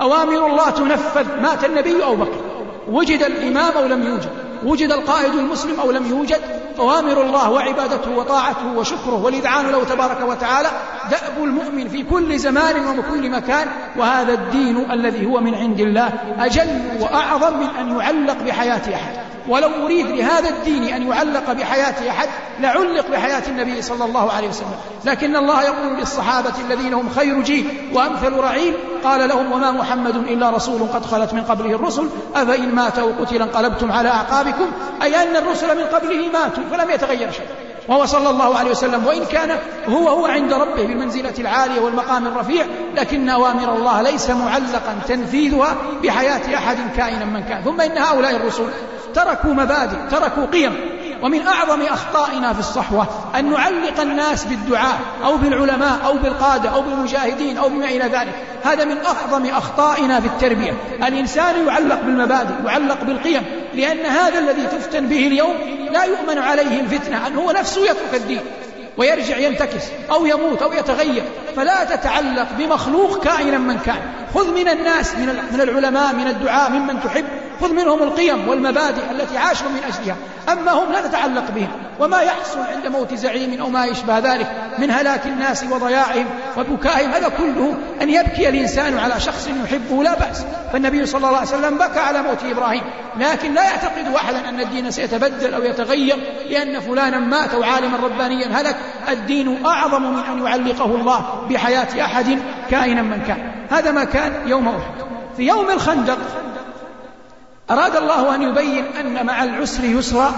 أوامر 0.00 0.46
الله 0.46 0.70
تنفذ 0.70 1.40
مات 1.42 1.64
النبي 1.64 2.04
أو 2.04 2.16
بقي. 2.16 2.45
وجد 2.88 3.22
الإمام 3.22 3.72
أو 3.76 3.86
لم 3.86 4.02
يوجد 4.06 4.30
وجد 4.64 4.92
القائد 4.92 5.34
المسلم 5.34 5.80
أو 5.80 5.90
لم 5.90 6.06
يوجد 6.06 6.40
أوامر 6.78 7.22
الله 7.22 7.50
وعبادته 7.50 8.18
وطاعته 8.18 8.78
وشكره 8.78 9.24
والإذعان 9.24 9.66
له 9.66 9.84
تبارك 9.84 10.20
وتعالى 10.28 10.68
دأب 11.10 11.44
المؤمن 11.44 11.88
في 11.88 12.02
كل 12.02 12.38
زمان 12.38 12.98
وكل 12.98 13.30
مكان 13.30 13.68
وهذا 13.96 14.32
الدين 14.32 14.90
الذي 14.90 15.26
هو 15.26 15.40
من 15.40 15.54
عند 15.54 15.80
الله 15.80 16.12
أجل 16.38 16.80
وأعظم 17.00 17.58
من 17.60 17.66
أن 17.66 17.96
يعلق 17.96 18.36
بحياة 18.46 18.94
أحد. 18.94 19.35
ولو 19.48 19.68
أريد 19.84 20.06
لهذا 20.06 20.48
الدين 20.48 20.82
أن 20.82 21.08
يعلق 21.08 21.52
بحياة 21.52 22.10
أحد 22.10 22.28
لعلق 22.60 23.10
بحياة 23.10 23.42
النبي 23.48 23.82
صلى 23.82 24.04
الله 24.04 24.32
عليه 24.32 24.48
وسلم. 24.48 24.74
لكن 25.04 25.36
الله 25.36 25.62
يقول 25.62 25.96
للصحابة 25.98 26.52
الذين 26.68 26.94
هم 26.94 27.08
خير 27.08 27.42
جيل 27.42 27.90
وأمثل 27.94 28.32
رعيل 28.32 28.74
قال 29.04 29.28
لهم 29.28 29.52
وما 29.52 29.70
محمد 29.70 30.16
إلا 30.16 30.50
رسول 30.50 30.80
قد 30.94 31.06
خلت 31.06 31.34
من 31.34 31.42
قبله 31.42 31.74
الرسل 31.74 32.08
أفإن 32.34 32.74
مات 32.74 32.98
أو 32.98 33.12
قتل 33.20 33.42
انقلبتم 33.42 33.92
على 33.92 34.08
أعقابكم؟ 34.08 34.70
أي 35.02 35.22
أن 35.22 35.36
الرسل 35.36 35.78
من 35.78 35.84
قبله 35.84 36.28
ماتوا 36.32 36.62
فلم 36.70 36.90
يتغير 36.90 37.30
شيء. 37.30 37.46
وهو 37.88 38.06
صلى 38.06 38.30
الله 38.30 38.58
عليه 38.58 38.70
وسلم 38.70 39.06
وإن 39.06 39.24
كان 39.24 39.58
هو 39.88 40.08
هو 40.08 40.26
عند 40.26 40.52
ربه 40.52 40.86
بالمنزلة 40.86 41.34
العالية 41.38 41.80
والمقام 41.80 42.26
الرفيع 42.26 42.66
لكن 42.94 43.28
أوامر 43.28 43.76
الله 43.76 44.02
ليس 44.02 44.30
معلقا 44.30 44.98
تنفيذها 45.08 45.76
بحياة 46.02 46.56
أحد 46.56 46.76
كائنا 46.96 47.24
من 47.24 47.44
كان. 47.44 47.62
ثم 47.64 47.80
إن 47.80 47.98
هؤلاء 47.98 48.36
الرسل 48.36 48.64
تركوا 49.16 49.54
مبادئ 49.54 49.96
تركوا 50.10 50.46
قيم. 50.46 50.96
ومن 51.22 51.46
أعظم 51.46 51.82
أخطائنا 51.82 52.52
في 52.52 52.60
الصحوة 52.60 53.08
أن 53.38 53.50
نعلق 53.50 54.00
الناس 54.00 54.44
بالدعاء 54.44 54.98
أو 55.24 55.36
بالعلماء 55.36 55.98
أو 56.06 56.14
بالقادة 56.18 56.68
أو 56.68 56.82
بالمجاهدين 56.82 57.58
أو 57.58 57.68
بما 57.68 57.84
إلى 57.84 58.04
ذلك. 58.04 58.34
هذا 58.64 58.84
من 58.84 58.96
أعظم 59.04 59.46
أخطائنا 59.46 60.20
في 60.20 60.26
التربية. 60.26 60.72
الإنسان 61.06 61.66
يعلق 61.66 62.00
بالمبادئ 62.00 62.54
يعلق 62.66 63.04
بالقيم 63.04 63.42
لأن 63.74 64.06
هذا 64.06 64.38
الذي 64.38 64.66
تفتن 64.66 65.06
به 65.06 65.26
اليوم 65.26 65.54
لا 65.92 66.04
يؤمن 66.04 66.38
عليه 66.38 66.80
الفتنة 66.80 67.26
أن 67.26 67.36
هو 67.36 67.50
نفسه 67.50 67.84
يترك 67.84 68.14
الدين. 68.14 68.40
ويرجع 68.98 69.36
ينتكس 69.36 69.84
أو 70.10 70.26
يموت 70.26 70.62
أو 70.62 70.72
يتغير. 70.72 71.22
فلا 71.56 71.84
تتعلق 71.84 72.46
بمخلوق 72.58 73.24
كائنا 73.24 73.58
من 73.58 73.78
كان. 73.78 74.00
خذ 74.34 74.54
من 74.54 74.68
الناس 74.68 75.14
من 75.52 75.60
العلماء 75.60 76.14
من 76.14 76.26
الدعاء 76.26 76.70
ممن 76.70 77.00
تحب. 77.00 77.24
خذ 77.60 77.72
منهم 77.72 78.02
القيم 78.02 78.48
والمبادئ 78.48 79.02
التي 79.10 79.38
عاشوا 79.38 79.68
من 79.68 79.80
أجلها. 79.88 80.16
أما 80.52 80.72
هم 80.72 80.92
لا 80.92 81.00
تتعلق 81.00 81.50
بهم. 81.54 81.68
وما 82.00 82.20
يحصل 82.20 82.58
عند 82.58 82.86
موت 82.86 83.14
زعيم 83.14 83.60
أو 83.60 83.68
ما 83.68 83.84
يشبه 83.84 84.18
ذلك 84.18 84.46
من 84.78 84.90
هلاك 84.90 85.26
الناس 85.26 85.64
وضياعهم 85.70 86.26
وبكائهم. 86.56 87.10
هذا 87.10 87.28
كله 87.28 87.74
أن 88.02 88.10
يبكي 88.10 88.48
الإنسان 88.48 88.98
على 88.98 89.20
شخص 89.20 89.48
يحبه 89.64 90.02
لا 90.02 90.14
بأس. 90.14 90.44
فالنبي 90.72 91.06
صلى 91.06 91.26
الله 91.26 91.38
عليه 91.38 91.48
وسلم 91.48 91.78
بكى 91.78 91.98
على 91.98 92.22
موت 92.22 92.38
إبراهيم. 92.44 92.82
لكن 93.20 93.54
لا 93.54 93.62
يعتقد 93.62 94.14
أحدا 94.16 94.48
أن 94.48 94.60
الدين 94.60 94.90
سيتبدل 94.90 95.54
أو 95.54 95.62
يتغير 95.62 96.16
لأن 96.50 96.80
فلانا 96.80 97.18
مات 97.18 97.54
أو 97.54 97.62
عالما 97.62 97.96
ربانيا 98.02 98.60
هلك. 98.60 98.76
الدين 99.08 99.66
أعظم 99.66 100.02
من 100.02 100.18
أن 100.18 100.46
يعلقه 100.46 100.84
الله 100.84 101.46
بحياة 101.50 102.04
أحد 102.04 102.38
كائنا 102.70 103.02
من 103.02 103.22
كان. 103.26 103.52
هذا 103.70 103.90
ما 103.90 104.04
كان 104.04 104.48
يوم 104.48 104.68
أحد. 104.68 105.06
في 105.36 105.46
يوم 105.46 105.70
الخندق 105.70 106.18
أراد 107.70 107.96
الله 107.96 108.34
أن 108.34 108.42
يبين 108.42 108.84
أن 109.00 109.26
مع 109.26 109.44
العسر 109.44 109.84
يسرا 109.84 110.32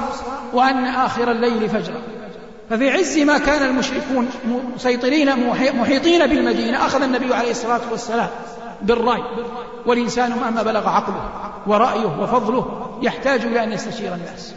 وأن 0.53 0.85
آخر 0.85 1.31
الليل 1.31 1.69
فجرا. 1.69 2.03
ففي 2.71 2.91
عز 2.91 3.19
ما 3.19 3.39
كان 3.39 3.71
المشركون 3.71 4.29
مسيطرين 4.77 5.51
محيطين 5.81 6.27
بالمدينة 6.27 6.87
أخذ 6.87 7.03
النبي 7.03 7.35
عليه 7.35 7.51
الصلاة 7.51 7.81
والسلام 7.91 8.29
بالرأي 8.83 9.23
والإنسان 9.87 10.31
مهما 10.31 10.63
بلغ 10.63 10.89
عقله 10.89 11.31
ورأيه 11.67 12.21
وفضله 12.21 12.99
يحتاج 13.03 13.45
إلى 13.45 13.65
أن 13.65 13.73
يستشير 13.73 14.15
الناس. 14.15 14.55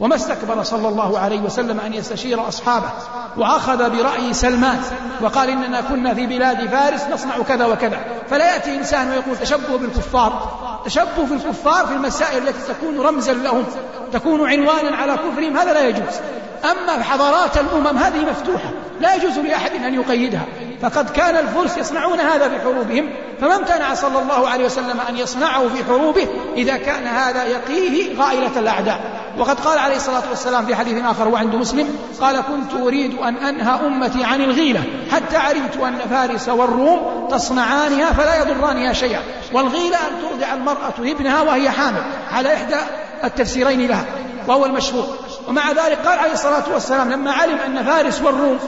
وما 0.00 0.14
استكبر 0.14 0.62
صلى 0.62 0.88
الله 0.88 1.18
عليه 1.18 1.40
وسلم 1.40 1.80
أن 1.80 1.94
يستشير 1.94 2.48
أصحابه 2.48 2.90
وأخذ 3.36 3.90
برأي 3.90 4.34
سلمان 4.34 4.80
وقال 5.20 5.50
إننا 5.50 5.80
كنا 5.80 6.14
في 6.14 6.26
بلاد 6.26 6.68
فارس 6.68 7.02
نصنع 7.12 7.38
كذا 7.48 7.66
وكذا. 7.66 7.98
فلا 8.30 8.54
يأتي 8.54 8.76
إنسان 8.76 9.08
ويقول 9.10 9.36
تشبه 9.36 9.78
بالكفار. 9.78 10.58
تشبه 10.84 11.26
في 11.26 11.34
الكفار 11.34 11.86
في 11.86 11.92
المسائل 11.92 12.48
التي 12.48 12.72
تكون 12.72 13.00
رمزا 13.00 13.32
لهم 13.32 13.64
تكون 14.12 14.48
عنوانا 14.48 14.96
على 14.96 15.12
كفرهم 15.12 15.56
هذا 15.56 15.72
لا 15.72 15.88
يجوز. 15.88 16.14
أما 16.64 17.02
حضارات 17.02 17.56
الأمم 17.56 17.98
هذه 17.98 18.30
مفتوحة. 18.30 18.70
لا 19.02 19.14
يجوز 19.14 19.38
لأحد 19.38 19.70
أن 19.84 19.94
يقيدها. 19.94 20.46
فقد 20.82 21.10
كان 21.10 21.36
الفرس 21.36 21.76
يصنعون 21.76 22.20
هذا 22.20 22.48
في 22.48 22.60
حروبهم 22.60 23.10
فما 23.40 23.56
امتنع 23.56 23.94
صلى 23.94 24.22
الله 24.22 24.48
عليه 24.48 24.64
وسلم 24.64 25.00
أن 25.08 25.16
يصنعه 25.16 25.68
في 25.68 25.84
حروبه 25.84 26.28
إذا 26.56 26.76
كان 26.76 27.06
هذا 27.06 27.44
يقيه 27.44 28.18
غائلة 28.18 28.58
الأعداء. 28.58 29.22
وقد 29.38 29.60
قال 29.60 29.78
عليه 29.78 29.96
الصلاة 29.96 30.22
والسلام 30.30 30.66
في 30.66 30.74
حديث 30.74 31.04
آخر 31.04 31.28
وعند 31.28 31.54
مسلم 31.54 31.88
قال 32.20 32.40
كنت 32.40 32.80
أريد 32.80 33.18
أن 33.18 33.36
أنهى 33.36 33.86
أمتي 33.86 34.24
عن 34.24 34.40
الغيلة 34.40 34.84
حتى 35.12 35.36
علمت 35.36 35.76
أن 35.76 35.98
فارس 36.10 36.48
والروم 36.48 37.28
تصنعانها 37.30 38.12
فلا 38.12 38.42
يضرانها 38.42 38.92
شيئا. 38.92 39.20
والغيلة 39.52 39.96
أن 39.96 40.12
ترضع 40.22 40.54
المرأة 40.54 40.94
ابنها 40.98 41.42
وهي 41.42 41.70
حامل 41.70 42.02
على 42.32 42.54
إحدى 42.54 42.76
التفسيرين 43.24 43.88
لها 43.88 44.04
وهو 44.48 44.66
المشهور. 44.66 45.04
ومع 45.48 45.70
ذلك 45.70 45.98
قال 46.06 46.18
عليه 46.18 46.32
الصلاة 46.32 46.64
والسلام 46.72 47.10
لما 47.10 47.32
علم 47.32 47.58
أن 47.66 47.84
فارس 47.84 48.22
والروم 48.22 48.58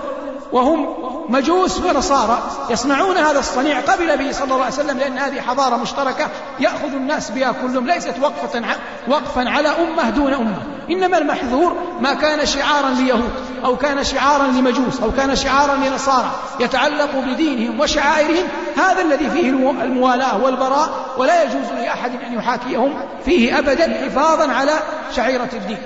وهم 0.54 0.86
مجوس 1.28 1.80
ونصارى 1.80 2.42
يصنعون 2.70 3.16
هذا 3.16 3.38
الصنيع 3.38 3.80
قبل 3.80 4.18
به 4.18 4.32
صلى 4.32 4.44
الله 4.44 4.64
عليه 4.64 4.74
وسلم 4.74 4.98
لأن 4.98 5.18
هذه 5.18 5.40
حضارة 5.40 5.76
مشتركة 5.76 6.28
يأخذ 6.60 6.94
الناس 6.94 7.30
بها 7.30 7.52
كلهم 7.52 7.86
ليست 7.86 8.14
وقفة 8.22 8.62
وقفا 9.08 9.50
على 9.50 9.68
أمة 9.68 10.10
دون 10.10 10.34
أمة. 10.34 10.62
إنما 10.90 11.18
المحذور 11.18 11.76
ما 12.00 12.14
كان 12.14 12.46
شعارا 12.46 12.90
ليهود 12.90 13.30
أو 13.64 13.76
كان 13.76 14.04
شعارا 14.04 14.46
لمجوس 14.46 15.00
أو 15.02 15.10
كان 15.10 15.36
شعارا 15.36 15.74
لنصارى 15.74 16.30
يتعلق 16.60 17.10
بدينهم 17.26 17.80
وشعائرهم. 17.80 18.46
هذا 18.76 19.02
الذي 19.02 19.30
فيه 19.30 19.48
الموالاة 19.82 20.44
والبراء 20.44 20.88
ولا 21.18 21.42
يجوز 21.42 21.72
لأحد 21.78 22.10
أن 22.26 22.34
يحاكيهم 22.34 22.94
فيه 23.24 23.58
أبدا 23.58 24.04
حفاظا 24.04 24.52
على 24.52 24.72
شعيرة 25.16 25.48
الدين. 25.52 25.78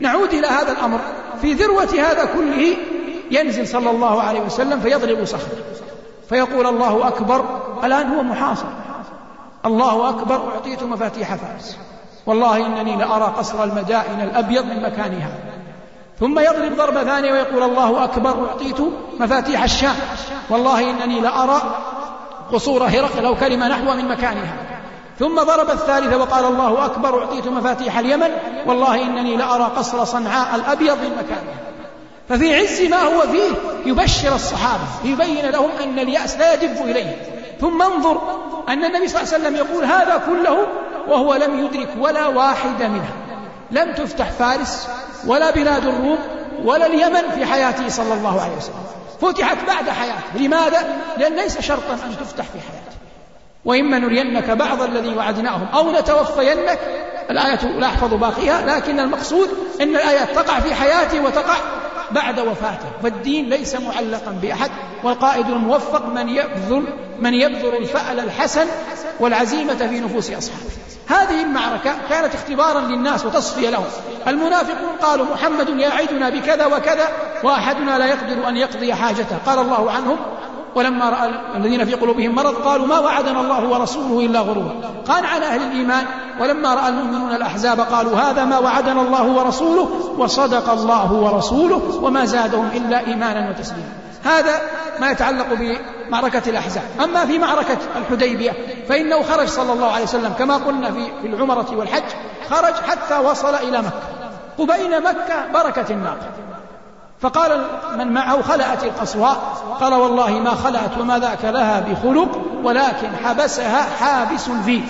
نعود 0.00 0.34
إلى 0.34 0.46
هذا 0.46 0.72
الأمر. 0.72 1.00
في 1.42 1.52
ذروة 1.52 1.88
هذا 1.94 2.24
كله 2.24 2.76
ينزل 3.30 3.68
صلى 3.68 3.90
الله 3.90 4.22
عليه 4.22 4.40
وسلم 4.40 4.80
فيضرب 4.80 5.24
صخرة. 5.24 5.56
فيقول 6.28 6.66
الله 6.66 7.08
أكبر 7.08 7.44
الآن 7.84 8.14
هو 8.14 8.22
محاصر. 8.22 8.66
الله 9.66 10.08
أكبر 10.08 10.52
أعطيت 10.54 10.82
مفاتيح 10.82 11.34
فارس. 11.34 11.78
والله 12.26 12.66
إنني 12.66 12.96
لأرى 12.96 13.34
قصر 13.38 13.64
المدائن 13.64 14.20
الأبيض 14.20 14.64
من 14.64 14.82
مكانها. 14.82 15.34
ثم 16.20 16.38
يضرب 16.38 16.76
ضربة 16.76 17.04
ثانية 17.04 17.32
ويقول 17.32 17.62
الله 17.62 18.04
أكبر 18.04 18.48
أعطيت 18.48 18.80
مفاتيح 19.20 19.62
الشام. 19.62 19.96
والله 20.50 20.90
إنني 20.90 21.20
لأرى 21.20 21.60
قصور 22.52 22.84
هرقل 22.84 23.24
أو 23.24 23.34
كلمة 23.34 23.68
نحو 23.68 23.94
من 23.94 24.08
مكانها. 24.08 24.56
ثم 25.18 25.42
ضرب 25.42 25.70
الثالثة 25.70 26.16
وقال 26.16 26.44
الله 26.44 26.84
أكبر 26.84 27.20
أعطيت 27.20 27.48
مفاتيح 27.48 27.98
اليمن. 27.98 28.30
والله 28.66 29.02
إنني 29.02 29.36
لأرى 29.36 29.70
قصر 29.76 30.04
صنعاء 30.04 30.54
الأبيض 30.54 30.98
من 30.98 31.10
مكانها. 31.10 31.69
ففي 32.30 32.56
عز 32.56 32.82
ما 32.82 33.02
هو 33.02 33.20
فيه 33.20 33.50
يبشر 33.86 34.34
الصحابة 34.34 34.82
ليبين 35.04 35.50
لهم 35.50 35.70
أن 35.84 35.98
اليأس 35.98 36.36
لا 36.36 36.54
يدب 36.54 36.82
إليه. 36.84 37.16
ثم 37.60 37.82
انظر 37.82 38.20
أن 38.68 38.84
النبي 38.84 39.08
صلى 39.08 39.22
الله 39.22 39.34
عليه 39.34 39.44
وسلم 39.44 39.56
يقول 39.56 39.84
هذا 39.84 40.22
كله 40.26 40.66
وهو 41.08 41.34
لم 41.34 41.64
يدرك 41.64 41.88
ولا 42.00 42.26
واحد 42.26 42.82
منها 42.82 43.14
لم 43.70 43.92
تفتح 43.92 44.30
فارس 44.30 44.88
ولا 45.26 45.50
بلاد 45.50 45.86
الروم 45.86 46.18
ولا 46.64 46.86
اليمن 46.86 47.30
في 47.34 47.46
حياته 47.46 47.88
صلى 47.88 48.14
الله 48.14 48.40
عليه 48.40 48.56
وسلم. 48.56 48.84
فتحت 49.20 49.56
بعد 49.66 49.90
حياته. 49.90 50.38
لماذا؟ 50.38 50.96
لأن 51.18 51.36
ليس 51.36 51.60
شرطا 51.60 51.92
أن 51.92 52.16
تفتح 52.20 52.44
في 52.44 52.60
حياته. 52.60 52.96
وإما 53.64 53.98
نرينك 53.98 54.50
بعض 54.50 54.82
الذي 54.82 55.14
وعدناهم 55.14 55.66
أو 55.74 55.92
نتوفينك. 55.92 56.78
الآية 57.30 57.78
لا 57.78 57.86
أحفظ 57.86 58.14
باقيها 58.14 58.76
لكن 58.76 59.00
المقصود 59.00 59.48
أن 59.80 59.96
الآيات 59.96 60.30
تقع 60.34 60.60
في 60.60 60.74
حياته 60.74 61.20
وتقع 61.20 61.56
بعد 62.12 62.38
وفاته. 62.40 62.88
فالدين 63.02 63.48
ليس 63.48 63.74
معلقا 63.74 64.30
بأحد 64.42 64.70
والقائد 65.04 65.46
الموفق 65.46 66.06
من 66.06 66.28
يبذل 66.28 66.84
من 67.20 67.34
يبذل 67.34 67.76
الفأل 67.76 68.20
الحسن 68.20 68.66
والعزيمة 69.20 69.74
في 69.74 70.00
نفوس 70.00 70.30
أصحابه. 70.30 70.70
هذه 71.08 71.42
المعركة 71.42 71.94
كانت 72.08 72.34
اختبارا 72.34 72.80
للناس 72.80 73.24
وتصفية 73.24 73.70
لهم. 73.70 73.84
المنافقون 74.26 74.96
قالوا 75.02 75.26
محمد 75.26 75.68
يعدنا 75.68 76.30
بكذا 76.30 76.66
وكذا 76.66 77.08
وأحدنا 77.42 77.98
لا 77.98 78.06
يقدر 78.06 78.48
أن 78.48 78.56
يقضي 78.56 78.94
حاجته. 78.94 79.36
قال 79.46 79.58
الله 79.58 79.90
عنهم 79.90 80.16
ولما 80.74 81.10
رأى 81.10 81.30
الذين 81.56 81.84
في 81.84 81.94
قلوبهم 81.94 82.34
مرض 82.34 82.54
قالوا 82.54 82.86
ما 82.86 82.98
وعدنا 82.98 83.40
الله 83.40 83.68
ورسوله 83.68 84.26
إلا 84.26 84.40
غرورا. 84.40 84.74
قال 85.08 85.26
على 85.26 85.46
أهل 85.46 85.62
الإيمان 85.62 86.04
ولما 86.40 86.74
رأى 86.74 86.88
المؤمنون 86.88 87.32
الأحزاب 87.32 87.80
قالوا 87.80 88.16
هذا 88.16 88.44
ما 88.44 88.58
وعدنا 88.58 89.00
الله 89.00 89.24
ورسوله 89.24 90.14
وصدق 90.18 90.70
الله 90.70 91.12
ورسوله 91.12 92.00
وما 92.02 92.24
زادهم 92.24 92.68
إلا 92.74 93.06
إيمانا 93.06 93.50
وتسليما. 93.50 93.92
هذا 94.24 94.60
ما 95.00 95.10
يتعلق 95.10 95.46
بمعركة 95.50 96.50
الأحزاب. 96.50 96.84
أما 97.04 97.26
في 97.26 97.38
معركة 97.38 97.78
الحديبية 97.96 98.52
فإنه 98.88 99.22
خرج 99.22 99.48
صلى 99.48 99.72
الله 99.72 99.92
عليه 99.92 100.04
وسلم 100.04 100.32
كما 100.38 100.56
قلنا 100.56 100.90
في 101.22 101.26
العمرة 101.26 101.66
والحج 101.76 102.02
خرج 102.50 102.74
حتى 102.74 103.18
وصل 103.18 103.54
إلى 103.54 103.78
مكة. 103.78 104.02
وبين 104.58 105.02
مكة 105.02 105.52
بركة 105.54 105.90
الناقة 105.90 106.26
فقال 107.20 107.64
من 107.98 108.12
معه 108.12 108.42
خلأت 108.42 108.84
القصواء. 108.84 109.36
قال 109.80 109.94
والله 109.94 110.30
ما 110.30 110.50
خلأت 110.50 110.98
وما 111.00 111.18
ذاك 111.18 111.44
لها 111.44 111.80
بخلق 111.80 112.40
ولكن 112.64 113.08
حبسها 113.24 113.82
حابس 114.00 114.48
الفيل. 114.48 114.84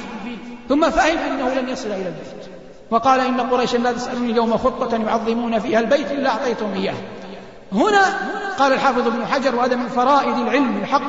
ثم 0.68 0.91
فهم 0.91 1.18
أنه 1.18 1.55
لن 1.55 1.68
يصل 1.68 1.87
إلى 1.87 1.97
البيت. 1.97 2.51
وقال 2.91 3.20
إن 3.20 3.41
قريشا 3.41 3.76
لا 3.76 3.93
تسألني 3.93 4.31
اليوم 4.31 4.57
خطة 4.57 4.97
يعظمون 4.97 5.59
فيها 5.59 5.81
البيت 5.81 6.11
إلا 6.11 6.31
أعطيتهم 6.31 6.72
إياه. 6.74 6.95
هنا 7.72 8.05
قال 8.59 8.72
الحافظ 8.72 9.07
ابن 9.07 9.26
حجر 9.26 9.55
وهذا 9.55 9.76
من 9.76 9.89
فرائد 9.89 10.39
العلم 10.39 10.81
الحق. 10.83 11.03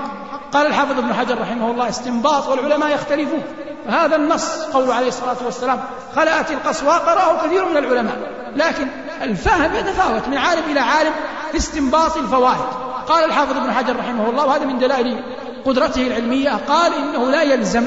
قال 0.53 0.67
الحافظ 0.67 0.97
ابن 0.97 1.13
حجر 1.13 1.41
رحمه 1.41 1.71
الله 1.71 1.89
استنباط 1.89 2.47
والعلماء 2.47 2.89
يختلفون. 2.89 3.43
فهذا 3.87 4.15
النص 4.15 4.61
قول 4.61 4.91
عليه 4.91 5.07
الصلاة 5.07 5.37
والسلام 5.45 5.79
خلأت 6.15 6.51
القصوى 6.51 6.93
قرأه 6.93 7.47
كثير 7.47 7.65
من 7.65 7.77
العلماء. 7.77 8.17
لكن 8.55 8.87
الفهم 9.23 9.75
يتفاوت 9.75 10.27
من 10.27 10.37
عالم 10.37 10.63
إلى 10.71 10.79
عالم 10.79 11.11
في 11.51 11.57
استنباط 11.57 12.17
الفوائد. 12.17 12.65
قال 13.07 13.25
الحافظ 13.25 13.57
ابن 13.57 13.71
حجر 13.71 13.95
رحمه 13.95 14.29
الله 14.29 14.45
وهذا 14.45 14.65
من 14.65 14.79
دلائل 14.79 15.23
قدرته 15.65 16.07
العلمية 16.07 16.49
قال 16.67 16.93
إنه 16.93 17.31
لا 17.31 17.41
يلزم 17.41 17.83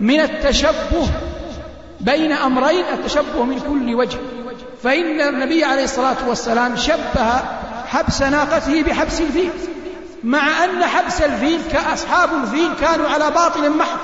من 0.00 0.20
التشبه 0.20 1.08
بين 2.00 2.32
أمرين 2.32 2.84
التشبه 2.92 3.44
من 3.44 3.60
كل 3.60 3.94
وجه. 3.94 4.18
فإن 4.82 5.20
النبي 5.20 5.64
عليه 5.64 5.84
الصلاة 5.84 6.16
والسلام 6.28 6.76
شبه 6.76 7.40
حبس 7.86 8.22
ناقته 8.22 8.82
بحبس 8.82 9.20
الفيل 9.20 9.50
مع 10.24 10.64
أن 10.64 10.84
حبس 10.84 11.20
الفيل 11.20 11.60
كأصحاب 11.72 12.30
الفيل 12.42 12.70
كانوا 12.80 13.08
على 13.08 13.30
باطل 13.30 13.70
محض 13.70 13.98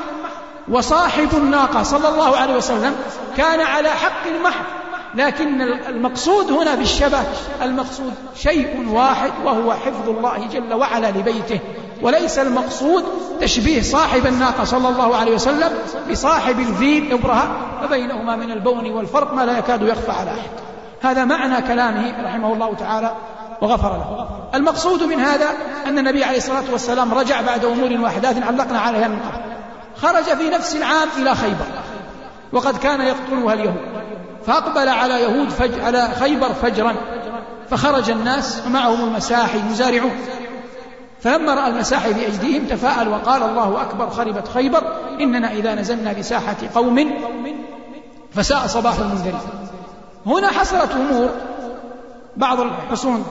وصاحب 0.69 1.29
الناقة 1.33 1.83
صلى 1.83 2.09
الله 2.09 2.37
عليه 2.37 2.55
وسلم 2.57 2.97
كان 3.37 3.61
على 3.61 3.91
حق 3.91 4.27
محض 4.45 4.80
لكن 5.15 5.61
المقصود 5.89 6.53
هنا 6.53 6.75
بالشبه 6.75 7.19
المقصود 7.63 8.15
شيء 8.37 8.89
واحد 8.93 9.31
وهو 9.45 9.73
حفظ 9.73 10.09
الله 10.09 10.47
جل 10.53 10.75
وعلا 10.75 11.11
لبيته. 11.11 11.59
وليس 12.03 12.39
المقصود 12.39 13.05
تشبيه 13.41 13.83
صاحب 13.83 14.27
الناقة 14.27 14.65
صلى 14.65 14.89
الله 14.89 15.17
عليه 15.17 15.35
وسلم 15.35 15.71
بصاحب 16.11 16.61
الفيل 16.61 17.13
إبرهة 17.13 17.49
فبينهما 17.83 18.37
من 18.37 18.51
البون 18.51 18.91
والفرق 18.91 19.35
ما 19.35 19.43
لا 19.43 19.59
يكاد 19.59 19.83
يخفى 19.83 20.11
على 20.11 20.31
أحد. 20.31 20.51
هذا 21.03 21.25
معنى 21.25 21.63
كلامه 21.63 22.25
رحمه 22.25 22.53
الله 22.53 22.75
تعالى 22.75 23.15
وغفر 23.63 23.89
له. 23.89 24.29
المقصود 24.55 25.03
من 25.03 25.21
هذا 25.21 25.49
أن 25.87 25.99
النبي 25.99 26.25
عليه 26.25 26.39
الصلاة 26.39 26.65
والسلام 26.73 27.15
رجع 27.15 27.41
بعد 27.41 27.65
أمور 27.65 28.01
وأحداث 28.01 28.43
علقنا 28.43 28.79
عليها 28.79 29.09
من 29.09 29.19
قبل. 29.19 29.43
خرج 29.97 30.25
في 30.25 30.51
نفس 30.51 30.77
العام 30.77 31.09
إلى 31.19 31.35
خيبر. 31.35 31.67
وقد 32.53 32.79
كان 32.79 33.01
يقتلها 33.01 33.55
اليهود. 33.55 33.90
فأقبل 34.47 34.89
على 34.89 35.23
يهود 35.23 35.49
فج 35.49 35.81
على 35.81 36.09
خيبر 36.21 36.49
فجرا 36.53 36.95
فخرج 37.71 38.11
الناس 38.11 38.63
ومعهم 38.67 39.05
المساحي 39.05 39.59
المزارعون 39.59 40.13
فلما 41.21 41.55
رأى 41.55 41.69
المساحي 41.69 42.13
بأيديهم 42.13 42.65
تفاءل 42.67 43.09
وقال 43.09 43.43
الله 43.43 43.83
أكبر 43.83 44.11
خربت 44.11 44.49
خيبر 44.49 44.83
إننا 45.21 45.53
إذا 45.53 45.75
نزلنا 45.75 46.13
بساحة 46.13 46.57
قوم 46.75 47.11
فساء 48.33 48.67
صباح 48.67 48.99
المنذرين. 48.99 49.41
هنا 50.27 50.49
حصلت 50.49 50.91
أمور 50.93 51.29
بعض 52.37 52.61
الحصون 52.61 53.25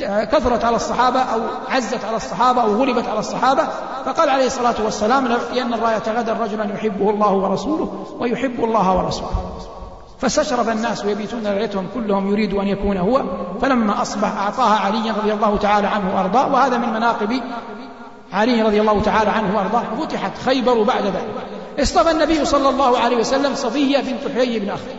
كثرت 0.00 0.64
على 0.64 0.76
الصحابة 0.76 1.20
أو 1.20 1.40
عزت 1.68 2.04
على 2.04 2.16
الصحابة 2.16 2.62
أو 2.62 2.74
غلبت 2.74 3.08
على 3.08 3.18
الصحابة. 3.18 3.68
فقال 4.06 4.28
عليه 4.28 4.46
الصلاة 4.46 4.74
والسلام 4.84 5.28
لأن 5.54 5.74
الراية 5.74 6.02
غدا 6.08 6.32
رجلا 6.32 6.74
يحبه 6.74 7.10
الله 7.10 7.32
ورسوله 7.32 8.16
ويحب 8.20 8.64
الله 8.64 8.96
ورسوله. 8.96 9.56
فاستشرف 10.24 10.68
الناس 10.68 11.04
ويبيتون 11.04 11.40
ليلتهم 11.46 11.86
كلهم 11.94 12.30
يريد 12.30 12.54
أن 12.54 12.68
يكون 12.68 12.96
هو. 12.96 13.22
فلما 13.62 14.02
أصبح 14.02 14.36
أعطاها 14.36 14.78
علي 14.78 15.10
رضي 15.10 15.32
الله 15.32 15.56
تعالى 15.56 15.86
عنه 15.86 16.16
وأرضاه 16.16 16.52
وهذا 16.52 16.78
من 16.78 16.88
مناقب 16.88 17.40
علي 18.32 18.62
رضي 18.62 18.80
الله 18.80 19.02
تعالى 19.02 19.30
عنه 19.30 19.56
وأرضاه. 19.56 19.82
فتحت 20.00 20.38
خيبر 20.44 20.82
بعد 20.82 21.04
ذلك. 21.04 21.34
اصطفى 21.80 22.10
النبي 22.10 22.44
صلى 22.44 22.68
الله 22.68 22.98
عليه 22.98 23.16
وسلم 23.16 23.54
صفية 23.54 23.98
بنت 23.98 24.34
حيي 24.34 24.58
بن 24.58 24.70
أخي. 24.70 24.94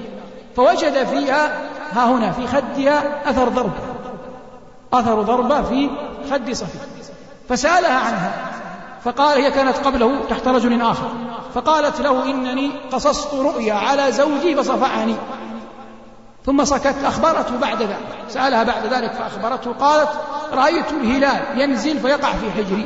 فوجد 0.55 1.03
فيها 1.03 1.61
ها 1.91 2.11
هنا 2.11 2.31
في 2.31 2.47
خدها 2.47 3.29
أثر 3.29 3.49
ضربة. 3.49 3.79
أثر 4.93 5.21
ضربة 5.21 5.61
في 5.61 5.89
خد 6.31 6.51
صفية 6.51 6.79
فسألها 7.49 7.99
عنها. 7.99 8.54
فقال 9.05 9.41
هي 9.41 9.51
كانت 9.51 9.77
قبله 9.77 10.11
تحت 10.29 10.47
رجل 10.47 10.81
آخر. 10.81 11.09
فقالت 11.55 12.01
له 12.01 12.23
إنني 12.23 12.71
قصصت 12.91 13.33
رؤيا 13.33 13.73
على 13.73 14.11
زوجي 14.11 14.55
فصفعني 14.55 15.15
ثم 16.45 16.65
سكت 16.65 16.95
أخبرته 17.05 17.57
بعد 17.61 17.81
ذلك. 17.81 17.97
سألها 18.29 18.63
بعد 18.63 18.85
ذلك 18.93 19.11
فأخبرته 19.11 19.71
قالت 19.71 20.09
رأيت 20.53 20.91
الهلال 20.91 21.61
ينزل 21.61 21.99
فيقع 21.99 22.31
في 22.31 22.51
حجري. 22.51 22.85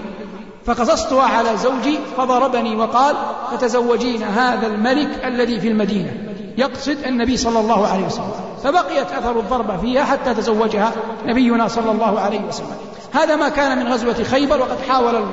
فقصصتها 0.66 1.24
على 1.24 1.58
زوجي 1.58 2.00
فضربني 2.18 2.76
وقال 2.76 3.16
فتزوجين 3.52 4.24
هذا 4.24 4.68
الملك 4.68 5.26
الذي 5.26 5.60
في 5.60 5.68
المدينة. 5.68 6.14
يقصد 6.58 6.98
النبي 7.06 7.38
صلى 7.38 7.60
الله 7.60 7.88
عليه 7.88 8.06
وسلم. 8.06 8.32
فبقيت 8.64 9.12
أثر 9.12 9.40
الضربة 9.40 9.78
فيها 9.78 10.04
حتى 10.04 10.34
تزوجها 10.34 10.92
نبينا 11.26 11.68
صلى 11.68 11.92
الله 11.92 12.20
عليه 12.20 12.42
وسلم. 12.42 12.78
هذا 13.14 13.36
ما 13.36 13.50
كان 13.50 13.78
من 13.78 13.94
غزوة 13.94 14.24
خيبر 14.24 14.62
وقد 14.62 14.78
حاول 14.90 15.26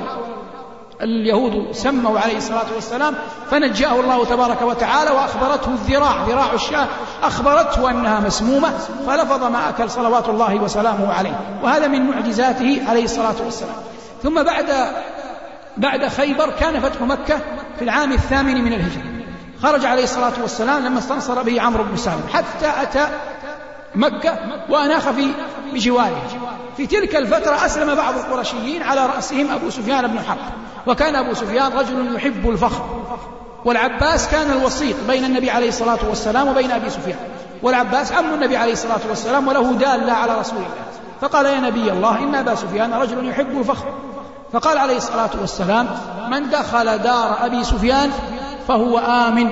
اليهود 1.01 1.71
سموا 1.71 2.19
عليه 2.19 2.37
الصلاة 2.37 2.65
والسلام 2.75 3.15
فنجاه 3.51 3.99
الله 3.99 4.25
تبارك 4.25 4.61
وتعالى 4.61 5.11
وأخبرته 5.11 5.71
الذراع 5.71 6.25
ذراع 6.27 6.53
الشاة 6.53 6.87
أخبرته 7.23 7.89
أنها 7.89 8.19
مسمومة 8.19 8.69
فلفظ 9.07 9.43
ما 9.43 9.69
أكل 9.69 9.89
صلوات 9.89 10.29
الله 10.29 10.55
وسلامه 10.55 11.13
عليه 11.13 11.39
وهذا 11.63 11.87
من 11.87 12.07
معجزاته 12.07 12.81
عليه 12.87 13.03
الصلاة 13.03 13.35
والسلام. 13.45 13.75
ثم 14.23 14.43
بعد 14.43 14.65
بعد 15.77 16.07
خيبر 16.07 16.49
كان 16.59 16.79
فتح 16.79 17.01
مكة 17.01 17.39
في 17.77 17.83
العام 17.83 18.11
الثامن 18.11 18.63
من 18.63 18.73
الهجرة. 18.73 19.17
خرج 19.61 19.85
عليه 19.85 20.03
الصلاة 20.03 20.33
والسلام 20.41 20.85
لما 20.85 20.99
استنصر 20.99 21.43
به 21.43 21.61
عمرو 21.61 21.83
بن 21.83 21.97
سالم 21.97 22.23
حتى 22.33 22.81
أتى 22.81 23.07
مكة 23.97 24.39
وأناخ 24.69 25.09
في 25.09 25.27
بجواره. 25.73 26.21
في 26.77 26.87
تلك 26.87 27.15
الفترة 27.15 27.65
أسلم 27.65 27.95
بعض 27.95 28.13
القرشيين 28.17 28.83
على 28.83 29.05
رأسهم 29.05 29.51
أبو 29.51 29.69
سفيان 29.69 30.07
بن 30.07 30.19
حرب. 30.19 30.37
وكان 30.87 31.15
أبو 31.15 31.33
سفيان 31.33 31.73
رجل 31.73 32.15
يحب 32.15 32.49
الفخر. 32.49 32.85
والعباس 33.65 34.27
كان 34.27 34.51
الوسيط 34.51 34.95
بين 35.07 35.25
النبي 35.25 35.49
عليه 35.49 35.67
الصلاة 35.67 35.99
والسلام 36.09 36.47
وبين 36.47 36.71
أبي 36.71 36.89
سفيان. 36.89 37.17
والعباس 37.63 38.11
عم 38.11 38.33
النبي 38.33 38.57
عليه 38.57 38.73
الصلاة 38.73 38.99
والسلام 39.09 39.47
وله 39.47 39.71
دالة 39.71 40.13
على 40.13 40.39
رسول 40.39 40.57
الله. 40.57 40.69
فقال 41.21 41.45
يا 41.45 41.59
نبي 41.59 41.91
الله 41.91 42.19
إن 42.19 42.35
أبا 42.35 42.55
سفيان 42.55 42.93
رجل 42.93 43.29
يحب 43.29 43.59
الفخر. 43.59 43.85
فقال 44.53 44.77
عليه 44.77 44.97
الصلاة 44.97 45.29
والسلام 45.41 45.87
من 46.29 46.49
دخل 46.49 46.97
دار 46.97 47.45
أبي 47.45 47.63
سفيان 47.63 48.09
فهو 48.67 48.97
آمن. 48.97 49.49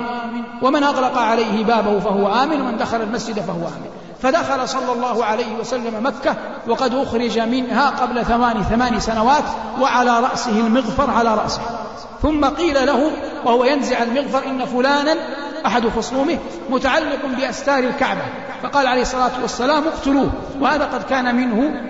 ومن 0.62 0.82
أغلق 0.82 1.18
عليه 1.18 1.64
بابه 1.64 2.00
فهو 2.00 2.42
آمن 2.42 2.60
ومن 2.60 2.76
دخل 2.76 3.00
المسجد 3.00 3.40
فهو 3.40 3.66
آمن. 3.66 3.90
فدخل 4.22 4.68
صلى 4.68 4.92
الله 4.92 5.24
عليه 5.24 5.56
وسلم 5.60 6.06
مكة 6.06 6.36
وقد 6.68 6.94
أخرج 6.94 7.38
منها 7.38 7.90
قبل 7.90 8.24
ثمان 8.24 8.62
ثمان 8.62 9.00
سنوات 9.00 9.44
وعلى 9.80 10.20
رأسه 10.20 10.60
المغفر 10.60 11.10
على 11.10 11.34
رأسه. 11.34 11.60
ثم 12.22 12.44
قيل 12.44 12.86
له 12.86 13.10
وهو 13.44 13.64
ينزع 13.64 14.02
المغفر 14.02 14.46
إن 14.46 14.64
فلانا 14.64 15.16
أحد 15.66 15.88
خصومه 15.88 16.38
متعلق 16.70 17.26
بأستار 17.36 17.78
الكعبة. 17.78 18.22
فقال 18.62 18.86
عليه 18.86 19.02
الصلاة 19.02 19.32
والسلام 19.42 19.84
اقتلوه 19.84 20.30
وهذا 20.60 20.84
قد 20.84 21.02
كان 21.02 21.34
منه 21.34 21.80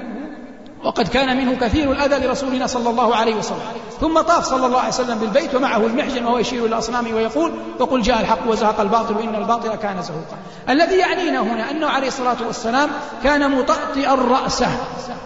وقد 0.87 1.09
كان 1.09 1.37
منه 1.37 1.57
كثير 1.61 1.93
الأذى 1.93 2.27
لرسولنا 2.27 2.67
صلى 2.67 2.91
الله 2.91 3.17
عليه 3.17 3.35
وسلم. 3.35 3.61
ثم 4.01 4.21
طاف 4.21 4.45
صلى 4.45 4.67
الله 4.67 4.79
عليه 4.79 4.89
وسلم 4.89 5.19
بالبيت 5.19 5.55
ومعه 5.55 5.87
المحجن 5.87 6.27
وهو 6.27 6.39
يشير 6.39 6.67
إلى 6.67 6.79
أصنامه 6.79 7.15
ويقول 7.15 7.53
وقل 7.79 8.03
جاء 8.03 8.21
الحق 8.21 8.49
وزهق 8.49 8.81
الباطل 8.81 9.17
وإن 9.17 9.35
الباطل 9.35 9.75
كان 9.75 10.03
زهوقا. 10.03 10.37
الذي 10.69 10.97
يعنينا 10.97 11.41
هنا 11.41 11.71
أنه 11.71 11.87
عليه 11.87 12.09
الصلاة 12.09 12.37
والسلام 12.47 12.91
كان 13.25 13.51
مطأطئا 13.51 14.15
رأسه 14.15 14.69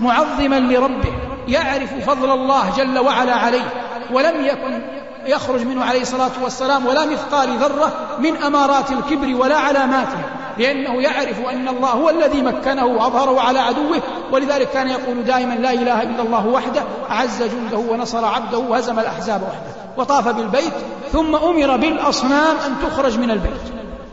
معظما 0.00 0.60
لربه 0.60 1.12
يعرف 1.48 1.94
فضل 2.10 2.30
الله 2.30 2.72
جل 2.76 2.98
وعلا 2.98 3.34
عليه 3.34 3.72
ولم 4.12 4.44
يكن 4.44 4.82
يخرج 5.26 5.66
منه 5.66 5.84
عليه 5.84 6.02
الصلاة 6.02 6.30
والسلام 6.42 6.86
ولا 6.86 7.06
مثقال 7.06 7.58
ذرة 7.58 7.92
من 8.18 8.36
أمارات 8.36 8.90
الكبر 8.90 9.34
ولا 9.34 9.56
علاماته 9.56 10.18
لأنه 10.58 11.02
يعرف 11.02 11.48
أن 11.52 11.68
الله 11.68 11.88
هو 11.88 12.10
الذي 12.10 12.42
مكنه 12.42 12.86
وأظهره 12.86 13.40
على 13.40 13.58
عدوه 13.58 14.02
ولذلك 14.32 14.70
كان 14.70 14.88
يقول 14.88 15.24
دائما 15.24 15.54
لا 15.54 15.72
إله 15.72 16.02
إلا 16.02 16.22
الله 16.22 16.46
وحده 16.46 16.82
أعز 17.10 17.42
جنده 17.42 17.78
ونصر 17.78 18.24
عبده 18.24 18.58
وهزم 18.58 18.98
الأحزاب 18.98 19.42
وحده 19.42 19.70
وطاف 19.96 20.28
بالبيت 20.28 20.72
ثم 21.12 21.34
أمر 21.34 21.76
بالأصنام 21.76 22.56
أن 22.66 22.74
تخرج 22.88 23.18
من 23.18 23.30
البيت. 23.30 23.60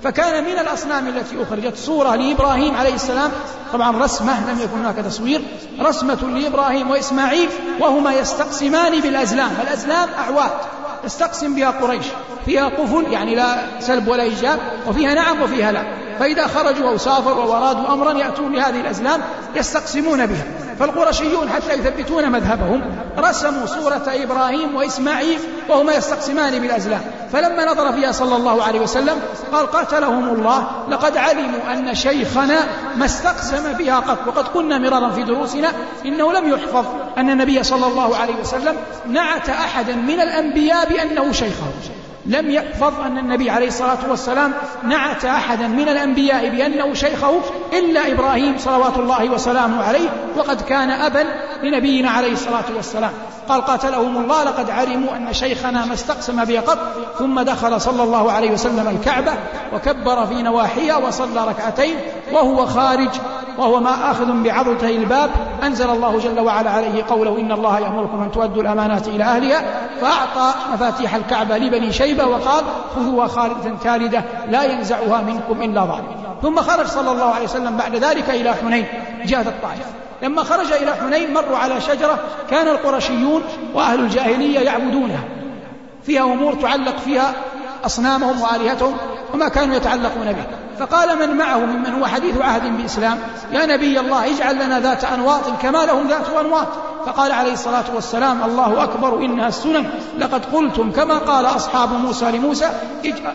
فكان 0.03 0.43
من 0.43 0.59
الأصنام 0.59 1.07
التي 1.07 1.43
أخرجت 1.43 1.77
صورة 1.77 2.15
لإبراهيم 2.15 2.75
عليه 2.77 2.93
السلام 2.93 3.31
طبعا 3.73 4.03
رسمة 4.03 4.51
لم 4.51 4.59
يكن 4.61 4.77
هناك 4.79 4.95
تصوير 4.95 5.41
رسمة 5.81 6.17
لإبراهيم 6.33 6.91
وإسماعيل 6.91 7.49
وهما 7.79 8.13
يستقسمان 8.13 9.01
بالأزلام. 9.01 9.51
الأزلام 9.61 10.09
أعواد 10.19 10.51
تستقسم 11.07 11.55
بها 11.55 11.69
قريش. 11.69 12.05
فيها 12.45 12.65
قفل 12.65 13.11
يعني 13.11 13.35
لا 13.35 13.57
سلب 13.79 14.07
ولا 14.07 14.23
إيجاب 14.23 14.59
وفيها 14.87 15.13
نعم 15.13 15.41
وفيها 15.41 15.71
لا. 15.71 15.83
فإذا 16.19 16.47
خرجوا 16.47 16.89
أو 16.89 16.97
سافروا 16.97 17.43
أو 17.43 17.57
أرادوا 17.57 17.93
أمرا 17.93 18.13
يأتون 18.13 18.51
بهذه 18.51 18.81
الأزلام 18.81 19.21
يستقسمون 19.55 20.25
بها. 20.25 20.45
فالقرشيون 20.79 21.49
حتى 21.49 21.73
يثبتون 21.73 22.31
مذهبهم 22.31 22.81
رسموا 23.17 23.65
صورة 23.65 24.03
إبراهيم 24.07 24.75
وإسماعيل 24.75 25.39
وهما 25.69 25.93
يستقسمان 25.93 26.59
بالأزلام. 26.59 27.01
فلما 27.33 27.65
نظر 27.65 27.93
فيها 27.93 28.11
صلى 28.11 28.35
الله 28.35 28.63
عليه 28.63 28.79
وسلم 28.79 29.21
قال 29.51 29.71
قاتلهم 29.71 30.29
الله 30.29 30.67
لقد 30.89 31.17
علموا 31.17 31.73
أن 31.73 31.95
شيخنا 31.95 32.57
ما 32.95 33.05
استقسم 33.05 33.73
بها 33.73 33.99
قط 33.99 34.17
وقد 34.27 34.47
قلنا 34.47 34.77
مرارا 34.77 35.09
في 35.09 35.23
دروسنا 35.23 35.71
إنه 36.05 36.33
لم 36.33 36.49
يحفظ 36.49 36.85
أن 37.17 37.29
النبي 37.29 37.63
صلى 37.63 37.87
الله 37.87 38.17
عليه 38.17 38.35
وسلم 38.35 38.75
نعت 39.07 39.49
أحدا 39.49 39.95
من 39.95 40.19
الأنبياء 40.19 40.89
بأنه 40.89 41.31
شيخه. 41.31 41.67
لم 42.27 42.51
يحفظ 42.51 42.93
أن 43.05 43.17
النبي 43.17 43.49
عليه 43.49 43.67
الصلاة 43.67 43.97
والسلام 44.09 44.53
نعت 44.83 45.25
أحدا 45.25 45.67
من 45.67 45.89
الأنبياء 45.89 46.49
بأنه 46.49 46.93
شيخه 46.93 47.39
إلا 47.73 48.11
إبراهيم 48.11 48.57
صلوات 48.57 48.97
الله 48.97 49.29
وسلامه 49.29 49.83
عليه 49.83 50.09
وقد 50.37 50.61
كان 50.61 50.89
أبا 50.89 51.25
لنبينا 51.63 52.09
عليه 52.09 52.31
الصلاة 52.31 52.65
والسلام. 52.75 53.11
قال 53.49 53.61
قاتلهم 53.61 54.17
الله 54.17 54.43
لقد 54.43 54.69
علموا 54.69 55.15
أن 55.15 55.33
شيخنا 55.33 55.85
ما 55.85 55.93
استقسم 55.93 56.45
بي 56.45 56.57
قط 56.57 56.79
ثم 57.19 57.41
دخل 57.41 57.81
صلى 57.81 58.03
الله 58.03 58.31
عليه 58.31 58.51
وسلم 58.51 58.87
الكعبة 58.87 59.31
وكبر 59.73 60.25
في 60.25 60.41
نواحيها 60.41 60.97
وصلى 60.97 61.47
ركعتين 61.47 61.95
وهو 62.31 62.65
خارج 62.65 63.09
وهو 63.57 63.79
ما 63.79 64.11
آخذ 64.11 64.43
بعضتي 64.43 64.95
الباب. 64.95 65.29
أنزل 65.63 65.89
الله 65.89 66.19
جل 66.19 66.39
وعلا 66.39 66.69
عليه 66.69 67.03
قوله 67.09 67.39
إن 67.39 67.51
الله 67.51 67.79
يأمركم 67.79 68.21
أن 68.21 68.31
تؤدوا 68.31 68.61
الأمانات 68.61 69.07
إلى 69.07 69.23
أهلها 69.23 69.63
فأعطى 70.01 70.53
مفاتيح 70.73 71.15
الكعبة 71.15 71.57
لبني 71.57 71.91
شيبة 71.91 72.16
وقال 72.25 72.63
خذوها 72.95 73.27
خالدة 73.27 73.71
كاردة 73.83 74.23
لا 74.49 74.63
ينزعها 74.63 75.21
منكم 75.21 75.61
إلا 75.61 75.81
ظالم. 75.85 76.07
ثم 76.41 76.61
خرج 76.61 76.85
صلى 76.85 77.11
الله 77.11 77.33
عليه 77.33 77.43
وسلم 77.43 77.77
بعد 77.77 77.95
ذلك 77.95 78.29
إلى 78.29 78.53
حنين 78.53 78.85
جهة 79.25 79.41
الطائف. 79.41 79.85
لما 80.21 80.43
خرج 80.43 80.71
إلى 80.71 80.95
حنين 80.95 81.33
مروا 81.33 81.57
على 81.57 81.81
شجرة 81.81 82.19
كان 82.49 82.67
القرشيون 82.67 83.41
وأهل 83.73 83.99
الجاهلية 83.99 84.59
يعبدونها. 84.59 85.23
فيها 86.03 86.23
أمور 86.23 86.53
تعلق 86.53 86.97
فيها 86.97 87.33
أصنامهم 87.85 88.41
وآلهتهم. 88.41 88.97
وما 89.33 89.47
كانوا 89.47 89.75
يتعلقون 89.75 90.33
به. 90.33 90.45
فقال 90.79 91.19
من 91.19 91.37
معه 91.37 91.57
ممن 91.57 91.93
هو 91.93 92.05
حديث 92.05 92.41
عهد 92.41 92.77
بإسلام 92.77 93.19
يا 93.51 93.65
نبي 93.65 93.99
الله 93.99 94.25
اجعل 94.25 94.55
لنا 94.55 94.79
ذات 94.79 95.03
أنواط 95.03 95.61
كما 95.61 95.85
لهم 95.85 96.07
ذات 96.07 96.29
أنواط. 96.39 96.67
فقال 97.05 97.31
عليه 97.31 97.53
الصلاة 97.53 97.83
والسلام 97.95 98.43
الله 98.43 98.83
أكبر 98.83 99.19
إنها 99.19 99.47
السنن. 99.47 99.89
لقد 100.19 100.45
قلتم 100.45 100.91
كما 100.91 101.17
قال 101.17 101.45
أصحاب 101.45 101.93
موسى 101.93 102.31
لموسى 102.31 102.69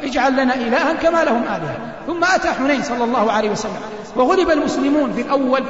اجعل 0.02 0.32
لنا 0.32 0.54
إلها 0.54 0.92
كما 0.92 1.24
لهم 1.24 1.42
آلهة. 1.42 1.76
ثم 2.06 2.24
أتى 2.24 2.48
حنين 2.48 2.82
صلى 2.82 3.04
الله 3.04 3.32
عليه 3.32 3.50
وسلم 3.50 3.80
وغلب 4.16 4.50
المسلمون 4.50 5.12
في 5.12 5.20
الأول 5.20 5.62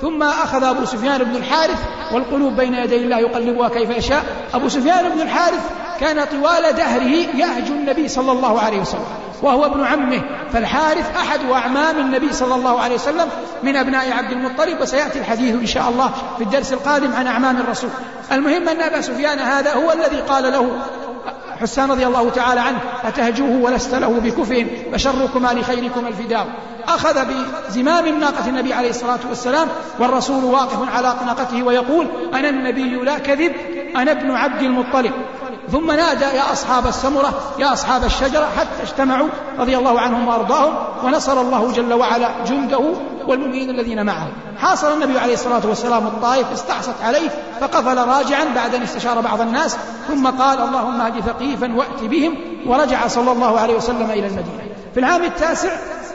ثم 0.00 0.22
أخذ 0.22 0.64
أبو 0.64 0.84
سفيان 0.84 1.24
بن 1.24 1.36
الحارث 1.36 1.78
والقلوب 2.12 2.56
بين 2.56 2.74
يدي 2.74 2.96
الله 2.96 3.18
يقلبها 3.18 3.68
كيف 3.68 3.90
يشاء. 3.90 4.24
أبو 4.54 4.68
سفيان 4.68 5.08
بن 5.08 5.20
الحارث 5.20 5.70
كان 6.00 6.24
طوال 6.24 6.76
دهره 6.76 7.16
يهجو 7.36 7.74
النبي 7.74 8.08
صلى 8.08 8.32
الله 8.32 8.60
عليه 8.60 8.80
وسلم. 8.80 9.04
وهو 9.42 9.66
ابن 9.66 9.84
عمه 9.84 10.22
فالحارث 10.52 11.16
أحد 11.16 11.40
أعمام 11.52 11.98
النبي 11.98 12.32
صلى 12.32 12.54
الله 12.54 12.80
عليه 12.80 12.94
وسلم 12.94 13.28
من 13.62 13.76
أبناء 13.76 14.12
عبد 14.12 14.32
المطلب 14.32 14.80
وسيأتي 14.80 15.18
الحديث 15.18 15.54
إن 15.54 15.66
شاء 15.66 15.88
الله 15.88 16.10
في 16.38 16.44
الدرس 16.44 16.72
القادم 16.72 17.12
عن 17.12 17.26
أعمام 17.26 17.56
الرسول. 17.56 17.90
المهم 18.32 18.68
أن 18.68 18.80
أبا 18.80 19.00
سفيان 19.00 19.38
هذا 19.38 19.74
هو 19.74 19.92
الذي 19.92 20.20
قال 20.20 20.52
له 20.52 20.78
حسان 21.60 21.90
رضي 21.90 22.06
الله 22.06 22.30
تعالى 22.30 22.60
عنه 22.60 22.78
أتهجوه 23.04 23.62
ولست 23.62 23.94
له 23.94 24.20
بكفء 24.20 24.66
فشركما 24.92 25.52
لخيركما 25.52 26.08
الفداء. 26.08 26.46
أخذ 26.88 27.26
بزمام 27.68 28.20
ناقة 28.20 28.48
النبي 28.48 28.72
عليه 28.72 28.90
الصلاة 28.90 29.18
والسلام 29.28 29.68
والرسول 29.98 30.44
واقف 30.44 30.94
على 30.94 31.14
ناقته 31.26 31.62
ويقول 31.62 32.06
أنا 32.34 32.48
النبي 32.48 32.96
لا 32.96 33.18
كذب 33.18 33.52
أنا 33.96 34.10
ابن 34.10 34.30
عبد 34.30 34.62
المطلب. 34.62 35.12
ثم 35.72 35.90
نادى 35.90 36.24
يا 36.24 36.52
أصحاب 36.52 36.86
السمرة 36.86 37.32
يا 37.58 37.72
أصحاب 37.72 38.04
الشجرة 38.04 38.48
حتى 38.58 38.82
اجتمعوا 38.82 39.28
رضي 39.58 39.78
الله 39.78 40.00
عنهم 40.00 40.28
وأرضاهم 40.28 40.74
ونصر 41.04 41.40
الله 41.40 41.72
جل 41.72 41.94
وعلا 41.94 42.44
جنده 42.44 42.80
والمؤمنين 43.26 43.70
الذين 43.70 44.06
معه. 44.06 44.28
حاصر 44.58 44.92
النبي 44.92 45.18
عليه 45.18 45.34
الصلاة 45.34 45.62
والسلام 45.64 46.06
الطائف 46.06 46.52
استعصت 46.52 47.02
عليه 47.02 47.28
فقفل 47.60 47.98
راجعا 47.98 48.44
بعد 48.54 48.74
أن 48.74 48.82
استشار 48.82 49.20
بعض 49.20 49.40
الناس 49.40 49.76
ثم 50.08 50.26
قال 50.26 50.60
اللهم 50.60 51.00
اهد 51.00 51.20
ثقيفا 51.20 51.74
وأت 51.76 52.02
بهم. 52.02 52.34
ورجع 52.66 53.06
صلى 53.08 53.32
الله 53.32 53.60
عليه 53.60 53.74
وسلم 53.74 54.10
إلى 54.10 54.26
المدينة. 54.26 54.62
في 54.94 55.00
العام 55.00 55.24
التاسع 55.24 55.70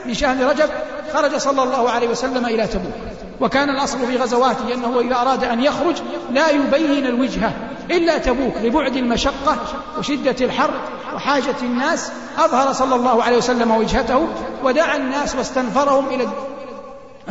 من 0.06 0.14
شهر 0.14 0.46
رجب 0.46 0.68
خرج 1.14 1.36
صلى 1.36 1.62
الله 1.62 1.90
عليه 1.90 2.08
وسلم 2.08 2.46
إلى 2.46 2.66
تبوك. 2.66 3.15
وكان 3.40 3.70
الأصل 3.70 4.06
في 4.06 4.16
غزواته 4.16 4.74
أنه 4.74 5.00
إذا 5.00 5.16
أراد 5.16 5.44
أن 5.44 5.62
يخرج 5.62 5.96
لا 6.32 6.50
يبين 6.50 7.06
الوجهة 7.06 7.52
إلا 7.90 8.18
تبوك 8.18 8.54
لبعد 8.62 8.96
المشقة 8.96 9.56
وشدة 9.98 10.36
الحر 10.40 10.70
وحاجة 11.14 11.54
الناس. 11.62 12.12
أظهر 12.38 12.72
صلى 12.72 12.94
الله 12.94 13.22
عليه 13.22 13.36
وسلم 13.36 13.70
وجهته 13.70 14.28
ودعا 14.64 14.96
الناس 14.96 15.36
واستنفرهم 15.36 16.08
إلى 16.08 16.28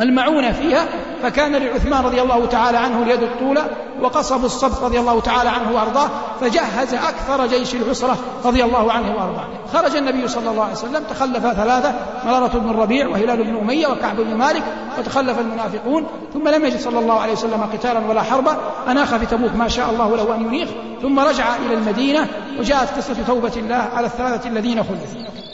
المعونة 0.00 0.52
فيها 0.52 0.86
فكان 1.22 1.56
لعثمان 1.56 2.04
رضي 2.04 2.22
الله 2.22 2.46
تعالى 2.46 2.78
عنه 2.78 3.02
اليد 3.02 3.22
الطولى 3.22 3.64
وقصب 4.00 4.44
الصبت 4.44 4.82
رضي 4.82 5.00
الله 5.00 5.20
تعالى 5.20 5.50
عنه 5.50 5.72
وأرضاه 5.74 6.08
فجهز 6.40 6.94
أكثر 6.94 7.46
جيش 7.46 7.74
العسرة 7.74 8.16
رضي 8.44 8.64
الله 8.64 8.92
عنه 8.92 9.14
وأرضاه. 9.16 9.44
خرج 9.72 9.96
النبي 9.96 10.28
صلى 10.28 10.50
الله 10.50 10.62
عليه 10.62 10.72
وسلم 10.72 11.04
تخلف 11.10 11.46
ثلاثة 11.46 11.94
مرارة 12.26 12.58
بن 12.58 12.70
الربيع 12.70 13.08
وهلال 13.08 13.44
بن 13.44 13.56
أمية 13.56 13.86
وكعب 13.86 14.16
بن 14.16 14.34
مالك 14.34 14.62
وتخلف 14.98 15.38
المنافقون 15.38 16.06
ثم 16.34 16.48
لم 16.48 16.64
يجد 16.64 16.80
صلى 16.80 16.98
الله 16.98 17.20
عليه 17.20 17.32
وسلم 17.32 17.68
قتالا 17.72 18.00
ولا 18.08 18.22
حربا 18.22 18.56
أناخ 18.88 19.16
في 19.16 19.26
تبوك 19.26 19.54
ما 19.54 19.68
شاء 19.68 19.90
الله 19.90 20.16
له 20.16 20.34
أن 20.34 20.40
ينيخ 20.40 20.68
ثم 21.02 21.20
رجع 21.20 21.56
إلى 21.56 21.74
المدينة 21.74 22.28
وجاءت 22.58 22.96
قصة 22.96 23.16
توبة 23.26 23.52
الله 23.56 23.88
على 23.94 24.06
الثلاثة 24.06 24.48
الذين 24.48 24.78
خلفوا. 24.78 25.45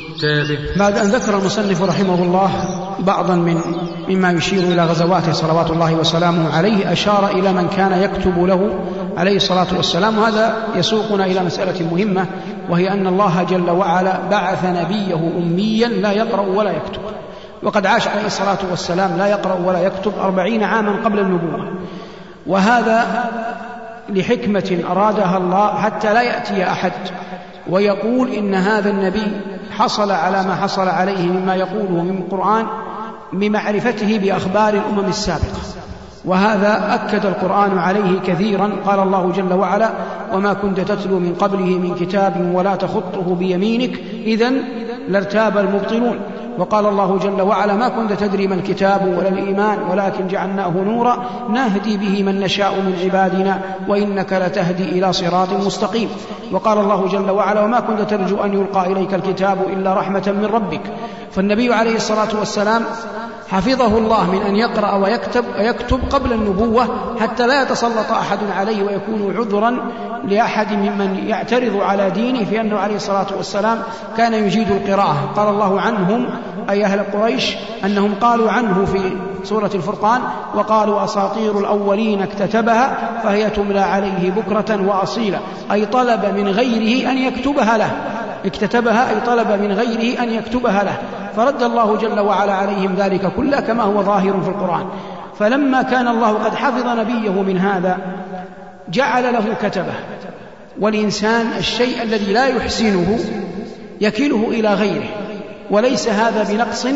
كتابه 0.00 0.58
بعد 0.76 0.98
أن 0.98 1.06
ذكر 1.06 1.38
المصنف 1.38 1.82
رحمه 1.82 2.22
الله 2.22 2.50
بعضا 2.98 3.34
من 3.34 3.60
مما 4.08 4.30
يشير 4.30 4.62
إلى 4.62 4.84
غزواته 4.84 5.32
صلوات 5.32 5.70
الله 5.70 5.94
وسلامه 5.94 6.56
عليه 6.56 6.92
أشار 6.92 7.30
إلى 7.30 7.52
من 7.52 7.68
كان 7.68 8.02
يكتب 8.02 8.44
له 8.44 8.84
عليه 9.16 9.36
الصلاة 9.36 9.66
والسلام. 9.76 10.18
وهذا 10.18 10.56
يسوقنا 10.76 11.24
إلى 11.24 11.40
مسألة 11.40 11.86
مهمة 11.92 12.26
وهي 12.70 12.92
أن 12.92 13.06
الله 13.06 13.42
جل 13.42 13.70
وعلا 13.70 14.18
بعث 14.30 14.64
نبيه 14.64 15.14
أميا 15.38 15.88
لا 15.88 16.12
يقرأ 16.12 16.40
ولا 16.40 16.70
يكتب. 16.70 17.02
وقد 17.62 17.86
عاش 17.86 18.08
عليه 18.08 18.26
الصلاة 18.26 18.58
والسلام 18.70 19.18
لا 19.18 19.26
يقرأ 19.26 19.58
ولا 19.64 19.82
يكتب 19.82 20.12
أربعين 20.20 20.62
عاما 20.62 21.04
قبل 21.04 21.18
النبوة. 21.18 21.78
وهذا 22.46 23.24
لحكمة 24.08 24.78
أرادها 24.90 25.36
الله 25.36 25.74
حتى 25.74 26.14
لا 26.14 26.22
يأتي 26.22 26.70
أحد. 26.70 26.92
ويقول 27.70 28.30
إن 28.30 28.54
هذا 28.54 28.90
النبي 28.90 29.40
حصل 29.70 30.10
على 30.10 30.42
ما 30.42 30.54
حصل 30.54 30.88
عليه 30.88 31.26
مما 31.26 31.54
يقوله 31.54 32.02
من 32.02 32.18
القرآن 32.18 32.66
بمعرفته 33.32 34.18
بأخبار 34.18 34.74
الأمم 34.74 35.08
السابقة. 35.08 35.60
وهذا 36.24 36.94
أكد 36.94 37.26
القرآن 37.26 37.78
عليه 37.78 38.20
كثيرا. 38.26 38.70
قال 38.86 39.00
الله 39.00 39.32
جل 39.32 39.52
وعلا 39.52 39.90
وما 40.34 40.52
كنت 40.52 40.80
تتلو 40.80 41.18
من 41.18 41.34
قبله 41.34 41.78
من 41.78 41.94
كتاب 41.94 42.50
ولا 42.54 42.76
تخطه 42.76 43.34
بيمينك. 43.34 44.00
إذا 44.24 44.52
لارتاب 45.08 45.58
المبطلون. 45.58 46.20
وقال 46.58 46.86
الله 46.86 47.18
جل 47.18 47.42
وعلا 47.42 47.74
ما 47.74 47.88
كنت 47.88 48.12
تدري 48.12 48.46
ما 48.46 48.54
الكتاب 48.54 49.14
ولا 49.18 49.28
الإيمان 49.28 49.78
ولكن 49.90 50.28
جعلناه 50.28 50.70
نورا 50.70 51.24
نهدي 51.50 51.96
به 51.96 52.22
من 52.22 52.40
نشاء 52.40 52.74
من 52.74 52.94
عبادنا 53.04 53.60
وإنك 53.88 54.32
لتهدي 54.32 54.84
إلى 54.84 55.12
صراط 55.12 55.52
مستقيم. 55.52 56.08
وقال 56.52 56.78
الله 56.78 57.06
جل 57.08 57.30
وعلا 57.30 57.60
وما 57.60 57.80
كنت 57.80 58.00
ترجو 58.00 58.44
أن 58.44 58.52
يلقى 58.52 58.92
إليك 58.92 59.14
الكتاب 59.14 59.58
إلا 59.72 59.94
رحمة 59.94 60.34
من 60.40 60.44
ربك. 60.44 60.82
فالنبي 61.30 61.74
عليه 61.74 61.96
الصلاة 61.96 62.38
والسلام 62.38 62.82
حفظه 63.52 63.98
الله 63.98 64.30
من 64.30 64.42
أن 64.42 64.56
يقرأ 64.56 64.94
ويكتب 64.94 65.44
ويكتب 65.58 66.00
قبل 66.10 66.32
النبوة 66.32 66.88
حتى 67.20 67.46
لا 67.46 67.62
يتسلط 67.62 68.10
أحد 68.10 68.38
عليه 68.56 68.82
ويكون 68.82 69.36
عذرا 69.36 69.76
لأحد 70.28 70.72
ممن 70.72 71.24
يعترض 71.26 71.76
على 71.80 72.10
دينه 72.10 72.44
في 72.44 72.60
أنه 72.60 72.78
عليه 72.78 72.96
الصلاة 72.96 73.26
والسلام 73.36 73.82
كان 74.16 74.34
يجيد 74.34 74.70
القراءة. 74.70 75.32
قال 75.36 75.48
الله 75.48 75.80
عنهم 75.80 76.26
أي 76.70 76.84
أهل 76.84 77.00
قريش 77.12 77.56
أنهم 77.84 78.14
قالوا 78.20 78.50
عنه 78.50 78.84
في 78.84 79.16
سورة 79.44 79.70
الفرقان 79.74 80.20
وقالوا 80.54 81.04
أساطير 81.04 81.58
الأولين 81.58 82.22
اكتتبها 82.22 82.98
فهي 83.24 83.50
تملى 83.50 83.80
عليه 83.80 84.30
بكرة 84.30 84.88
وأصيلا 84.88 85.38
أي 85.72 85.86
طلب 85.86 86.24
من 86.36 86.48
غيره 86.48 87.10
أن 87.10 87.18
يكتبها 87.18 87.78
له. 87.78 87.90
اكتتبها 88.44 89.10
أي 89.10 89.20
طلب 89.26 89.62
من 89.62 89.72
غيره 89.72 90.22
أن 90.22 90.32
يكتبها 90.32 90.84
له. 90.84 90.96
فرد 91.36 91.62
الله 91.62 91.96
جل 91.96 92.20
وعلا 92.20 92.52
عليهم 92.52 92.94
ذلك 92.94 93.32
كله 93.36 93.60
كما 93.60 93.82
هو 93.82 94.02
ظاهر 94.02 94.40
في 94.40 94.48
القرآن. 94.48 94.86
فلما 95.38 95.82
كان 95.82 96.08
الله 96.08 96.32
قد 96.32 96.54
حفظ 96.54 96.86
نبيه 96.86 97.42
من 97.42 97.58
هذا 97.58 97.98
جعل 98.88 99.32
له 99.32 99.44
كتبه. 99.62 99.94
والإنسان 100.80 101.46
الشيء 101.58 102.02
الذي 102.02 102.32
لا 102.32 102.46
يحسنه 102.46 103.18
يكله 104.00 104.48
إلى 104.50 104.74
غيره 104.74 105.08
وليس 105.70 106.08
هذا 106.08 106.52
بنقص 106.52 106.86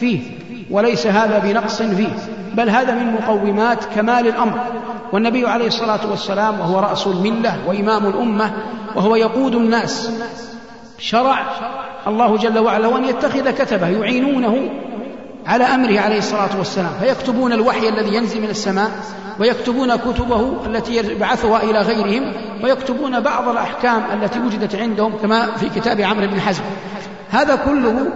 فيه. 0.00 0.41
وليس 0.72 1.06
هذا 1.06 1.38
بنقص 1.38 1.82
فيه 1.82 2.08
بل 2.54 2.70
هذا 2.70 2.94
من 2.94 3.12
مقومات 3.12 3.84
كمال 3.84 4.28
الأمر. 4.28 4.58
والنبي 5.12 5.46
عليه 5.46 5.66
الصلاة 5.66 6.10
والسلام 6.10 6.60
وهو 6.60 6.78
رأس 6.78 7.06
الملة 7.06 7.58
وإمام 7.66 8.06
الأمة 8.06 8.52
وهو 8.96 9.16
يقود 9.16 9.54
الناس. 9.54 10.10
شرع 10.98 11.46
الله 12.06 12.36
جل 12.36 12.58
وعلا 12.58 12.96
أن 12.96 13.04
يتخذ 13.04 13.50
كتبه 13.50 13.88
يعينونه 13.88 14.70
على 15.46 15.64
أمره 15.64 16.00
عليه 16.00 16.18
الصلاة 16.18 16.58
والسلام. 16.58 16.92
فيكتبون 17.00 17.52
الوحي 17.52 17.88
الذي 17.88 18.14
ينزل 18.14 18.40
من 18.40 18.50
السماء 18.50 18.90
ويكتبون 19.40 19.96
كتبه 19.96 20.56
التي 20.66 20.96
يبعثها 20.96 21.62
إلى 21.62 21.78
غيرهم 21.78 22.32
ويكتبون 22.64 23.20
بعض 23.20 23.48
الأحكام 23.48 24.02
التي 24.12 24.38
وجدت 24.38 24.74
عندهم 24.74 25.12
كما 25.22 25.46
في 25.56 25.68
كتاب 25.68 26.00
عمرو 26.00 26.26
بن 26.26 26.40
حزم. 26.40 26.62
هذا 27.30 27.56
كله 27.56 28.06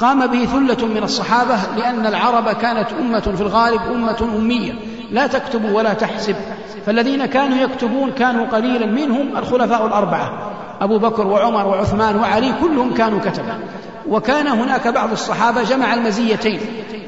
قام 0.00 0.26
به 0.26 0.44
ثلة 0.44 0.86
من 0.86 1.02
الصحابة 1.02 1.56
لأن 1.76 2.06
العرب 2.06 2.48
كانت 2.48 2.86
أمة 3.00 3.20
في 3.20 3.40
الغالب 3.40 3.80
أمة 3.92 4.36
أمية. 4.36 4.72
لا 5.10 5.26
تكتب 5.26 5.72
ولا 5.72 5.94
تحسب. 5.94 6.36
فالذين 6.86 7.26
كانوا 7.26 7.58
يكتبون 7.58 8.10
كانوا 8.10 8.46
قليلا 8.46 8.86
منهم 8.86 9.36
الخلفاء 9.36 9.86
الأربعة. 9.86 10.52
أبو 10.80 10.98
بكر 10.98 11.26
وعمر 11.26 11.66
وعثمان 11.66 12.16
وعلي 12.16 12.52
كلهم 12.60 12.94
كانوا 12.94 13.20
كتبة 13.20 13.54
وكان 14.08 14.46
هناك 14.46 14.88
بعض 14.88 15.12
الصحابة 15.12 15.62
جمع 15.62 15.94
المزيتين. 15.94 16.60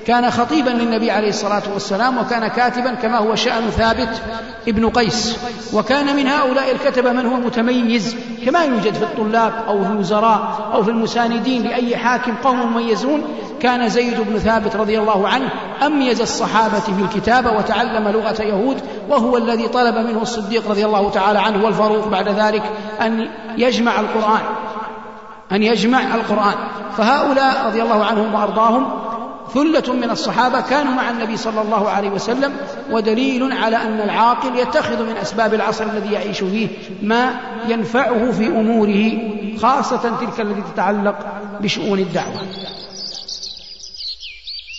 كان 0.06 0.30
خطيبا 0.30 0.70
للنبي 0.70 1.10
عليه 1.10 1.28
الصلاة 1.28 1.62
والسلام 1.72 2.18
وكان 2.18 2.48
كاتبا 2.48 2.94
كما 2.94 3.18
هو 3.18 3.34
شأن 3.34 3.70
ثابت 3.70 4.22
ابن 4.68 4.88
قيس. 4.88 5.38
وكان 5.72 6.16
من 6.16 6.26
هؤلاء 6.26 6.72
الكتبة 6.72 7.12
من 7.12 7.26
هو 7.26 7.36
متميز 7.36 8.16
كما 8.46 8.64
يوجد 8.64 8.94
في 8.94 9.02
الطلاب 9.02 9.52
أو 9.68 9.84
في 9.84 9.90
الوزراء 9.90 10.70
أو 10.74 10.82
في 10.82 10.90
المساندين 10.90 11.62
لأي 11.62 11.96
حاكم 11.96 12.34
قوم 12.44 12.72
مميزون. 12.72 13.22
كان 13.60 13.88
زيد 13.88 14.20
بن 14.20 14.38
ثابت 14.38 14.76
رضي 14.76 14.98
الله 14.98 15.28
عنه 15.28 15.50
أميز 15.86 16.20
الصحابة 16.20 16.80
في 16.80 17.02
الكتابة 17.02 17.52
وتعلم 17.52 18.08
لغة 18.08 18.42
يهود 18.42 18.80
وهو 19.08 19.36
الذي 19.36 19.68
طلب 19.68 19.94
منه 19.94 20.22
الصديق 20.22 20.70
رضي 20.70 20.84
الله 20.84 21.10
تعالى 21.10 21.38
عنه 21.38 21.64
والفاروق 21.64 22.08
بعد 22.08 22.28
ذلك 22.28 22.62
أن 23.00 23.28
يجمع 23.56 24.00
القرآن. 24.00 24.40
أن 25.52 25.62
يجمع 25.62 26.14
القرآن. 26.14 26.54
فهؤلاء 26.96 27.66
رضي 27.66 27.82
الله 27.82 28.04
عنهم 28.04 28.34
وأرضاهم 28.34 29.08
ثلة 29.54 29.94
من 29.94 30.10
الصحابة 30.10 30.60
كانوا 30.60 30.92
مع 30.92 31.10
النبي 31.10 31.36
صلى 31.36 31.60
الله 31.60 31.88
عليه 31.88 32.10
وسلم 32.10 32.52
ودليل 32.90 33.52
على 33.52 33.76
أن 33.76 34.00
العاقل 34.00 34.58
يتخذ 34.58 35.02
من 35.02 35.16
أسباب 35.16 35.54
العصر 35.54 35.84
الذي 35.84 36.12
يعيش 36.12 36.38
فيه 36.38 36.68
ما 37.02 37.34
ينفعه 37.68 38.30
في 38.30 38.46
أموره 38.46 39.12
خاصة 39.58 40.18
تلك 40.20 40.40
التي 40.40 40.62
تتعلق 40.72 41.16
بشؤون 41.60 41.98
الدعوة. 41.98 42.40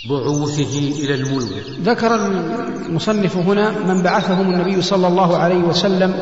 بعوثه 0.10 0.80
إلى 0.80 1.16
الملك 1.16 1.66
ذكر 1.84 2.16
المصنف 2.16 3.38
هنا 3.38 3.72
من 3.72 4.04
بعثهم 4.04 4.54
النبي 4.54 4.82
صلى 4.82 5.08
الله 5.08 5.38
عليه 5.38 5.64
وسلم 5.64 6.14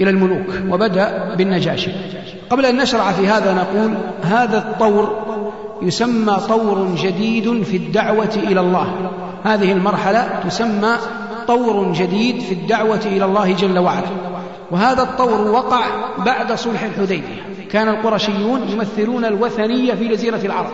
إلى 0.00 0.10
الملوك 0.10 0.46
وبدأ 0.72 1.34
بالنجاشي. 1.34 1.90
قبل 2.50 2.66
أن 2.66 2.76
نشرع 2.76 3.12
في 3.12 3.28
هذا 3.28 3.54
نقول 3.54 3.94
هذا 4.22 4.58
الطور 4.58 5.18
يسمى 5.82 6.36
طور 6.48 6.88
جديد 6.96 7.62
في 7.62 7.76
الدعوة 7.76 8.34
إلى 8.36 8.60
الله. 8.60 9.10
هذه 9.44 9.72
المرحلة 9.72 10.40
تسمى 10.48 10.96
طور 11.48 11.92
جديد 11.92 12.40
في 12.40 12.52
الدعوة 12.52 13.00
إلى 13.06 13.24
الله 13.24 13.52
جل 13.52 13.78
وعلا. 13.78 14.08
وهذا 14.70 15.02
الطور 15.02 15.50
وقع 15.50 15.80
بعد 16.18 16.52
صلح 16.52 16.82
الحديبية. 16.82 17.42
كان 17.70 17.88
القرشيون 17.88 18.68
يمثلون 18.68 19.24
الوثنية 19.24 19.94
في 19.94 20.08
جزيرة 20.08 20.40
العرب 20.44 20.70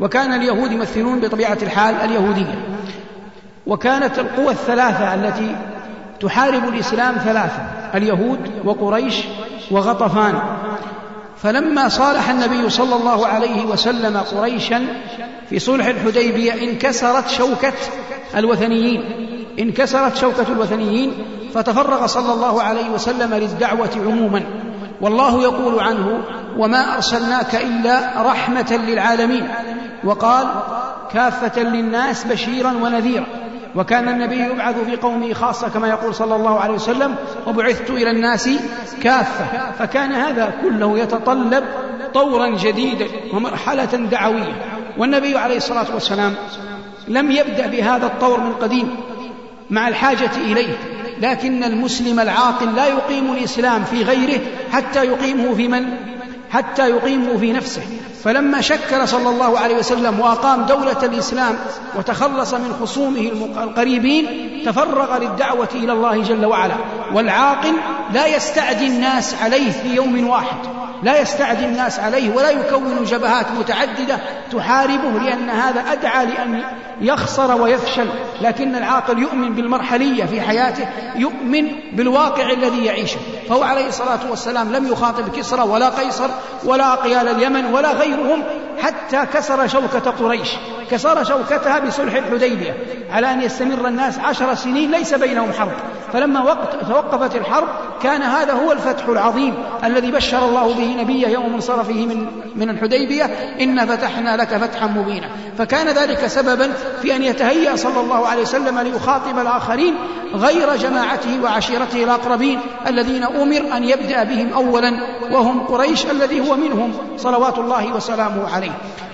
وكان 0.00 0.32
اليهود 0.32 0.72
يمثلون 0.72 1.20
بطبيعة 1.20 1.58
الحال 1.62 1.94
اليهودية. 1.94 2.64
وكانت 3.66 4.18
القوى 4.18 4.50
الثلاثة 4.50 5.14
التي 5.14 5.56
تحارب 6.20 6.68
الإسلام 6.68 7.14
ثلاثة 7.14 7.62
اليهود 7.94 8.38
وقريش 8.64 9.24
وغطفان. 9.70 10.34
فلما 11.42 11.88
صالح 11.88 12.30
النبي 12.30 12.70
صلى 12.70 12.96
الله 12.96 13.26
عليه 13.26 13.64
وسلم 13.64 14.16
قريشا 14.16 14.86
في 15.50 15.58
صلح 15.58 15.86
الحديبية 15.86 16.52
انكسرت 16.52 17.28
شوكة 17.28 17.72
الوثنيين. 18.36 19.02
انكسرت 19.58 20.16
شوكة 20.16 20.46
الوثنيين 20.52 21.12
فتفرغ 21.54 22.06
صلى 22.06 22.32
الله 22.32 22.62
عليه 22.62 22.90
وسلم 22.90 23.34
للدعوة 23.34 23.90
عموما. 23.96 24.42
والله 25.00 25.42
يقول 25.42 25.80
عنه 25.80 26.24
وما 26.58 26.94
أرسلناك 26.94 27.54
إلا 27.54 28.22
رحمة 28.22 28.80
للعالمين 28.88 29.48
وقال 30.04 30.46
كافة 31.12 31.62
للناس 31.62 32.24
بشيرا 32.24 32.72
ونذيرا 32.72 33.26
وكان 33.76 34.08
النبي 34.08 34.36
يبعث 34.36 34.78
في 34.78 34.96
قومه 34.96 35.32
خاصة 35.32 35.68
كما 35.68 35.88
يقول 35.88 36.14
صلى 36.14 36.36
الله 36.36 36.60
عليه 36.60 36.74
وسلم 36.74 37.14
وبعثت 37.46 37.90
إلى 37.90 38.10
الناس 38.10 38.50
كافة. 39.02 39.72
فكان 39.78 40.12
هذا 40.12 40.54
كله 40.62 40.98
يتطلب 40.98 41.64
طورا 42.14 42.48
جديدا 42.48 43.06
ومرحلة 43.32 44.08
دعوية. 44.10 44.82
والنبي 44.98 45.38
عليه 45.38 45.56
الصلاة 45.56 45.94
والسلام 45.94 46.34
لم 47.08 47.30
يبدأ 47.30 47.66
بهذا 47.66 48.06
الطور 48.06 48.40
من 48.40 48.52
قديم 48.52 48.96
مع 49.70 49.88
الحاجة 49.88 50.30
إليه. 50.36 50.78
لكن 51.20 51.64
المسلم 51.64 52.20
العاقل 52.20 52.74
لا 52.76 52.86
يقيم 52.86 53.32
الإسلام 53.32 53.84
في 53.84 54.02
غيره 54.02 54.40
حتى 54.72 55.04
يقيمه 55.04 55.54
في 55.54 55.68
من؟ 55.68 56.15
حتى 56.50 56.90
يقيمه 56.90 57.38
في 57.38 57.52
نفسه. 57.52 57.82
فلما 58.24 58.60
شكل 58.60 59.08
صلى 59.08 59.28
الله 59.28 59.58
عليه 59.58 59.76
وسلم 59.76 60.20
وأقام 60.20 60.62
دولة 60.62 61.02
الإسلام 61.02 61.58
وتخلص 61.96 62.54
من 62.54 62.76
خصومه 62.80 63.30
القريبين 63.62 64.26
تفرغ 64.66 65.18
للدعوة 65.18 65.68
إلى 65.74 65.92
الله 65.92 66.22
جل 66.22 66.46
وعلا. 66.46 66.74
والعاقل 67.14 67.72
لا 68.12 68.26
يستعدي 68.26 68.86
الناس 68.86 69.34
عليه 69.42 69.70
في 69.70 69.94
يوم 69.94 70.28
واحد. 70.28 70.75
لا 71.02 71.20
يستعدي 71.20 71.64
الناس 71.64 72.00
عليه 72.00 72.34
ولا 72.34 72.50
يكون 72.50 73.04
جبهات 73.04 73.46
متعددة 73.50 74.18
تحاربه 74.52 75.10
لأن 75.10 75.50
هذا 75.50 75.80
أدعى 75.92 76.26
لأن 76.26 76.62
يخسر 77.00 77.62
ويفشل. 77.62 78.08
لكن 78.40 78.76
العاقل 78.76 79.18
يؤمن 79.18 79.54
بالمرحلية 79.54 80.24
في 80.24 80.40
حياته 80.40 80.88
يؤمن 81.16 81.68
بالواقع 81.92 82.50
الذي 82.50 82.84
يعيشه. 82.84 83.18
فهو 83.48 83.62
عليه 83.62 83.88
الصلاة 83.88 84.30
والسلام 84.30 84.72
لم 84.72 84.92
يخاطب 84.92 85.36
كسرى 85.36 85.62
ولا 85.62 85.88
قيصر 85.88 86.28
ولا 86.64 86.92
أقيال 86.92 87.28
اليمن 87.28 87.64
ولا 87.64 87.92
غيرهم 87.92 88.42
حتى 88.82 89.26
كسر 89.26 89.66
شوكة 89.66 90.10
قريش. 90.10 90.48
كسر 90.90 91.24
شوكتها 91.24 91.78
بصلح 91.78 92.14
الحديبية 92.14 92.76
على 93.10 93.32
أن 93.32 93.42
يستمر 93.42 93.88
الناس 93.88 94.18
عشر 94.18 94.54
سنين 94.54 94.90
ليس 94.90 95.14
بينهم 95.14 95.52
حرب. 95.52 95.72
فلما 96.12 96.42
وقت 96.42 96.74
توقفت 96.88 97.36
الحرب 97.36 97.68
كان 98.02 98.22
هذا 98.22 98.52
هو 98.52 98.72
الفتح 98.72 99.08
العظيم 99.08 99.54
الذي 99.84 100.10
بشر 100.12 100.48
الله 100.48 100.74
به 100.74 101.02
نبيه 101.02 101.28
يوم 101.28 101.54
انصرفه 101.54 102.06
من 102.06 102.26
من 102.56 102.70
الحديبية. 102.70 103.24
إن 103.60 103.86
فتحنا 103.86 104.36
لك 104.36 104.48
فتحا 104.48 104.86
مبينا. 104.86 105.30
فكان 105.58 105.88
ذلك 105.88 106.26
سببا 106.26 106.72
في 107.02 107.16
أن 107.16 107.22
يتهيأ 107.22 107.76
صلى 107.76 108.00
الله 108.00 108.26
عليه 108.26 108.42
وسلم 108.42 108.78
ليخاطب 108.78 109.38
الآخرين 109.38 109.94
غير 110.34 110.76
جماعته 110.76 111.42
وعشيرته 111.42 112.04
الأقربين 112.04 112.60
الذين 112.86 113.24
أمر 113.24 113.76
أن 113.76 113.84
يبدأ 113.84 114.24
بهم 114.24 114.52
أولا 114.52 114.92
وهم 115.30 115.60
قريش 115.60 116.06
الذي 116.06 116.48
هو 116.48 116.56
منهم 116.56 116.92
صلوات 117.16 117.58
الله 117.58 117.94
وسلامه 117.94 118.54
عليه. 118.54 118.72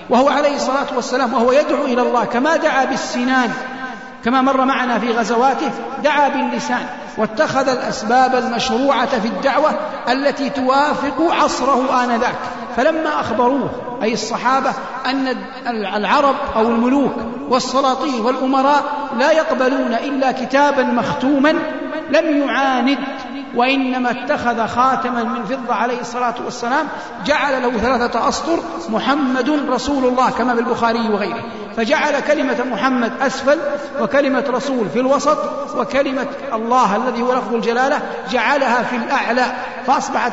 وهو 0.09 0.29
عليه 0.29 0.55
الصلاة 0.55 0.95
والسلام 0.95 1.33
وهو 1.33 1.51
يدعو 1.63 1.85
إلى 1.85 2.01
الله. 2.01 2.25
كما 2.25 2.55
دعا 2.55 2.85
بالسنان 2.85 3.49
كما 4.25 4.41
مر 4.41 4.65
معنا 4.65 4.99
في 4.99 5.11
غزواته 5.11 5.71
دعا 6.03 6.29
باللسان. 6.29 6.85
واتخذ 7.17 7.69
الأسباب 7.69 8.35
المشروعة 8.35 9.19
في 9.19 9.27
الدعوة 9.27 9.71
التي 10.09 10.49
توافق 10.49 11.21
عصره 11.43 12.03
آنذاك. 12.03 12.35
فلما 12.77 13.19
أخبروه 13.19 13.69
أي 14.03 14.13
الصحابة 14.13 14.73
أن 15.05 15.35
العرب 15.67 16.35
أو 16.55 16.61
الملوك 16.61 17.13
والسلاطين 17.49 18.21
والأمراء 18.21 18.83
لا 19.19 19.31
يقبلون 19.31 19.93
إلا 19.93 20.31
كتابا 20.31 20.83
مختوما 20.83 21.53
لم 22.09 22.47
يعاند 22.47 22.97
وإنما 23.55 24.11
اتخذ 24.11 24.67
خاتما 24.67 25.23
من 25.23 25.45
فضة 25.45 25.73
عليه 25.73 26.01
الصلاة 26.01 26.35
والسلام 26.45 26.87
جعل 27.25 27.61
له 27.61 27.77
ثلاثة 27.77 28.29
أسطر 28.29 28.59
محمد 28.89 29.49
رسول 29.49 30.05
الله 30.05 30.29
كما 30.29 30.53
في 30.53 30.59
البخاري 30.59 31.09
وغيره. 31.09 31.43
فجعل 31.77 32.19
كلمة 32.19 32.63
محمد 32.71 33.11
أسفل 33.21 33.57
وكلمة 34.01 34.43
رسول 34.49 34.89
في 34.89 34.99
الوسط 34.99 35.37
وكلمة 35.77 36.27
الله 36.53 36.95
الذي 36.95 37.21
هو 37.21 37.33
لفظ 37.33 37.53
الجلالة 37.53 37.99
جعلها 38.31 38.83
في 38.83 38.95
الأعلى 38.95 39.45
فأصبحت 39.87 40.31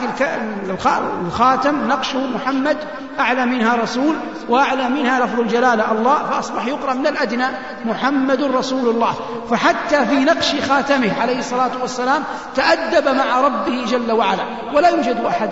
الخاتم 1.26 1.88
نقشه 1.88 2.26
محمد 2.26 2.76
أعلى 3.20 3.46
منها 3.46 3.76
رسول 3.76 4.16
وأعلى 4.48 4.88
منها 4.88 5.20
لفظ 5.26 5.40
الجلالة 5.40 5.92
الله 5.92 6.30
فأصبح 6.30 6.66
يقرأ 6.66 6.94
من 6.94 7.06
الأدنى 7.06 7.46
محمد 7.84 8.42
رسول 8.42 8.88
الله. 8.88 9.14
فحتى 9.50 10.06
في 10.06 10.14
نقش 10.14 10.54
خاتمه 10.68 11.20
عليه 11.20 11.38
الصلاة 11.38 11.70
والسلام 11.82 12.22
تأدب 12.56 13.08
مع 13.08 13.40
ربه 13.40 13.84
جل 13.84 14.12
وعلا 14.12 14.42
ولا 14.74 14.88
يوجد 14.88 15.24
أحد 15.24 15.50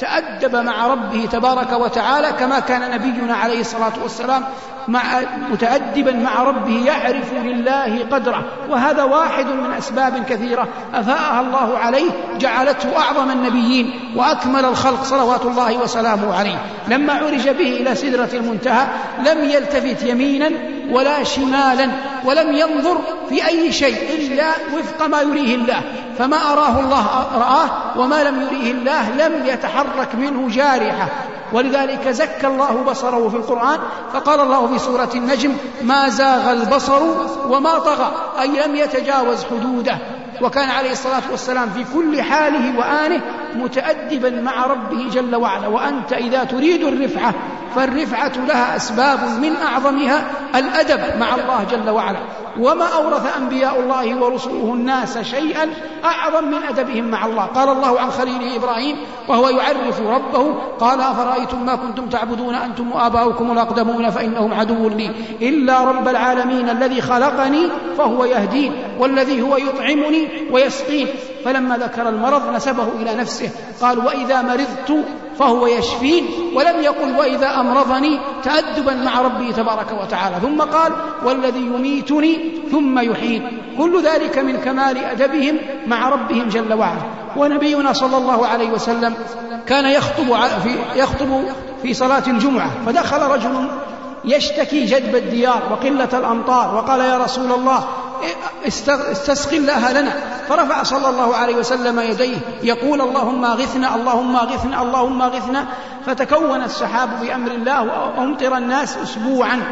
تأدب 0.00 0.56
مع 0.56 0.86
ربه 0.86 1.28
تبارك 1.32 1.72
وتعالى 1.72 2.32
كما 2.32 2.60
كان 2.60 2.90
نبينا 2.90 3.34
عليه 3.34 3.60
الصلاة 3.60 3.92
والسلام 4.02 4.44
مع 4.88 5.02
متأدبا 5.50 6.12
مع 6.12 6.42
ربه 6.42 6.84
يعرف 6.86 7.32
لله 7.32 8.06
قدره. 8.12 8.44
وهذا 8.68 9.02
واحد 9.02 9.46
من 9.46 9.72
أسباب 9.78 10.24
كثيرة 10.28 10.68
أفاءها 10.94 11.40
الله 11.40 11.78
عليه 11.78 12.10
جعلته 12.38 12.98
أعظم 12.98 13.30
النبيين 13.30 14.14
وأكمل 14.16 14.64
الخلق 14.64 15.02
صلوات 15.04 15.42
الله 15.46 15.78
وسلامه 15.78 16.34
عليه. 16.34 16.58
لما 16.88 17.12
عرج 17.12 17.48
به 17.48 17.76
إلى 17.76 17.94
سدرة 17.94 18.28
المنتهى 18.32 18.86
لم 19.26 19.44
يلتفت 19.44 20.02
يمينا 20.02 20.50
ولا 20.90 21.24
شمالا 21.24 21.88
ولم 22.24 22.52
ينظر 22.52 22.98
في 23.28 23.46
أي 23.46 23.72
شيء 23.72 23.98
إلا 24.18 24.48
وفق 24.74 25.06
ما 25.06 25.20
يريه 25.20 25.54
الله. 25.54 25.82
فما 26.18 26.52
أراه 26.52 26.80
الله 26.80 27.26
رآه 27.34 27.98
وما 28.00 28.24
لم 28.24 28.42
يريه 28.42 28.72
الله 28.72 29.10
لم 29.10 29.46
يتحرك 29.46 29.89
منه 30.14 30.48
جارحة. 30.48 31.08
ولذلك 31.52 32.08
زكى 32.08 32.46
الله 32.46 32.82
بصره 32.82 33.28
في 33.28 33.36
القرآن 33.36 33.78
فقال 34.12 34.40
الله 34.40 34.66
في 34.66 34.78
سورة 34.78 35.10
النجم 35.14 35.56
ما 35.82 36.08
زاغ 36.08 36.52
البصر 36.52 37.02
وما 37.48 37.78
طغى 37.78 38.12
أي 38.40 38.66
لم 38.66 38.76
يتجاوز 38.76 39.44
حدوده. 39.44 39.98
وكان 40.42 40.70
عليه 40.70 40.92
الصلاة 40.92 41.22
والسلام 41.30 41.70
في 41.70 41.84
كل 41.94 42.22
حاله 42.22 42.78
وآنه 42.78 43.20
متأدبا 43.54 44.30
مع 44.30 44.66
ربه 44.66 45.08
جل 45.10 45.36
وعلا 45.36 45.68
وأنت 45.68 46.12
إذا 46.12 46.44
تريد 46.44 46.84
الرفعة 46.84 47.34
فالرفعة 47.76 48.32
لها 48.48 48.76
أسباب 48.76 49.18
من 49.40 49.56
أعظمها 49.56 50.24
الأدب 50.54 51.20
مع 51.20 51.34
الله 51.34 51.64
جل 51.70 51.90
وعلا. 51.90 52.18
وما 52.60 52.84
أورث 52.84 53.36
أنبياء 53.36 53.80
الله 53.80 54.22
ورسله 54.22 54.74
الناس 54.74 55.18
شيئا 55.18 55.70
أعظم 56.04 56.44
من 56.44 56.62
أدبهم 56.62 57.04
مع 57.04 57.26
الله. 57.26 57.44
قال 57.44 57.68
الله 57.68 58.00
عن 58.00 58.10
خليله 58.10 58.56
إبراهيم 58.56 58.96
وهو 59.28 59.48
يعرف 59.48 60.00
ربه. 60.00 60.54
قال 60.80 61.00
أفرأيتم 61.00 61.66
ما 61.66 61.74
كنتم 61.76 62.08
تعبدون 62.08 62.54
أنتم 62.54 62.92
وآباؤكم 62.92 63.52
الأقدمون 63.52 64.10
فإنهم 64.10 64.54
عدو 64.54 64.88
لي. 64.88 65.10
إلا 65.42 65.84
رب 65.84 66.08
العالمين 66.08 66.68
الذي 66.70 67.00
خلقني 67.00 67.68
فهو 67.98 68.24
يهدين 68.24 68.72
والذي 68.98 69.42
هو 69.42 69.56
يطعمني 69.56 70.28
ويسقين. 70.52 71.06
فلما 71.44 71.76
ذكر 71.76 72.08
المرض 72.08 72.54
نسبه 72.54 72.88
إلى 73.00 73.14
نفسه. 73.14 73.50
قال 73.80 73.98
وإذا 73.98 74.42
مرضت 74.42 75.04
فهو 75.40 75.66
يشفين 75.66 76.26
ولم 76.54 76.80
يقل 76.80 77.18
وإذا 77.18 77.60
أمرضني 77.60 78.20
تأدبا 78.42 78.94
مع 78.94 79.20
ربي 79.20 79.52
تبارك 79.52 79.86
وتعالى. 80.02 80.36
ثم 80.42 80.60
قال 80.60 80.92
والذي 81.24 81.60
يميتني 81.60 82.38
ثم 82.70 82.98
يحيين. 82.98 83.62
كل 83.78 84.02
ذلك 84.02 84.38
من 84.38 84.56
كمال 84.56 84.98
أدبهم 84.98 85.56
مع 85.86 86.08
ربهم 86.08 86.48
جل 86.48 86.74
وعلا. 86.74 87.02
ونبينا 87.36 87.92
صلى 87.92 88.16
الله 88.16 88.46
عليه 88.46 88.70
وسلم 88.70 89.14
كان 89.66 89.84
يخطب 89.84 90.36
في 90.62 90.76
يخطب 90.96 91.44
في 91.82 91.94
صلاة 91.94 92.26
الجمعة. 92.26 92.70
فدخل 92.86 93.22
رجل 93.22 93.68
يشتكي 94.24 94.84
جدب 94.84 95.16
الديار 95.16 95.62
وقلة 95.70 96.08
الأمطار 96.12 96.74
وقال 96.74 97.00
يا 97.00 97.18
رسول 97.18 97.52
الله 97.52 97.84
استسقي 98.66 99.56
الله 99.56 99.92
لنا. 99.92 100.12
فرفع 100.48 100.82
صلى 100.82 101.08
الله 101.08 101.36
عليه 101.36 101.54
وسلم 101.54 102.00
يديه 102.00 102.36
يقول 102.62 103.00
اللهم 103.00 103.44
اغثنا 103.44 103.94
اللهم 103.94 104.36
اغثنا 104.36 104.82
اللهم 104.82 105.22
اغثنا 105.22 105.66
فتكون 106.06 106.62
السحاب 106.62 107.08
بأمر 107.20 107.50
الله 107.50 107.82
وأمطر 107.82 108.56
الناس 108.56 108.96
اسبوعا. 108.96 109.62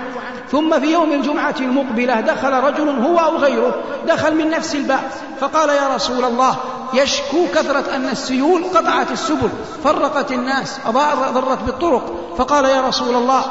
ثم 0.51 0.80
في 0.80 0.92
يوم 0.92 1.12
الجمعة 1.12 1.55
المقبلة 1.61 2.20
دخل 2.20 2.53
رجل 2.53 2.88
هو 2.88 3.18
أو 3.18 3.36
غيره 3.36 3.74
دخل 4.07 4.34
من 4.34 4.51
نفس 4.51 4.74
الباب 4.74 5.01
فقال 5.40 5.68
يا 5.68 5.94
رسول 5.94 6.24
الله 6.24 6.57
يشكو 6.94 7.46
كثرة 7.55 7.84
أن 7.94 8.09
السيول 8.09 8.64
قطعت 8.74 9.11
السبل 9.12 9.51
فرقت 9.84 10.32
الناس 10.32 10.80
ضرت 11.34 11.62
بالطرق. 11.66 12.34
فقال 12.38 12.64
يا 12.64 12.80
رسول 12.80 13.14
الله 13.14 13.42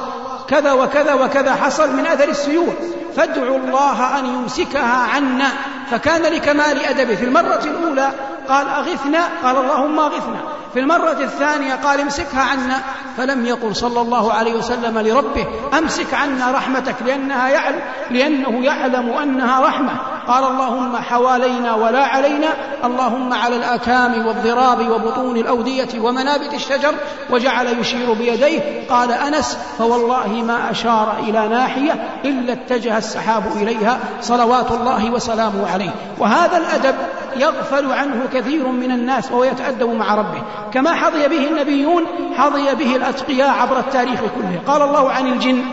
كذا 0.47 0.73
وكذا 0.73 1.13
وكذا 1.13 1.55
حصل 1.55 1.93
من 1.93 2.05
أثر 2.05 2.29
السيول. 2.29 2.73
فادعوا 3.18 3.57
الله 3.57 4.20
أن 4.20 4.26
يمسكها 4.26 5.07
عنا. 5.15 5.51
فكان 5.91 6.22
لكمال 6.22 6.86
أدبه 6.86 7.15
في 7.15 7.26
المرة 7.26 7.63
الأولى 7.65 8.11
قال 8.49 8.67
أغثنا 8.67 9.19
قال 9.43 9.55
اللهم 9.55 9.99
أغثنا. 9.99 10.39
في 10.73 10.79
المرة 10.79 11.17
الثانية 11.19 11.75
قال 11.75 12.01
امسكها 12.01 12.41
عنا 12.41 12.81
فلم 13.17 13.45
يقل 13.45 13.75
صلى 13.75 14.01
الله 14.01 14.33
عليه 14.33 14.53
وسلم 14.53 14.99
لربه 14.99 15.47
أمسك 15.77 16.13
عنا 16.13 16.51
رحمتك 16.51 16.95
لأنها 17.05 17.49
يعلم 17.49 17.81
لأنه 18.11 18.65
يعلم 18.65 19.09
أنها 19.09 19.59
رحمة. 19.59 19.91
قال 20.27 20.43
اللهم 20.43 20.97
حوالينا 20.97 21.75
ولا 21.75 22.05
علينا 22.05 22.47
اللهم 22.83 23.33
على 23.33 23.55
الأكام 23.55 24.27
والضراب 24.27 24.89
وبطون 24.89 25.37
الأودية 25.37 25.99
ومنابت 25.99 26.53
الشجر 26.53 26.93
وجعل 27.29 27.79
يشير 27.79 28.13
بيديه. 28.13 28.87
قال 28.89 29.11
أنس 29.11 29.57
فوالله 29.77 30.27
ما 30.27 30.71
أشار 30.71 31.15
إلى 31.19 31.47
ناحية 31.47 32.09
إلا 32.25 32.53
اتجه 32.53 32.97
السحاب 32.97 33.43
إليها 33.55 33.99
صلوات 34.21 34.71
الله 34.71 35.11
وسلامه 35.11 35.71
عليه. 35.73 35.91
وهذا 36.19 36.57
الأدب 36.57 36.95
يغفل 37.39 37.91
عنه 37.91 38.25
كثير 38.33 38.67
من 38.67 38.91
الناس 38.91 39.31
وهو 39.31 39.43
يتأدب 39.43 39.89
مع 39.89 40.15
ربه. 40.15 40.41
كما 40.73 40.93
حظي 40.93 41.27
به 41.27 41.47
النبيون 41.47 42.03
حظي 42.38 42.75
به 42.75 42.95
الأتقياء 42.95 43.49
عبر 43.49 43.79
التاريخ 43.79 44.19
كله. 44.19 44.61
قال 44.67 44.81
الله 44.81 45.11
عن 45.11 45.27
الجن 45.27 45.63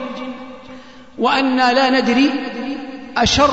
وأنا 1.19 1.73
لا 1.73 2.01
ندري 2.01 2.31
أشر 3.17 3.51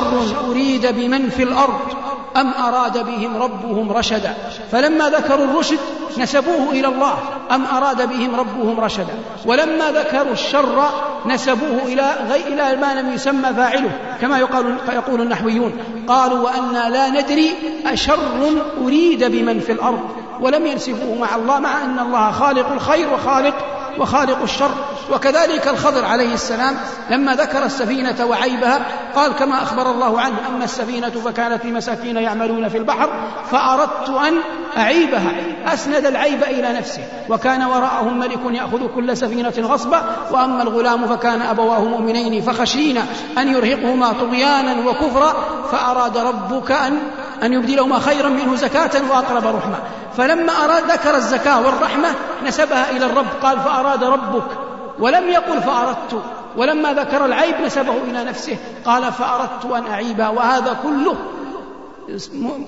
أريد 0.50 0.88
بمن 0.88 1.30
في 1.30 1.44
الأرض. 1.44 2.01
أم 2.38 2.54
أراد 2.54 3.06
بهم 3.06 3.38
ربهم 3.38 3.92
رشدا؟ 3.92 4.34
فلما 4.72 5.10
ذكروا 5.10 5.46
الرشد 5.46 5.80
نسبوه 6.18 6.72
إلى 6.72 6.88
الله. 6.88 7.14
أم 7.52 7.66
أراد 7.66 8.10
بهم 8.10 8.36
ربهم 8.36 8.80
رشدا؟ 8.80 9.14
ولما 9.46 9.92
ذكروا 9.92 10.32
الشر 10.32 10.84
نسبوه 11.26 11.84
إلى 11.86 12.16
غير 12.30 12.48
إلى 12.48 12.82
ما 12.82 13.02
لم 13.02 13.14
يسمى 13.14 13.54
فاعله 13.54 13.92
كما 14.22 14.40
يقال 14.40 14.78
يقول 14.94 15.22
النحويون. 15.22 15.74
قالوا 16.08 16.40
وأنا 16.40 16.90
لا 16.90 17.10
ندري 17.10 17.54
أشر 17.86 18.20
أريد 18.82 19.24
بمن 19.24 19.60
في 19.60 19.72
الأرض 19.72 20.00
ولم 20.42 20.66
ينسبوه 20.66 21.16
مع 21.22 21.36
الله 21.36 21.60
مع 21.60 21.86
أن 21.86 22.00
الله 22.00 22.32
خالق 22.32 22.72
الخير 22.72 23.14
وخالق 23.14 23.56
وخالق 24.02 24.42
الشر 24.42 24.72
وكذلك 25.14 25.68
الخضر 25.68 26.06
عليه 26.06 26.34
السلام 26.34 26.78
لما 27.10 27.36
ذكر 27.36 27.66
السفينة 27.66 28.26
وعيبها 28.26 28.86
قال 29.16 29.32
كما 29.32 29.64
أخبر 29.64 29.92
الله 29.92 30.22
عنه 30.22 30.36
أما 30.48 30.64
السفينة 30.64 31.10
فكانت 31.10 31.66
لمساكين 31.66 32.18
يعملون 32.18 32.70
في 32.70 32.78
البحر 32.78 33.10
فأردت 33.52 34.10
أن 34.10 34.38
أعيبها 34.78 35.32
أسند 35.74 36.06
العيب 36.06 36.44
إلى 36.44 36.74
نفسه 36.74 37.04
وكان 37.30 37.64
وراءهم 37.64 38.20
ملك 38.20 38.40
يأخذ 38.52 38.88
كل 38.96 39.18
سفينة 39.18 39.54
غصبا 39.60 40.04
وأما 40.32 40.64
الغلام 40.64 41.08
فكان 41.08 41.42
أبواه 41.42 41.86
مؤمنين 41.86 42.42
فخشينا 42.42 43.06
أن 43.38 43.48
يرهقهما 43.48 44.14
طغيانا 44.14 44.90
وكفرا 44.90 45.34
فأراد 45.72 46.18
ربك 46.18 46.72
أن 46.72 46.98
أن 47.44 47.54
يبدلهما 47.54 48.00
خيرا 48.00 48.30
منه 48.30 48.56
زكاة 48.56 48.92
وأقرب 49.10 49.56
رحمة. 49.56 49.80
فلما 50.18 50.54
أراد 50.66 50.84
ذكر 50.92 51.16
الزكاة 51.16 51.66
والرحمة 51.66 52.10
نسبها 52.46 52.90
إلى 52.90 53.06
الرب 53.06 53.28
قال 53.44 53.60
فأراد 53.60 54.04
ربك. 54.04 54.48
ولم 55.00 55.30
يقل 55.30 55.62
فأردت. 55.62 56.22
ولما 56.58 56.94
ذكر 56.94 57.26
العيب 57.26 57.56
نسبه 57.62 57.94
إلى 58.04 58.24
نفسه 58.24 58.58
قال 58.86 59.14
فأردت 59.14 59.66
أن 59.66 59.88
أعيبها 59.92 60.30
وهذا 60.30 60.78
كله 60.84 61.16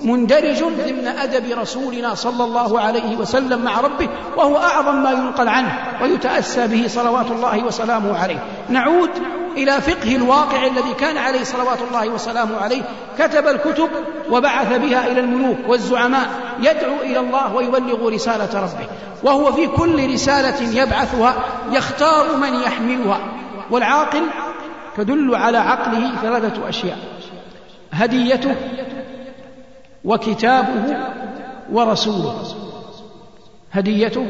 مندرج 0.03 0.63
ضمن 0.63 1.07
أدب 1.07 1.59
رسولنا 1.59 2.15
صلى 2.15 2.43
الله 2.43 2.79
عليه 2.79 3.15
وسلم 3.15 3.61
مع 3.61 3.79
ربه 3.79 4.09
وهو 4.37 4.57
أعظم 4.57 5.03
ما 5.03 5.11
ينقل 5.11 5.47
عنه 5.47 5.77
ويتأسى 6.01 6.67
به 6.67 6.87
صلوات 6.87 7.31
الله 7.31 7.63
وسلامه 7.65 8.17
عليه. 8.17 8.43
نعود 8.69 9.09
إلى 9.57 9.81
فقه 9.81 10.15
الواقع 10.15 10.65
الذي 10.65 10.93
كان 10.99 11.17
عليه 11.17 11.43
صلوات 11.43 11.77
الله 11.89 12.09
وسلامه 12.09 12.57
عليه. 12.57 12.81
كتب 13.19 13.47
الكتب 13.47 13.89
وبعث 14.29 14.77
بها 14.77 15.07
إلى 15.07 15.19
الملوك 15.19 15.57
والزعماء 15.67 16.27
يدعو 16.59 16.95
إلى 17.01 17.19
الله 17.19 17.55
ويبلغ 17.55 18.09
رسالة 18.09 18.59
ربه. 18.61 18.87
وهو 19.23 19.51
في 19.51 19.67
كل 19.67 20.13
رسالة 20.13 20.81
يبعثها 20.81 21.35
يختار 21.71 22.37
من 22.37 22.53
يحملها. 22.53 23.19
والعاقل 23.71 24.23
تدل 24.97 25.35
على 25.35 25.57
عقله 25.57 26.11
ثلاثة 26.21 26.69
أشياء 26.69 26.97
هديته 27.91 28.55
وكتابه 30.05 30.97
ورسوله 31.71 32.43
هديته 33.71 34.25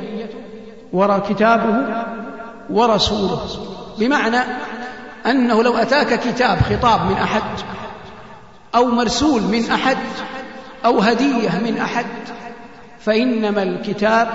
وكتابه 0.93 2.05
ورسوله. 2.69 3.39
بمعنى 3.99 4.39
أنه 5.25 5.63
لو 5.63 5.77
أتاك 5.77 6.19
كتاب 6.19 6.57
خطاب 6.57 7.05
من 7.05 7.17
أحد 7.17 7.41
أو 8.75 8.85
مرسول 8.85 9.41
من 9.41 9.71
أحد 9.71 9.97
أو 10.85 10.99
هدية 10.99 11.49
من 11.63 11.77
أحد 11.77 12.05
فإنما 12.99 13.63
الكتاب 13.63 14.27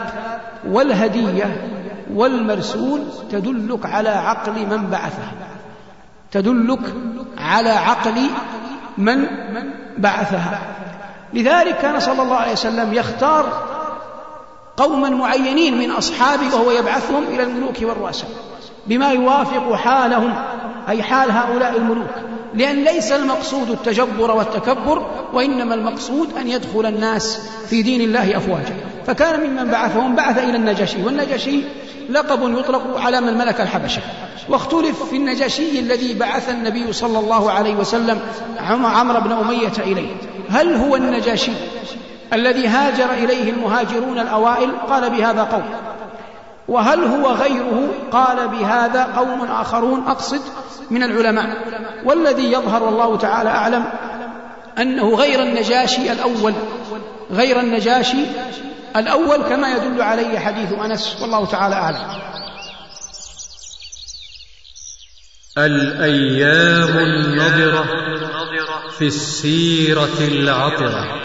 والهدية 0.66 1.68
والمرسول 2.14 3.00
تدلك 3.30 3.86
على 3.86 4.08
عقل 4.08 4.52
من 4.52 4.90
بعثه 4.90 5.32
تدلك 6.30 6.94
على 7.38 7.70
عقل 7.70 8.26
من 8.98 9.26
بعثها 9.98 10.60
لذلك 11.32 11.78
كان 11.78 12.00
صلى 12.00 12.22
الله 12.22 12.36
عليه 12.36 12.52
وسلم 12.52 12.94
يختار 12.94 13.46
قوما 14.76 15.08
معينين 15.10 15.78
من 15.78 15.90
أصحابه 15.90 16.54
وهو 16.54 16.70
يبعثهم 16.70 17.22
إلى 17.22 17.42
الملوك 17.42 17.76
والرؤساء 17.82 18.30
بما 18.86 19.12
يوافق 19.12 19.74
حالهم 19.74 20.34
أي 20.88 21.02
حال 21.02 21.30
هؤلاء 21.30 21.76
الملوك. 21.76 22.10
لأن 22.54 22.84
ليس 22.84 23.12
المقصود 23.12 23.70
التجبر 23.70 24.30
والتكبر 24.30 25.06
وإنما 25.32 25.74
المقصود 25.74 26.28
أن 26.40 26.48
يدخل 26.48 26.86
الناس 26.86 27.40
في 27.68 27.82
دين 27.82 28.00
الله 28.00 28.36
أفواجا. 28.36 28.76
فكان 29.06 29.40
ممن 29.40 29.70
بعثهم 29.70 30.14
بعث 30.14 30.38
إلى 30.38 30.56
النجاشي 30.56 31.02
والنجاشي 31.02 31.60
لقب 32.10 32.58
يطلق 32.58 33.00
على 33.00 33.20
من 33.20 33.38
ملك 33.38 33.60
الحبشة. 33.60 34.02
واختلف 34.48 35.02
في 35.02 35.16
النجاشي 35.16 35.78
الذي 35.78 36.14
بعث 36.14 36.50
النبي 36.50 36.92
صلى 36.92 37.18
الله 37.18 37.50
عليه 37.50 37.74
وسلم 37.74 38.20
عمرو 38.84 39.20
بن 39.20 39.32
أمية 39.32 39.72
إليه. 39.78 40.10
هل 40.48 40.74
هو 40.74 40.96
النجاشي 40.96 41.52
الذي 42.32 42.66
هاجر 42.68 43.10
إليه 43.12 43.50
المهاجرون 43.50 44.18
الأوائل؟ 44.18 44.70
قال 44.88 45.10
بهذا 45.10 45.42
قوم 45.42 45.64
وهل 46.68 47.04
هو 47.04 47.32
غيره؟ 47.32 47.88
قال 48.12 48.48
بهذا 48.48 49.04
قوم 49.04 49.44
آخرون 49.44 50.06
أقصد 50.06 50.40
من 50.90 51.02
العلماء. 51.02 51.46
والذي 52.04 52.52
يظهر 52.52 52.82
والله 52.82 53.18
تعالى 53.18 53.50
أعلم 53.50 53.84
أنه 54.78 55.14
غير 55.14 55.42
النجاشي 55.42 56.12
الأول 56.12 56.54
غير 57.30 57.60
النجاشي 57.60 58.24
الأول 58.96 59.36
كما 59.36 59.68
يدل 59.68 60.02
عليه 60.02 60.38
حديث 60.38 60.72
أنس 60.72 61.16
والله 61.22 61.46
تعالى 61.46 61.74
أعلم. 61.74 62.20
الأيام 65.58 66.98
النضرة 66.98 67.84
في 68.98 69.06
السيرة 69.06 70.18
العطرة. 70.20 71.22